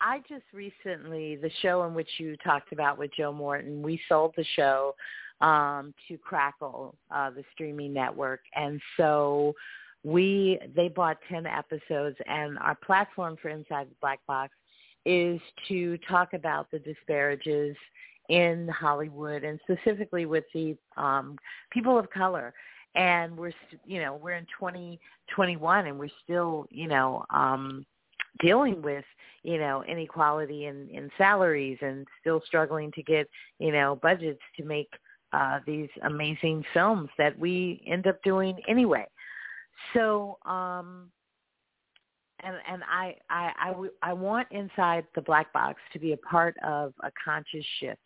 I 0.00 0.18
just 0.28 0.44
recently 0.52 1.36
the 1.36 1.50
show 1.62 1.84
in 1.84 1.94
which 1.94 2.08
you 2.18 2.36
talked 2.44 2.72
about 2.72 2.98
with 2.98 3.10
Joe 3.16 3.32
Morton, 3.32 3.82
we 3.82 3.98
sold 4.08 4.34
the 4.36 4.44
show 4.54 4.94
um, 5.40 5.94
to 6.08 6.18
Crackle, 6.18 6.94
uh, 7.10 7.30
the 7.30 7.44
streaming 7.52 7.94
network, 7.94 8.40
and 8.54 8.80
so 8.98 9.54
we 10.04 10.58
they 10.76 10.88
bought 10.88 11.16
10 11.30 11.46
episodes 11.46 12.16
and 12.26 12.58
our 12.58 12.76
platform 12.76 13.36
for 13.40 13.48
inside 13.48 13.88
the 13.88 13.96
black 14.00 14.20
box 14.28 14.52
is 15.06 15.40
to 15.68 15.98
talk 16.08 16.34
about 16.34 16.70
the 16.70 16.78
disparages 16.78 17.74
in 18.28 18.68
hollywood 18.68 19.44
and 19.44 19.58
specifically 19.62 20.26
with 20.26 20.44
the 20.54 20.76
um 20.96 21.36
people 21.70 21.98
of 21.98 22.08
color. 22.10 22.54
And 22.94 23.36
we're 23.36 23.52
you 23.84 24.00
know 24.00 24.14
we're 24.22 24.34
in 24.34 24.46
2021 24.58 25.86
and 25.86 25.98
we're 25.98 26.08
still 26.22 26.66
you 26.70 26.86
know 26.86 27.24
um 27.30 27.84
dealing 28.40 28.82
with 28.82 29.04
you 29.42 29.58
know 29.58 29.84
inequality 29.84 30.66
in 30.66 30.88
in 30.90 31.10
salaries 31.18 31.78
and 31.80 32.06
still 32.20 32.42
struggling 32.46 32.92
to 32.92 33.02
get 33.02 33.28
you 33.58 33.72
know 33.72 33.98
budgets 34.00 34.40
to 34.56 34.64
make 34.64 34.88
uh 35.32 35.58
these 35.66 35.88
amazing 36.04 36.64
films 36.72 37.08
that 37.18 37.36
we 37.38 37.82
end 37.86 38.06
up 38.06 38.22
doing 38.22 38.56
anyway 38.68 39.06
so, 39.92 40.38
um, 40.44 41.10
and 42.42 42.56
and 42.70 42.82
I 42.84 43.16
I 43.30 43.52
I, 43.58 43.74
I 44.02 44.12
want 44.12 44.48
inside 44.50 45.06
the 45.14 45.22
black 45.22 45.52
box 45.52 45.80
to 45.92 45.98
be 45.98 46.12
a 46.12 46.16
part 46.18 46.56
of 46.64 46.92
a 47.02 47.10
conscious 47.24 47.64
shift 47.80 48.00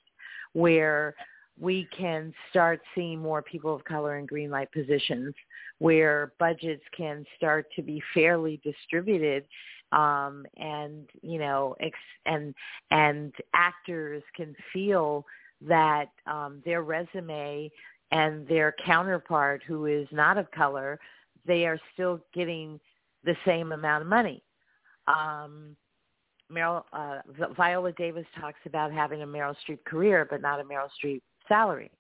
where 0.53 1.15
we 1.61 1.89
can 1.97 2.33
start 2.51 2.81
seeing 2.95 3.19
more 3.19 3.43
people 3.43 3.75
of 3.75 3.85
color 3.85 4.17
in 4.19 4.27
green 4.27 4.51
light 4.51 4.71
positions, 4.73 5.35
where 5.79 6.33
budgets 6.39 6.83
can 6.97 7.25
start 7.37 7.67
to 7.75 7.83
be 7.83 8.03
fairly 8.15 8.61
distributed, 8.63 9.45
um, 9.93 10.47
and 10.57 11.09
you 11.23 11.39
know, 11.39 11.75
ex- 11.81 11.99
and 12.27 12.55
and 12.91 13.33
actors 13.55 14.23
can 14.37 14.55
feel 14.73 15.25
that 15.61 16.07
um, 16.27 16.63
their 16.65 16.83
resume 16.83 17.71
and 18.11 18.47
their 18.47 18.75
counterpart 18.85 19.63
who 19.67 19.87
is 19.87 20.07
not 20.13 20.39
of 20.39 20.51
color 20.53 20.99
they 21.47 21.67
are 21.67 21.79
still 21.93 22.21
getting 22.35 22.81
the 23.25 23.37
same 23.45 23.73
amount 23.73 24.03
of 24.03 24.09
money. 24.09 24.43
Um, 25.07 25.77
Meryl, 26.51 26.83
uh, 26.93 27.19
Viola 27.57 27.93
Davis 27.93 28.27
talks 28.41 28.59
about 28.65 28.93
having 28.93 29.23
a 29.23 29.27
Meryl 29.27 29.55
Streep 29.67 29.85
career, 29.85 30.27
but 30.31 30.41
not 30.41 30.61
a 30.61 30.65
Meryl 30.65 30.89
Streep 31.03 31.21
salary. 31.47 31.91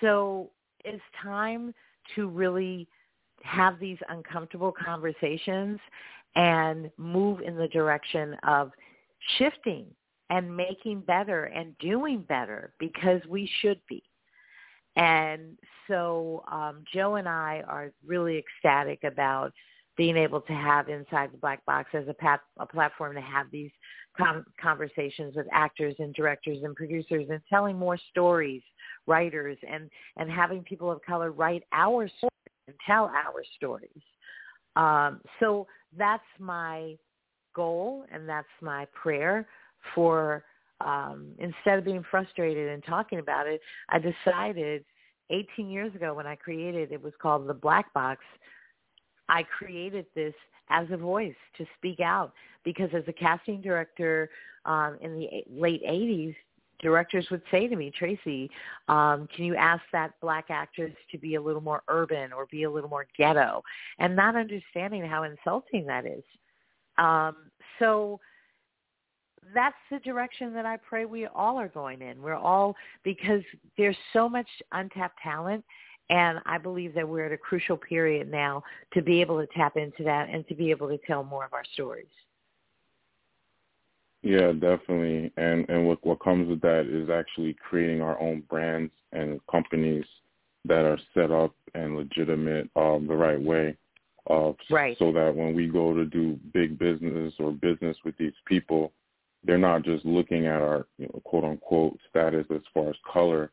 So 0.00 0.50
it's 0.84 1.02
time 1.22 1.74
to 2.14 2.28
really 2.28 2.88
have 3.42 3.78
these 3.78 3.98
uncomfortable 4.08 4.72
conversations 4.72 5.78
and 6.34 6.90
move 6.96 7.40
in 7.40 7.56
the 7.56 7.68
direction 7.68 8.36
of 8.46 8.70
shifting 9.38 9.86
and 10.30 10.54
making 10.54 11.00
better 11.00 11.44
and 11.44 11.76
doing 11.78 12.24
better 12.28 12.72
because 12.78 13.20
we 13.28 13.50
should 13.60 13.80
be. 13.88 14.02
And 14.96 15.58
so 15.88 16.42
um, 16.50 16.82
Joe 16.92 17.16
and 17.16 17.28
I 17.28 17.62
are 17.68 17.92
really 18.04 18.38
ecstatic 18.38 19.04
about 19.04 19.52
being 19.96 20.16
able 20.16 20.40
to 20.42 20.52
have 20.52 20.88
inside 20.88 21.32
the 21.32 21.38
black 21.38 21.64
box 21.64 21.90
as 21.94 22.04
a, 22.08 22.40
a 22.58 22.66
platform 22.66 23.14
to 23.14 23.20
have 23.20 23.46
these 23.50 23.70
com- 24.16 24.44
conversations 24.60 25.34
with 25.36 25.46
actors 25.52 25.94
and 25.98 26.14
directors 26.14 26.58
and 26.62 26.74
producers 26.74 27.26
and 27.30 27.40
telling 27.48 27.78
more 27.78 27.98
stories, 28.10 28.62
writers, 29.06 29.56
and 29.70 29.88
and 30.16 30.30
having 30.30 30.62
people 30.62 30.90
of 30.90 31.00
color 31.02 31.32
write 31.32 31.62
our 31.72 32.08
stories 32.08 32.30
and 32.66 32.76
tell 32.86 33.04
our 33.04 33.42
stories. 33.56 34.02
Um, 34.76 35.20
so 35.40 35.66
that's 35.96 36.22
my 36.38 36.96
goal 37.54 38.04
and 38.12 38.28
that's 38.28 38.46
my 38.60 38.86
prayer 38.92 39.46
for 39.94 40.44
um, 40.80 41.28
instead 41.38 41.78
of 41.78 41.84
being 41.84 42.04
frustrated 42.10 42.68
and 42.68 42.84
talking 42.84 43.18
about 43.18 43.46
it, 43.46 43.60
I 43.88 43.98
decided 43.98 44.84
18 45.30 45.70
years 45.70 45.94
ago 45.94 46.14
when 46.14 46.26
I 46.26 46.36
created 46.36 46.92
it 46.92 47.02
was 47.02 47.12
called 47.20 47.46
the 47.46 47.54
Black 47.54 47.92
Box. 47.92 48.20
I 49.28 49.42
created 49.42 50.06
this 50.14 50.34
as 50.68 50.86
a 50.90 50.96
voice 50.96 51.34
to 51.58 51.66
speak 51.76 52.00
out 52.00 52.32
because 52.64 52.90
as 52.92 53.04
a 53.08 53.12
casting 53.12 53.60
director 53.60 54.30
um, 54.64 54.98
in 55.00 55.14
the 55.14 55.28
late 55.48 55.82
80s, 55.84 56.34
directors 56.80 57.26
would 57.30 57.42
say 57.50 57.66
to 57.68 57.76
me, 57.76 57.90
Tracey, 57.90 58.50
um, 58.88 59.28
can 59.34 59.44
you 59.44 59.56
ask 59.56 59.82
that 59.92 60.12
black 60.20 60.46
actress 60.50 60.92
to 61.10 61.18
be 61.18 61.36
a 61.36 61.40
little 61.40 61.60
more 61.60 61.82
urban 61.88 62.32
or 62.32 62.46
be 62.46 62.64
a 62.64 62.70
little 62.70 62.90
more 62.90 63.06
ghetto? 63.16 63.62
And 63.98 64.14
not 64.14 64.36
understanding 64.36 65.04
how 65.04 65.22
insulting 65.22 65.86
that 65.86 66.06
is. 66.06 66.22
Um, 66.98 67.36
so 67.78 68.20
that's 69.54 69.76
the 69.90 69.98
direction 70.00 70.52
that 70.54 70.66
I 70.66 70.76
pray 70.76 71.04
we 71.04 71.26
all 71.26 71.58
are 71.58 71.68
going 71.68 72.02
in. 72.02 72.20
We're 72.20 72.34
all 72.34 72.74
because 73.04 73.42
there's 73.76 73.96
so 74.12 74.28
much 74.28 74.48
untapped 74.72 75.18
talent 75.22 75.64
and 76.08 76.38
I 76.46 76.58
believe 76.58 76.94
that 76.94 77.08
we're 77.08 77.26
at 77.26 77.32
a 77.32 77.38
crucial 77.38 77.76
period 77.76 78.30
now 78.30 78.62
to 78.94 79.02
be 79.02 79.20
able 79.20 79.40
to 79.40 79.46
tap 79.54 79.76
into 79.76 80.04
that 80.04 80.28
and 80.28 80.46
to 80.48 80.54
be 80.54 80.70
able 80.70 80.88
to 80.88 80.98
tell 81.06 81.24
more 81.24 81.44
of 81.44 81.52
our 81.52 81.64
stories. 81.74 82.06
Yeah, 84.22 84.52
definitely. 84.52 85.32
And 85.36 85.68
and 85.68 85.86
what 85.86 86.04
what 86.04 86.20
comes 86.20 86.48
with 86.48 86.60
that 86.62 86.86
is 86.86 87.10
actually 87.10 87.54
creating 87.54 88.02
our 88.02 88.20
own 88.20 88.42
brands 88.48 88.92
and 89.12 89.40
companies 89.50 90.04
that 90.64 90.84
are 90.84 90.98
set 91.14 91.30
up 91.30 91.54
and 91.74 91.96
legitimate 91.96 92.68
um, 92.76 93.06
the 93.06 93.14
right 93.14 93.40
way. 93.40 93.76
Uh, 94.28 94.52
right. 94.70 94.96
So 94.98 95.12
that 95.12 95.34
when 95.34 95.54
we 95.54 95.68
go 95.68 95.94
to 95.94 96.04
do 96.04 96.38
big 96.52 96.78
business 96.78 97.34
or 97.38 97.52
business 97.52 97.96
with 98.04 98.16
these 98.18 98.32
people, 98.46 98.92
they're 99.46 99.58
not 99.58 99.84
just 99.84 100.04
looking 100.04 100.46
at 100.46 100.60
our 100.60 100.86
you 100.98 101.06
know, 101.06 101.20
quote 101.24 101.44
unquote 101.44 101.98
status 102.10 102.46
as 102.54 102.62
far 102.74 102.90
as 102.90 102.96
color, 103.10 103.50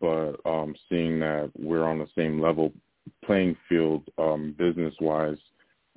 but 0.00 0.34
um, 0.44 0.74
seeing 0.88 1.18
that 1.20 1.50
we're 1.56 1.84
on 1.84 1.98
the 1.98 2.08
same 2.16 2.40
level 2.40 2.72
playing 3.24 3.56
field 3.68 4.02
um, 4.18 4.54
business 4.58 4.94
wise, 5.00 5.38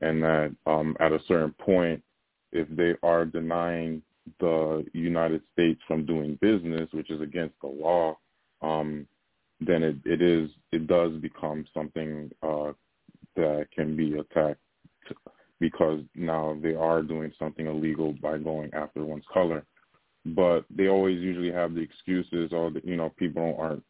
and 0.01 0.21
that 0.23 0.55
um, 0.65 0.95
at 0.99 1.11
a 1.11 1.19
certain 1.27 1.53
point, 1.59 2.01
if 2.51 2.67
they 2.69 2.95
are 3.03 3.25
denying 3.25 4.01
the 4.39 4.85
United 4.93 5.41
States 5.53 5.79
from 5.87 6.05
doing 6.05 6.37
business, 6.41 6.89
which 6.91 7.09
is 7.09 7.21
against 7.21 7.55
the 7.61 7.67
law, 7.67 8.17
um, 8.61 9.07
then 9.59 9.83
it, 9.83 9.95
it 10.05 10.21
is 10.21 10.49
it 10.71 10.87
does 10.87 11.13
become 11.21 11.65
something 11.73 12.29
uh, 12.43 12.71
that 13.35 13.67
can 13.75 13.95
be 13.95 14.17
attacked 14.17 14.59
because 15.59 16.01
now 16.15 16.57
they 16.61 16.75
are 16.75 17.01
doing 17.01 17.31
something 17.39 17.67
illegal 17.67 18.13
by 18.21 18.37
going 18.37 18.73
after 18.73 19.03
one's 19.03 19.25
color. 19.33 19.65
But 20.25 20.65
they 20.69 20.87
always 20.87 21.19
usually 21.19 21.51
have 21.51 21.73
the 21.73 21.81
excuses, 21.81 22.51
or 22.51 22.69
the, 22.69 22.81
you 22.83 22.97
know, 22.97 23.09
people 23.17 23.55
aren't 23.59 23.83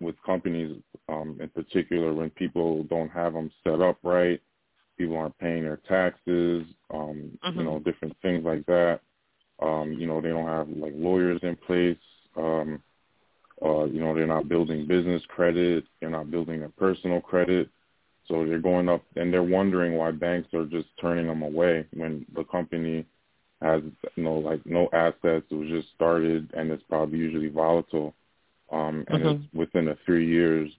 with 0.00 0.16
companies 0.24 0.76
um, 1.08 1.38
in 1.40 1.48
particular 1.50 2.12
when 2.14 2.30
people 2.30 2.84
don't 2.84 3.10
have 3.10 3.34
them 3.34 3.50
set 3.62 3.80
up 3.80 3.98
right, 4.02 4.40
people 4.96 5.16
aren't 5.16 5.38
paying 5.38 5.62
their 5.62 5.80
taxes, 5.88 6.64
um, 6.92 7.38
mm-hmm. 7.44 7.58
you 7.58 7.64
know, 7.64 7.78
different 7.80 8.16
things 8.22 8.44
like 8.44 8.64
that. 8.66 9.00
Um, 9.60 9.92
you 9.92 10.06
know, 10.06 10.20
they 10.20 10.30
don't 10.30 10.48
have 10.48 10.68
like 10.68 10.94
lawyers 10.96 11.40
in 11.42 11.56
place. 11.56 11.98
Um, 12.36 12.82
uh, 13.64 13.84
you 13.84 14.00
know, 14.00 14.14
they're 14.14 14.26
not 14.26 14.48
building 14.48 14.86
business 14.86 15.22
credit. 15.28 15.84
They're 16.00 16.10
not 16.10 16.30
building 16.30 16.64
a 16.64 16.68
personal 16.68 17.20
credit. 17.20 17.68
So 18.28 18.46
they're 18.46 18.58
going 18.58 18.88
up 18.88 19.02
and 19.16 19.32
they're 19.32 19.42
wondering 19.42 19.96
why 19.96 20.10
banks 20.10 20.52
are 20.54 20.64
just 20.64 20.88
turning 21.00 21.26
them 21.26 21.42
away 21.42 21.86
when 21.92 22.24
the 22.34 22.44
company 22.44 23.04
has 23.60 23.82
you 24.16 24.22
know 24.22 24.34
like 24.34 24.64
no 24.64 24.88
assets. 24.92 25.46
It 25.50 25.54
was 25.54 25.68
just 25.68 25.88
started 25.94 26.50
and 26.54 26.70
it's 26.70 26.82
probably 26.88 27.18
usually 27.18 27.48
volatile. 27.48 28.14
Um, 28.72 29.04
and 29.08 29.22
mm-hmm. 29.22 29.42
it's 29.42 29.54
within 29.54 29.84
the 29.84 29.98
three 30.06 30.26
years 30.26 30.70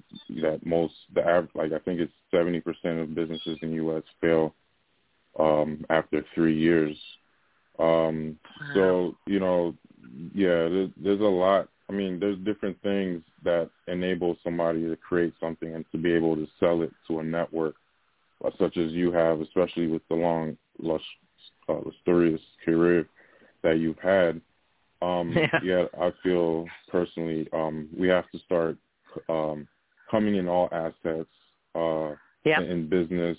that 0.42 0.66
most 0.66 0.94
the 1.14 1.22
average 1.22 1.52
like 1.54 1.72
I 1.72 1.80
think 1.80 2.00
it's 2.00 2.14
seventy 2.32 2.60
percent 2.60 3.00
of 3.00 3.16
businesses 3.16 3.60
in 3.62 3.70
the 3.70 3.76
U.S. 3.76 4.04
fail 4.20 4.56
um, 5.40 5.86
after 5.90 6.26
three 6.34 6.58
years. 6.58 6.98
Um, 7.78 8.38
wow. 8.60 8.74
So 8.74 9.16
you 9.28 9.40
know, 9.40 9.76
yeah, 10.34 10.68
there's, 10.68 10.90
there's 10.98 11.22
a 11.22 11.24
lot 11.24 11.70
I 11.90 11.94
mean, 11.94 12.20
there's 12.20 12.38
different 12.40 12.82
things 12.82 13.22
that 13.44 13.70
enable 13.88 14.38
somebody 14.44 14.82
to 14.88 14.96
create 14.96 15.34
something 15.40 15.76
and 15.76 15.86
to 15.92 15.98
be 15.98 16.14
able 16.14 16.36
to 16.36 16.48
sell 16.60 16.82
it 16.82 16.92
to 17.08 17.20
a 17.20 17.24
network, 17.24 17.76
uh, 18.44 18.50
such 18.60 18.78
as 18.78 18.92
you 18.92 19.12
have, 19.12 19.40
especially 19.42 19.88
with 19.88 20.02
the 20.10 20.16
long, 20.16 20.58
lush, 20.80 21.04
uh, 21.70 21.80
lustrous 21.86 22.42
career 22.64 23.08
that 23.64 23.78
you've 23.78 24.00
had. 24.00 24.42
Um, 25.02 25.34
yeah. 25.36 25.60
yeah, 25.64 25.86
I 26.00 26.12
feel 26.24 26.66
personally 26.90 27.48
um, 27.54 27.88
we 27.96 28.08
have 28.08 28.30
to 28.32 28.40
start 28.40 28.78
um, 29.30 29.68
coming 30.10 30.36
in 30.36 30.48
all 30.48 30.70
assets 30.72 31.30
uh, 31.76 32.16
yeah. 32.46 32.62
in, 32.62 32.72
in 32.72 32.90
business 32.90 33.38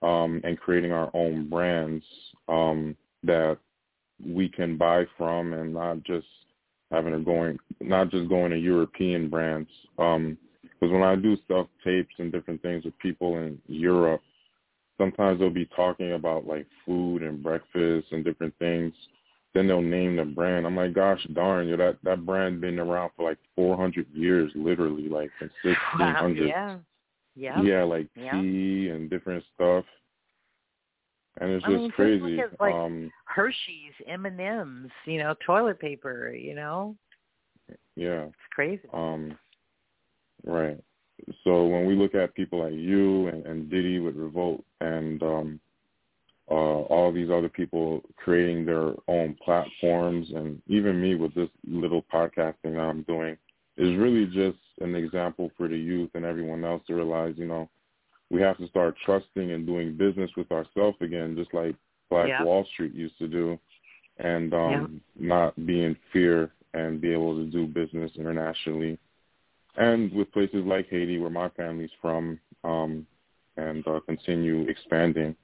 um, 0.00 0.40
and 0.44 0.58
creating 0.58 0.92
our 0.92 1.10
own 1.12 1.48
brands 1.50 2.04
um, 2.48 2.96
that 3.24 3.58
we 4.24 4.48
can 4.48 4.76
buy 4.76 5.04
from 5.16 5.52
and 5.52 5.74
not 5.74 6.02
just 6.04 6.26
having 6.90 7.12
her 7.12 7.18
going, 7.18 7.58
not 7.80 8.10
just 8.10 8.28
going 8.28 8.50
to 8.50 8.58
European 8.58 9.28
brands. 9.28 9.70
Um, 9.98 10.38
because 10.62 10.92
when 10.92 11.02
I 11.02 11.16
do 11.16 11.36
stuff 11.44 11.66
tapes 11.82 12.14
and 12.18 12.30
different 12.30 12.62
things 12.62 12.84
with 12.84 12.98
people 12.98 13.38
in 13.38 13.58
Europe, 13.66 14.20
sometimes 14.96 15.40
they'll 15.40 15.50
be 15.50 15.68
talking 15.74 16.12
about 16.12 16.46
like 16.46 16.66
food 16.86 17.22
and 17.22 17.42
breakfast 17.42 18.08
and 18.12 18.24
different 18.24 18.54
things. 18.58 18.92
Then 19.54 19.66
they'll 19.66 19.80
name 19.80 20.16
the 20.16 20.24
brand. 20.24 20.66
I'm 20.66 20.76
like, 20.76 20.92
gosh 20.92 21.26
darn, 21.32 21.68
you 21.68 21.76
that 21.76 21.98
that 22.04 22.26
brand 22.26 22.60
been 22.60 22.78
around 22.78 23.10
for 23.16 23.28
like 23.28 23.38
400 23.56 24.06
years, 24.12 24.52
literally, 24.54 25.08
like 25.08 25.30
in 25.40 25.50
1600. 25.62 26.48
yeah, 26.48 26.76
yeah, 27.34 27.62
yeah, 27.62 27.82
like 27.82 28.08
yeah. 28.14 28.32
tea 28.32 28.90
and 28.90 29.08
different 29.08 29.42
stuff. 29.54 29.84
And 31.40 31.50
it's 31.52 31.64
I 31.64 31.70
just 31.70 31.80
mean, 31.80 31.90
crazy. 31.92 32.36
Just 32.36 32.54
at, 32.54 32.60
like, 32.60 32.74
um, 32.74 33.10
Hershey's, 33.24 33.94
M 34.06 34.26
and 34.26 34.40
M's, 34.40 34.90
you 35.04 35.18
know, 35.18 35.34
toilet 35.46 35.78
paper. 35.78 36.32
You 36.32 36.54
know, 36.54 36.96
yeah, 37.96 38.24
it's 38.24 38.34
crazy. 38.54 38.82
Um, 38.92 39.38
right. 40.44 40.78
So 41.44 41.66
when 41.66 41.86
we 41.86 41.94
look 41.94 42.14
at 42.14 42.34
people 42.34 42.60
like 42.60 42.72
you 42.72 43.28
and, 43.28 43.44
and 43.46 43.70
Diddy 43.70 43.98
with 43.98 44.16
Revolt 44.16 44.64
and 44.80 45.22
um, 45.22 45.60
uh, 46.50 46.54
all 46.54 47.12
these 47.12 47.30
other 47.30 47.48
people 47.48 48.02
creating 48.16 48.64
their 48.64 48.92
own 49.08 49.36
platforms, 49.44 50.28
and 50.34 50.62
even 50.66 51.00
me 51.00 51.14
with 51.14 51.34
this 51.34 51.50
little 51.66 52.04
podcasting 52.12 52.78
I'm 52.78 53.02
doing, 53.02 53.36
is 53.76 53.96
really 53.96 54.26
just 54.26 54.58
an 54.80 54.94
example 54.94 55.50
for 55.56 55.68
the 55.68 55.76
youth 55.76 56.10
and 56.14 56.24
everyone 56.24 56.64
else 56.64 56.82
to 56.86 56.94
realize, 56.94 57.34
you 57.36 57.46
know, 57.46 57.68
we 58.30 58.40
have 58.40 58.58
to 58.58 58.68
start 58.68 58.94
trusting 59.04 59.52
and 59.52 59.66
doing 59.66 59.96
business 59.96 60.30
with 60.36 60.50
ourselves 60.52 60.96
again, 61.00 61.34
just 61.36 61.52
like 61.54 61.74
Black 62.10 62.28
yeah. 62.28 62.42
Wall 62.42 62.66
Street 62.72 62.94
used 62.94 63.18
to 63.18 63.28
do, 63.28 63.58
and 64.18 64.52
um, 64.52 65.00
yeah. 65.18 65.28
not 65.28 65.66
be 65.66 65.82
in 65.82 65.96
fear 66.12 66.50
and 66.74 67.00
be 67.00 67.12
able 67.12 67.36
to 67.36 67.46
do 67.46 67.66
business 67.66 68.10
internationally, 68.16 68.98
and 69.76 70.12
with 70.12 70.30
places 70.32 70.64
like 70.66 70.88
Haiti, 70.90 71.18
where 71.18 71.30
my 71.30 71.48
family's 71.50 71.90
from, 72.00 72.38
um, 72.64 73.06
and 73.56 73.86
uh, 73.86 74.00
continue 74.06 74.68
expanding. 74.68 75.34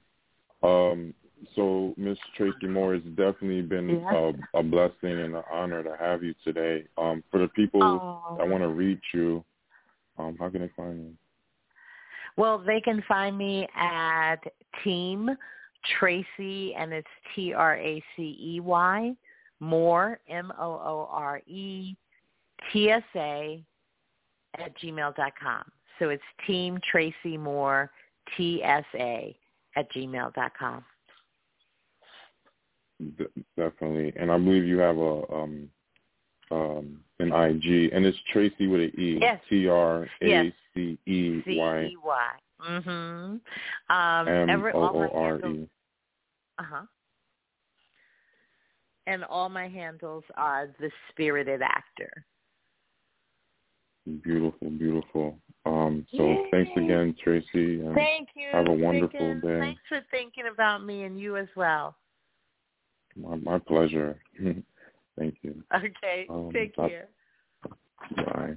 Um, 0.61 1.13
so, 1.55 1.93
Miss 1.97 2.17
Tracey 2.37 2.67
Moore, 2.67 2.95
it's 2.95 3.05
definitely 3.09 3.61
been 3.61 3.89
yeah. 3.89 4.31
a, 4.53 4.59
a 4.59 4.63
blessing 4.63 5.11
and 5.11 5.35
an 5.35 5.43
honor 5.51 5.83
to 5.83 5.95
have 5.99 6.23
you 6.23 6.33
today. 6.43 6.85
Um, 6.97 7.23
for 7.29 7.39
the 7.39 7.47
people 7.49 7.83
oh. 7.83 8.37
that 8.37 8.47
want 8.47 8.63
to 8.63 8.69
reach 8.69 9.03
you, 9.13 9.43
um, 10.17 10.37
how 10.39 10.49
can 10.49 10.61
they 10.61 10.71
find 10.75 10.97
you? 10.97 11.13
Well, 12.37 12.57
they 12.57 12.81
can 12.81 13.01
find 13.07 13.37
me 13.37 13.67
at 13.75 14.37
Team 14.83 15.29
Tracey, 15.99 16.73
and 16.75 16.91
it's 16.91 17.07
T 17.33 17.53
R 17.53 17.77
A 17.77 18.03
C 18.15 18.37
E 18.39 18.59
Y 18.59 19.15
Moore 19.59 20.19
M 20.27 20.51
O 20.59 20.71
O 20.71 21.09
R 21.11 21.41
E 21.47 21.95
T 22.71 22.89
S 22.89 23.03
A 23.15 23.63
at 24.59 24.77
gmail 24.79 25.15
dot 25.15 25.33
com. 25.41 25.63
So 25.99 26.09
it's 26.09 26.23
Team 26.45 26.77
Tracey 26.91 27.37
Moore 27.37 27.89
T 28.35 28.61
S 28.63 28.85
A 28.95 29.37
at 29.75 29.91
gmail 29.93 30.33
dot 30.33 30.51
com. 30.57 30.83
Definitely, 33.57 34.13
and 34.17 34.31
I 34.31 34.37
believe 34.37 34.65
you 34.65 34.79
have 34.79 34.97
a 34.97 35.33
um, 35.33 35.69
um, 36.51 36.99
an 37.19 37.31
IG, 37.31 37.91
and 37.93 38.05
it's 38.05 38.17
Tracey 38.31 38.67
with 38.67 38.81
an 38.81 38.99
E. 38.99 39.17
Yes. 39.21 39.41
T 39.49 39.67
R. 39.67 40.07
A 40.21 40.53
C 40.73 40.97
E 41.05 41.43
Y. 41.47 41.87
C 41.87 41.93
E 41.93 41.97
Y. 42.03 42.31
Mhm. 42.61 43.41
Um, 43.89 44.27
Everett, 44.49 44.75
all 44.75 44.93
my 44.93 45.07
handles. 45.07 45.69
Uh 46.57 46.63
huh. 46.63 46.81
And 49.07 49.23
all 49.25 49.49
my 49.49 49.67
handles 49.67 50.23
are 50.35 50.67
the 50.79 50.89
spirited 51.11 51.61
actor. 51.61 52.11
Beautiful, 54.23 54.69
beautiful. 54.69 55.37
Um, 55.65 56.05
so 56.15 56.23
Yay. 56.23 56.47
thanks 56.51 56.71
again, 56.77 57.15
Tracey. 57.23 57.81
And 57.81 57.95
Thank 57.95 58.29
you. 58.35 58.49
Have 58.51 58.67
a 58.67 58.73
wonderful 58.73 59.39
day. 59.41 59.59
Thanks 59.59 59.81
for 59.89 59.99
thinking 60.11 60.45
about 60.51 60.83
me 60.83 61.03
and 61.03 61.19
you 61.19 61.37
as 61.37 61.47
well. 61.55 61.95
My, 63.15 63.35
my 63.35 63.59
pleasure. 63.59 64.19
Thank 65.17 65.37
you. 65.41 65.63
Okay. 65.73 66.27
Um, 66.29 66.51
Take 66.53 66.75
care. 66.75 67.07
Bye. 68.15 68.55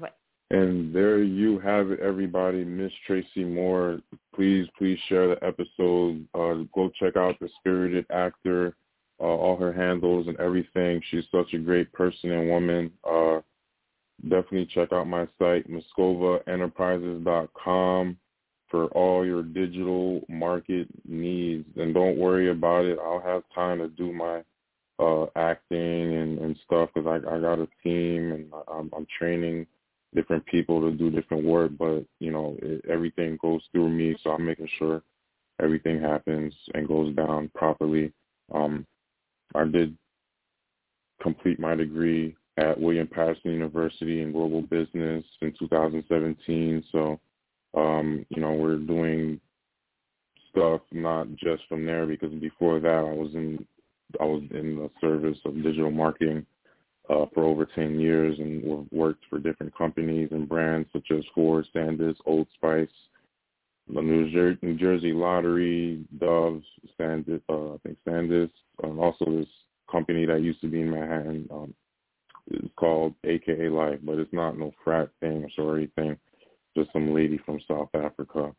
Bye. 0.00 0.10
And 0.50 0.94
there 0.94 1.22
you 1.22 1.58
have 1.58 1.90
it, 1.90 2.00
everybody. 2.00 2.64
Miss 2.64 2.90
Tracey 3.06 3.44
Moore. 3.44 4.00
Please, 4.34 4.66
please 4.78 4.98
share 5.08 5.28
the 5.28 5.36
episode. 5.44 6.26
Uh, 6.34 6.64
go 6.74 6.90
check 6.98 7.16
out 7.16 7.38
the 7.38 7.50
spirited 7.58 8.06
actor, 8.10 8.74
uh, 9.20 9.24
all 9.24 9.58
her 9.58 9.74
handles 9.74 10.26
and 10.26 10.40
everything. 10.40 11.02
She's 11.10 11.26
such 11.30 11.52
a 11.52 11.58
great 11.58 11.92
person 11.92 12.32
and 12.32 12.48
woman. 12.48 12.90
Uh, 13.04 13.40
definitely 14.22 14.64
check 14.72 14.90
out 14.92 15.06
my 15.06 15.28
site, 15.38 15.70
MuskovaEnterprises.com 15.70 18.16
for 18.70 18.86
all 18.86 19.26
your 19.26 19.42
digital 19.42 20.22
market 20.28 20.88
needs. 21.06 21.66
And 21.76 21.92
don't 21.92 22.16
worry 22.18 22.48
about 22.50 22.86
it. 22.86 22.98
I'll 23.02 23.20
have 23.20 23.42
time 23.54 23.78
to 23.78 23.88
do 23.88 24.12
my 24.12 24.42
uh, 24.98 25.26
acting 25.36 26.14
and, 26.16 26.38
and 26.38 26.58
stuff 26.64 26.90
because 26.94 27.06
I, 27.06 27.34
I 27.34 27.40
got 27.40 27.60
a 27.60 27.68
team 27.82 28.32
and 28.32 28.52
I'm, 28.68 28.90
I'm 28.96 29.06
training 29.18 29.66
different 30.14 30.44
people 30.46 30.80
to 30.80 30.96
do 30.96 31.10
different 31.10 31.44
work. 31.44 31.72
But, 31.78 32.04
you 32.18 32.30
know, 32.30 32.56
it, 32.60 32.84
everything 32.88 33.38
goes 33.40 33.62
through 33.72 33.90
me. 33.90 34.16
So 34.22 34.30
I'm 34.30 34.46
making 34.46 34.68
sure 34.78 35.02
everything 35.60 36.00
happens 36.00 36.54
and 36.74 36.88
goes 36.88 37.14
down 37.14 37.50
properly. 37.54 38.12
Um, 38.52 38.86
I 39.54 39.64
did 39.64 39.96
complete 41.22 41.58
my 41.58 41.74
degree 41.74 42.36
at 42.56 42.78
William 42.80 43.06
Paterson 43.06 43.52
University 43.52 44.22
in 44.22 44.32
global 44.32 44.62
business 44.62 45.24
in 45.40 45.54
2017. 45.58 46.84
So, 46.90 47.20
um, 47.74 48.26
you 48.30 48.42
know, 48.42 48.52
we're 48.52 48.78
doing 48.78 49.40
stuff 50.50 50.80
not 50.92 51.28
just 51.36 51.62
from 51.68 51.86
there 51.86 52.06
because 52.06 52.32
before 52.34 52.80
that 52.80 52.88
I 52.88 53.12
was 53.12 53.34
in 53.34 53.64
I 54.20 54.24
was 54.24 54.42
in 54.50 54.76
the 54.76 54.90
service 55.00 55.38
of 55.44 55.62
digital 55.62 55.90
marketing 55.90 56.46
uh, 57.10 57.26
for 57.34 57.44
over 57.44 57.66
10 57.66 57.98
years 58.00 58.38
and 58.38 58.88
worked 58.90 59.24
for 59.28 59.38
different 59.38 59.76
companies 59.76 60.28
and 60.30 60.48
brands 60.48 60.88
such 60.92 61.10
as 61.10 61.24
Ford, 61.34 61.66
Sandus, 61.74 62.16
Old 62.26 62.46
Spice, 62.54 62.88
the 63.92 64.00
New, 64.00 64.30
Jer- 64.30 64.58
New 64.62 64.76
Jersey 64.76 65.12
Lottery, 65.12 66.04
Doves, 66.18 66.64
Sandus, 66.98 67.40
uh, 67.48 67.74
I 67.74 67.78
think 67.84 67.98
Sandus, 68.06 68.50
and 68.82 68.98
also 68.98 69.24
this 69.24 69.48
company 69.90 70.26
that 70.26 70.42
used 70.42 70.60
to 70.60 70.68
be 70.68 70.82
in 70.82 70.90
Manhattan, 70.90 71.48
um, 71.50 71.74
it's 72.50 72.68
called 72.76 73.14
AKA 73.24 73.68
Life, 73.68 73.98
but 74.02 74.18
it's 74.18 74.32
not 74.32 74.58
no 74.58 74.72
frat 74.84 75.10
thing 75.20 75.44
or 75.44 75.50
sorority 75.54 75.90
thing. 75.96 76.16
Just 76.76 76.92
some 76.92 77.14
lady 77.14 77.38
from 77.44 77.60
South 77.68 77.90
Africa. 77.94 78.54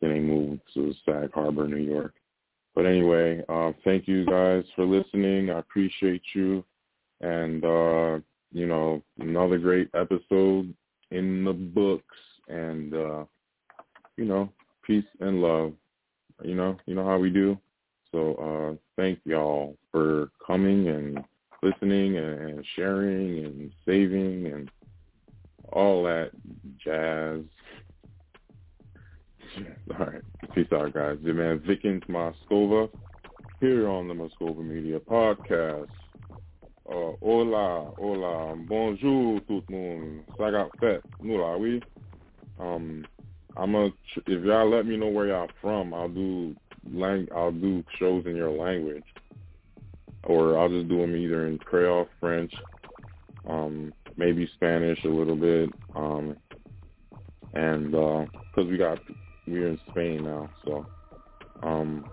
Then 0.00 0.10
they 0.10 0.18
moved 0.18 0.60
to 0.74 0.92
Sag 1.04 1.32
Harbor, 1.32 1.66
New 1.68 1.76
York. 1.76 2.14
But 2.74 2.86
anyway, 2.86 3.44
uh, 3.48 3.72
thank 3.84 4.08
you 4.08 4.24
guys 4.24 4.64
for 4.74 4.84
listening. 4.84 5.50
I 5.50 5.58
appreciate 5.58 6.22
you. 6.34 6.64
And, 7.20 7.64
uh, 7.64 8.18
you 8.52 8.66
know, 8.66 9.02
another 9.18 9.58
great 9.58 9.88
episode 9.94 10.74
in 11.10 11.44
the 11.44 11.52
books. 11.52 12.16
And, 12.48 12.94
uh, 12.94 13.24
you 14.16 14.24
know, 14.24 14.48
peace 14.82 15.04
and 15.20 15.42
love. 15.42 15.72
You 16.42 16.54
know, 16.54 16.76
you 16.86 16.94
know 16.94 17.04
how 17.04 17.18
we 17.18 17.30
do. 17.30 17.58
So 18.10 18.34
uh, 18.34 18.76
thank 19.00 19.20
y'all 19.24 19.76
for 19.90 20.30
coming 20.44 20.88
and 20.88 21.22
listening 21.62 22.18
and 22.18 22.64
sharing 22.76 23.44
and 23.44 23.70
saving 23.86 24.46
and 24.46 24.70
all 25.72 26.02
that 26.04 26.30
jazz. 26.84 27.40
All 29.98 30.06
right. 30.06 30.22
Peace 30.54 30.66
out, 30.72 30.94
guys. 30.94 31.18
Your 31.22 31.34
man 31.34 31.58
Vikens 31.60 32.04
Moskova 32.08 32.88
here 33.60 33.88
on 33.88 34.08
the 34.08 34.14
Moskova 34.14 34.64
Media 34.64 34.98
Podcast. 35.00 35.88
Uh, 36.88 37.12
hola, 37.22 37.92
hola, 37.98 38.56
bonjour 38.66 39.40
tout 39.46 39.62
le 39.68 39.74
monde. 39.74 40.24
Ça 40.38 40.50
got 40.50 40.70
fait. 40.80 41.02
Nous 41.20 41.38
là, 41.38 41.58
oui. 41.58 41.82
Um, 42.58 43.04
I'm 43.56 43.74
a, 43.74 43.86
if 44.26 44.44
y'all 44.44 44.70
let 44.70 44.86
me 44.86 44.96
know 44.96 45.08
where 45.08 45.28
y'all 45.28 45.48
from, 45.60 45.92
I'll 45.92 46.08
do 46.08 46.54
lang, 46.90 47.28
I'll 47.34 47.52
do 47.52 47.84
shows 47.98 48.24
in 48.26 48.36
your 48.36 48.50
language 48.50 49.04
or 50.24 50.58
I'll 50.58 50.68
just 50.68 50.88
do 50.88 50.98
them 50.98 51.16
either 51.16 51.46
in 51.46 51.58
Creole, 51.58 52.08
French, 52.20 52.52
um, 53.48 53.92
maybe 54.16 54.48
Spanish 54.54 55.02
a 55.04 55.08
little 55.08 55.36
bit, 55.36 55.68
um, 55.94 56.36
and 57.54 57.90
because 57.90 58.28
uh, 58.58 58.64
we 58.64 58.78
got 58.78 58.98
we're 59.46 59.68
in 59.68 59.78
Spain 59.90 60.24
now, 60.24 60.48
so 60.64 60.86
um, 61.62 62.04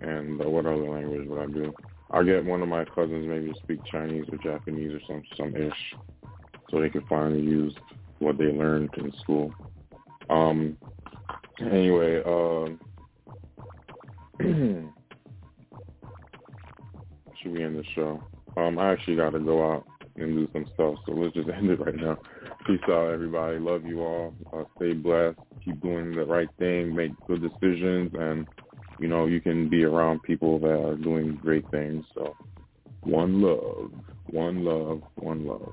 and 0.00 0.40
uh, 0.40 0.48
what 0.48 0.66
other 0.66 0.88
language 0.88 1.28
would 1.28 1.42
I 1.42 1.46
do? 1.46 1.72
I'll 2.10 2.24
get 2.24 2.44
one 2.44 2.62
of 2.62 2.68
my 2.68 2.84
cousins 2.84 3.26
maybe 3.28 3.52
to 3.52 3.58
speak 3.60 3.80
Chinese 3.90 4.24
or 4.32 4.38
Japanese 4.38 4.92
or 4.94 5.00
some 5.06 5.22
some 5.36 5.54
ish, 5.56 5.94
so 6.70 6.80
they 6.80 6.88
can 6.90 7.04
finally 7.08 7.40
use 7.40 7.74
what 8.18 8.38
they 8.38 8.46
learned 8.46 8.90
in 8.96 9.12
school. 9.20 9.52
Um, 10.30 10.76
anyway, 11.60 12.22
uh, 12.24 12.66
should 17.42 17.52
we 17.52 17.62
end 17.62 17.78
the 17.78 17.84
show? 17.94 18.22
Um, 18.56 18.78
I 18.78 18.92
actually 18.92 19.16
got 19.16 19.30
to 19.30 19.38
go 19.38 19.72
out 19.72 19.86
and 20.20 20.34
do 20.34 20.48
some 20.52 20.66
stuff, 20.74 20.96
so 21.06 21.12
let's 21.12 21.34
just 21.34 21.48
end 21.54 21.70
it 21.70 21.80
right 21.80 21.94
now. 21.94 22.18
Peace 22.66 22.80
out, 22.88 23.10
everybody. 23.10 23.58
Love 23.58 23.84
you 23.84 24.00
all. 24.00 24.34
Uh, 24.52 24.64
stay 24.76 24.92
blessed. 24.92 25.38
Keep 25.64 25.82
doing 25.82 26.14
the 26.14 26.24
right 26.24 26.48
thing. 26.58 26.94
Make 26.94 27.12
good 27.26 27.42
decisions, 27.42 28.12
and 28.18 28.46
you 28.98 29.08
know 29.08 29.26
you 29.26 29.40
can 29.40 29.68
be 29.68 29.84
around 29.84 30.22
people 30.22 30.58
that 30.60 30.78
are 30.78 30.96
doing 30.96 31.36
great 31.36 31.68
things. 31.70 32.04
So, 32.14 32.36
one 33.02 33.40
love, 33.40 33.90
one 34.30 34.64
love, 34.64 35.02
one 35.16 35.46
love. 35.46 35.72